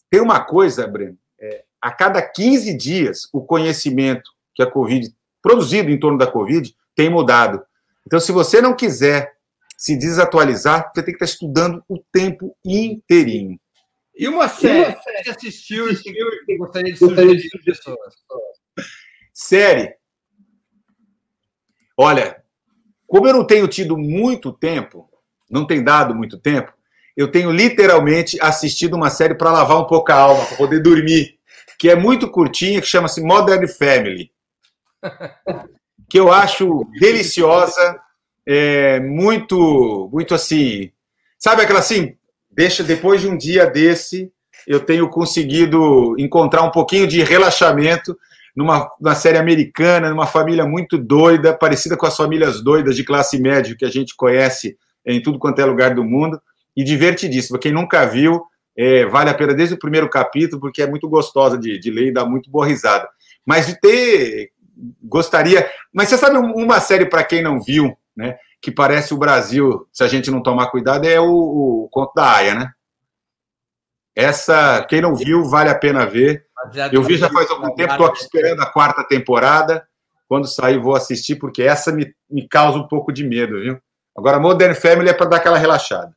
tem 0.08 0.20
uma 0.20 0.40
coisa, 0.40 0.86
Breno, 0.86 1.18
é, 1.40 1.64
a 1.82 1.90
cada 1.90 2.22
15 2.22 2.76
dias 2.76 3.28
o 3.32 3.44
conhecimento 3.44 4.30
que 4.54 4.62
a 4.62 4.70
Covid, 4.70 5.12
produzido 5.42 5.90
em 5.90 5.98
torno 5.98 6.16
da 6.16 6.26
Covid, 6.26 6.72
tem 6.94 7.10
mudado. 7.10 7.62
Então, 8.06 8.20
se 8.20 8.30
você 8.30 8.62
não 8.62 8.74
quiser 8.74 9.32
se 9.76 9.96
desatualizar, 9.96 10.90
você 10.94 11.02
tem 11.02 11.14
que 11.14 11.24
estar 11.24 11.32
estudando 11.32 11.82
o 11.88 11.98
tempo 12.12 12.56
inteirinho. 12.64 13.58
E 14.14 14.28
uma 14.28 14.48
série 14.48 14.94
que 14.94 15.02
você 15.02 15.30
assistiu 15.30 15.90
e 15.90 15.96
que 15.96 16.56
gostaria 16.58 16.92
de 16.92 16.98
sugerir 16.98 17.42
pessoas? 17.64 18.14
Série. 19.32 19.99
Olha, 22.02 22.42
como 23.06 23.28
eu 23.28 23.34
não 23.34 23.44
tenho 23.44 23.68
tido 23.68 23.94
muito 23.94 24.50
tempo, 24.54 25.06
não 25.50 25.66
tem 25.66 25.84
dado 25.84 26.14
muito 26.14 26.38
tempo, 26.38 26.72
eu 27.14 27.30
tenho 27.30 27.50
literalmente 27.50 28.40
assistido 28.40 28.96
uma 28.96 29.10
série 29.10 29.34
para 29.34 29.52
lavar 29.52 29.78
um 29.78 29.84
pouco 29.84 30.10
a 30.10 30.14
alma, 30.14 30.46
para 30.46 30.56
poder 30.56 30.80
dormir, 30.82 31.38
que 31.78 31.90
é 31.90 31.94
muito 31.94 32.30
curtinha, 32.30 32.80
que 32.80 32.86
chama-se 32.86 33.20
Modern 33.20 33.68
Family, 33.68 34.30
que 36.08 36.18
eu 36.18 36.32
acho 36.32 36.86
deliciosa, 36.98 38.00
é, 38.46 38.98
muito, 39.00 40.08
muito 40.10 40.34
assim, 40.34 40.90
sabe 41.38 41.60
aquela 41.60 41.80
assim, 41.80 42.16
deixa 42.50 42.82
depois 42.82 43.20
de 43.20 43.28
um 43.28 43.36
dia 43.36 43.66
desse, 43.66 44.32
eu 44.66 44.80
tenho 44.80 45.06
conseguido 45.10 46.14
encontrar 46.18 46.62
um 46.62 46.70
pouquinho 46.70 47.06
de 47.06 47.22
relaxamento 47.22 48.16
numa, 48.56 48.88
numa 49.00 49.14
série 49.14 49.38
americana, 49.38 50.10
numa 50.10 50.26
família 50.26 50.66
muito 50.66 50.98
doida, 50.98 51.56
parecida 51.56 51.96
com 51.96 52.06
as 52.06 52.16
famílias 52.16 52.62
doidas 52.62 52.96
de 52.96 53.04
classe 53.04 53.38
média 53.40 53.76
que 53.76 53.84
a 53.84 53.90
gente 53.90 54.14
conhece 54.16 54.76
em 55.06 55.22
tudo 55.22 55.38
quanto 55.38 55.60
é 55.60 55.64
lugar 55.64 55.94
do 55.94 56.04
mundo, 56.04 56.40
e 56.76 56.84
divertidíssima. 56.84 57.58
Quem 57.58 57.72
nunca 57.72 58.06
viu, 58.06 58.42
é, 58.76 59.04
vale 59.06 59.30
a 59.30 59.34
pena 59.34 59.54
desde 59.54 59.74
o 59.74 59.78
primeiro 59.78 60.08
capítulo, 60.08 60.60
porque 60.60 60.82
é 60.82 60.86
muito 60.86 61.08
gostosa 61.08 61.58
de, 61.58 61.78
de 61.78 61.90
ler 61.90 62.08
e 62.08 62.12
dá 62.12 62.24
muito 62.24 62.50
boa 62.50 62.66
risada. 62.66 63.08
Mas 63.44 63.66
de 63.66 63.80
ter. 63.80 64.50
Gostaria. 65.02 65.68
Mas 65.92 66.08
você 66.08 66.16
sabe 66.16 66.38
uma 66.38 66.80
série 66.80 67.06
para 67.06 67.24
quem 67.24 67.42
não 67.42 67.60
viu, 67.60 67.96
né? 68.16 68.36
Que 68.60 68.70
parece 68.70 69.12
o 69.12 69.18
Brasil, 69.18 69.86
se 69.92 70.04
a 70.04 70.08
gente 70.08 70.30
não 70.30 70.42
tomar 70.42 70.70
cuidado, 70.70 71.06
é 71.06 71.18
o, 71.20 71.26
o 71.84 71.88
Conto 71.90 72.12
da 72.14 72.36
Aya, 72.36 72.54
né? 72.54 72.70
Essa, 74.14 74.84
quem 74.88 75.00
não 75.00 75.14
viu, 75.14 75.44
vale 75.44 75.70
a 75.70 75.74
pena 75.74 76.04
ver. 76.04 76.46
Eu 76.92 77.02
vi 77.02 77.16
já 77.16 77.30
faz 77.30 77.50
algum 77.50 77.74
tempo, 77.74 77.92
estou 77.92 78.06
aqui 78.06 78.20
esperando 78.20 78.60
a 78.60 78.66
quarta 78.66 79.04
temporada. 79.04 79.86
Quando 80.28 80.46
sair, 80.46 80.78
vou 80.78 80.94
assistir, 80.94 81.36
porque 81.36 81.62
essa 81.62 81.90
me, 81.90 82.14
me 82.28 82.46
causa 82.46 82.78
um 82.78 82.86
pouco 82.86 83.12
de 83.12 83.24
medo, 83.24 83.60
viu? 83.60 83.80
Agora, 84.16 84.38
Modern 84.38 84.74
Family 84.74 85.08
é 85.08 85.12
para 85.12 85.26
dar 85.26 85.36
aquela 85.38 85.58
relaxada. 85.58 86.14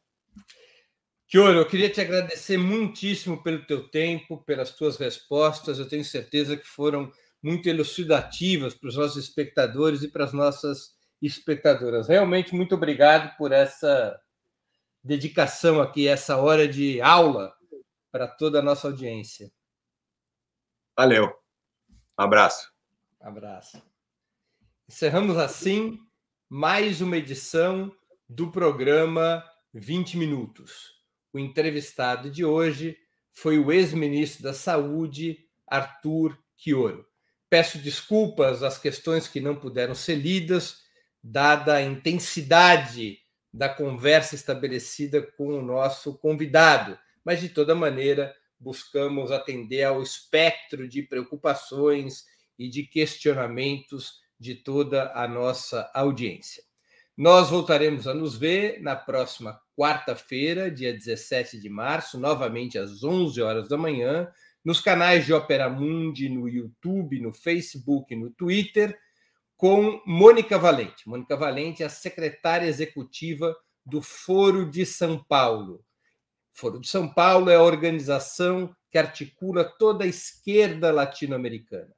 Kioro, 1.27 1.57
eu 1.57 1.65
queria 1.65 1.89
te 1.89 1.99
agradecer 1.99 2.57
muitíssimo 2.57 3.41
pelo 3.41 3.65
teu 3.65 3.89
tempo, 3.89 4.43
pelas 4.45 4.71
tuas 4.71 4.97
respostas. 4.97 5.79
Eu 5.79 5.87
tenho 5.87 6.05
certeza 6.05 6.55
que 6.55 6.67
foram 6.67 7.11
muito 7.41 7.67
elucidativas 7.67 8.75
para 8.75 8.89
os 8.89 8.95
nossos 8.95 9.17
espectadores 9.17 10.03
e 10.03 10.07
para 10.07 10.25
as 10.25 10.33
nossas 10.33 10.91
espectadoras. 11.19 12.07
Realmente, 12.07 12.53
muito 12.53 12.75
obrigado 12.75 13.35
por 13.35 13.51
essa 13.51 14.15
dedicação 15.03 15.81
aqui, 15.81 16.07
essa 16.07 16.37
hora 16.37 16.67
de 16.67 17.01
aula 17.01 17.51
para 18.11 18.27
toda 18.27 18.59
a 18.59 18.61
nossa 18.61 18.87
audiência. 18.87 19.51
Valeu. 20.95 21.35
Um 22.19 22.23
abraço. 22.23 22.71
Abraço. 23.19 23.81
Encerramos 24.87 25.37
assim 25.37 25.99
mais 26.47 27.01
uma 27.01 27.17
edição 27.17 27.91
do 28.29 28.51
programa 28.51 29.43
20 29.73 30.17
Minutos. 30.17 31.01
O 31.33 31.39
entrevistado 31.39 32.29
de 32.29 32.45
hoje 32.45 32.95
foi 33.31 33.57
o 33.57 33.71
ex-ministro 33.71 34.43
da 34.43 34.53
Saúde, 34.53 35.39
Arthur 35.65 36.37
Quioro. 36.55 37.07
Peço 37.49 37.79
desculpas 37.79 38.61
às 38.61 38.77
questões 38.77 39.27
que 39.27 39.41
não 39.41 39.55
puderam 39.55 39.95
ser 39.95 40.15
lidas, 40.15 40.83
dada 41.23 41.73
a 41.73 41.81
intensidade 41.81 43.17
da 43.51 43.67
conversa 43.67 44.35
estabelecida 44.35 45.23
com 45.23 45.47
o 45.47 45.61
nosso 45.63 46.19
convidado, 46.19 46.99
mas 47.25 47.41
de 47.41 47.49
toda 47.49 47.73
maneira 47.73 48.35
buscamos 48.63 49.31
atender 49.31 49.83
ao 49.83 50.01
espectro 50.01 50.87
de 50.87 51.03
preocupações 51.03 52.23
e 52.57 52.69
de 52.69 52.83
questionamentos 52.83 54.21
de 54.39 54.55
toda 54.55 55.11
a 55.13 55.27
nossa 55.27 55.91
audiência. 55.93 56.63
Nós 57.15 57.49
voltaremos 57.49 58.07
a 58.07 58.13
nos 58.13 58.35
ver 58.37 58.81
na 58.81 58.95
próxima 58.95 59.59
quarta-feira, 59.77 60.71
dia 60.71 60.93
17 60.93 61.59
de 61.59 61.69
março, 61.69 62.17
novamente 62.17 62.79
às 62.79 63.03
11 63.03 63.41
horas 63.41 63.67
da 63.67 63.77
manhã, 63.77 64.31
nos 64.63 64.79
canais 64.79 65.25
de 65.25 65.33
Opera 65.33 65.69
Mundi, 65.69 66.29
no 66.29 66.47
YouTube, 66.47 67.19
no 67.19 67.33
Facebook, 67.33 68.15
no 68.15 68.31
Twitter, 68.31 68.97
com 69.57 70.01
Mônica 70.05 70.57
Valente. 70.57 71.07
Mônica 71.07 71.35
Valente 71.35 71.83
é 71.83 71.85
a 71.85 71.89
secretária 71.89 72.65
executiva 72.65 73.55
do 73.85 74.01
Foro 74.01 74.69
de 74.69 74.85
São 74.85 75.23
Paulo, 75.23 75.83
Foro 76.53 76.79
de 76.79 76.87
São 76.87 77.11
Paulo 77.11 77.49
é 77.49 77.55
a 77.55 77.63
organização 77.63 78.73
que 78.91 78.97
articula 78.97 79.63
toda 79.63 80.03
a 80.03 80.07
esquerda 80.07 80.91
latino-americana. 80.91 81.91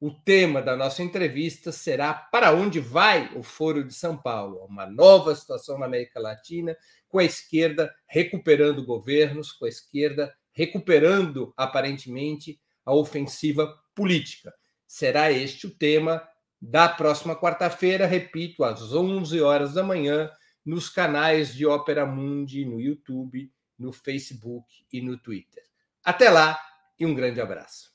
O 0.00 0.12
tema 0.12 0.62
da 0.62 0.76
nossa 0.76 1.02
entrevista 1.02 1.72
será 1.72 2.14
Para 2.14 2.52
onde 2.52 2.78
vai 2.78 3.34
o 3.34 3.42
Foro 3.42 3.82
de 3.82 3.92
São 3.92 4.16
Paulo? 4.16 4.64
Uma 4.64 4.86
nova 4.86 5.34
situação 5.34 5.76
na 5.76 5.86
América 5.86 6.20
Latina, 6.20 6.76
com 7.08 7.18
a 7.18 7.24
esquerda 7.24 7.92
recuperando 8.06 8.86
governos, 8.86 9.50
com 9.50 9.64
a 9.64 9.68
esquerda 9.68 10.32
recuperando, 10.52 11.52
aparentemente, 11.56 12.60
a 12.86 12.94
ofensiva 12.94 13.76
política. 13.92 14.54
Será 14.86 15.32
este 15.32 15.66
o 15.66 15.76
tema 15.76 16.22
da 16.62 16.88
próxima 16.88 17.34
quarta-feira, 17.34 18.06
repito, 18.06 18.62
às 18.62 18.92
11 18.92 19.40
horas 19.40 19.74
da 19.74 19.82
manhã, 19.82 20.30
nos 20.64 20.88
canais 20.88 21.52
de 21.52 21.66
Ópera 21.66 22.06
Mundi, 22.06 22.64
no 22.64 22.80
YouTube, 22.80 23.50
no 23.78 23.92
Facebook 23.92 24.66
e 24.92 25.00
no 25.00 25.16
Twitter. 25.18 25.62
Até 26.04 26.30
lá 26.30 26.58
e 26.98 27.06
um 27.06 27.14
grande 27.14 27.40
abraço. 27.40 27.88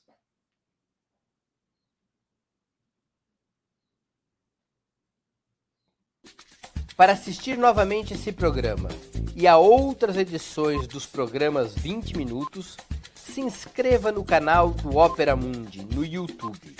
Para 6.96 7.12
assistir 7.12 7.58
novamente 7.58 8.14
esse 8.14 8.30
programa 8.30 8.88
e 9.34 9.48
a 9.48 9.58
outras 9.58 10.16
edições 10.16 10.86
dos 10.86 11.04
programas 11.04 11.74
20 11.74 12.16
Minutos, 12.16 12.76
se 13.16 13.40
inscreva 13.40 14.12
no 14.12 14.24
canal 14.24 14.70
do 14.70 14.96
Opera 14.96 15.34
Mundi 15.34 15.84
no 15.84 16.04
YouTube. 16.04 16.76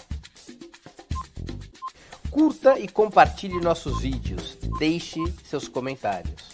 Curta 2.30 2.78
e 2.78 2.86
compartilhe 2.86 3.60
nossos 3.60 4.00
vídeos, 4.02 4.56
deixe 4.78 5.18
seus 5.44 5.66
comentários. 5.66 6.53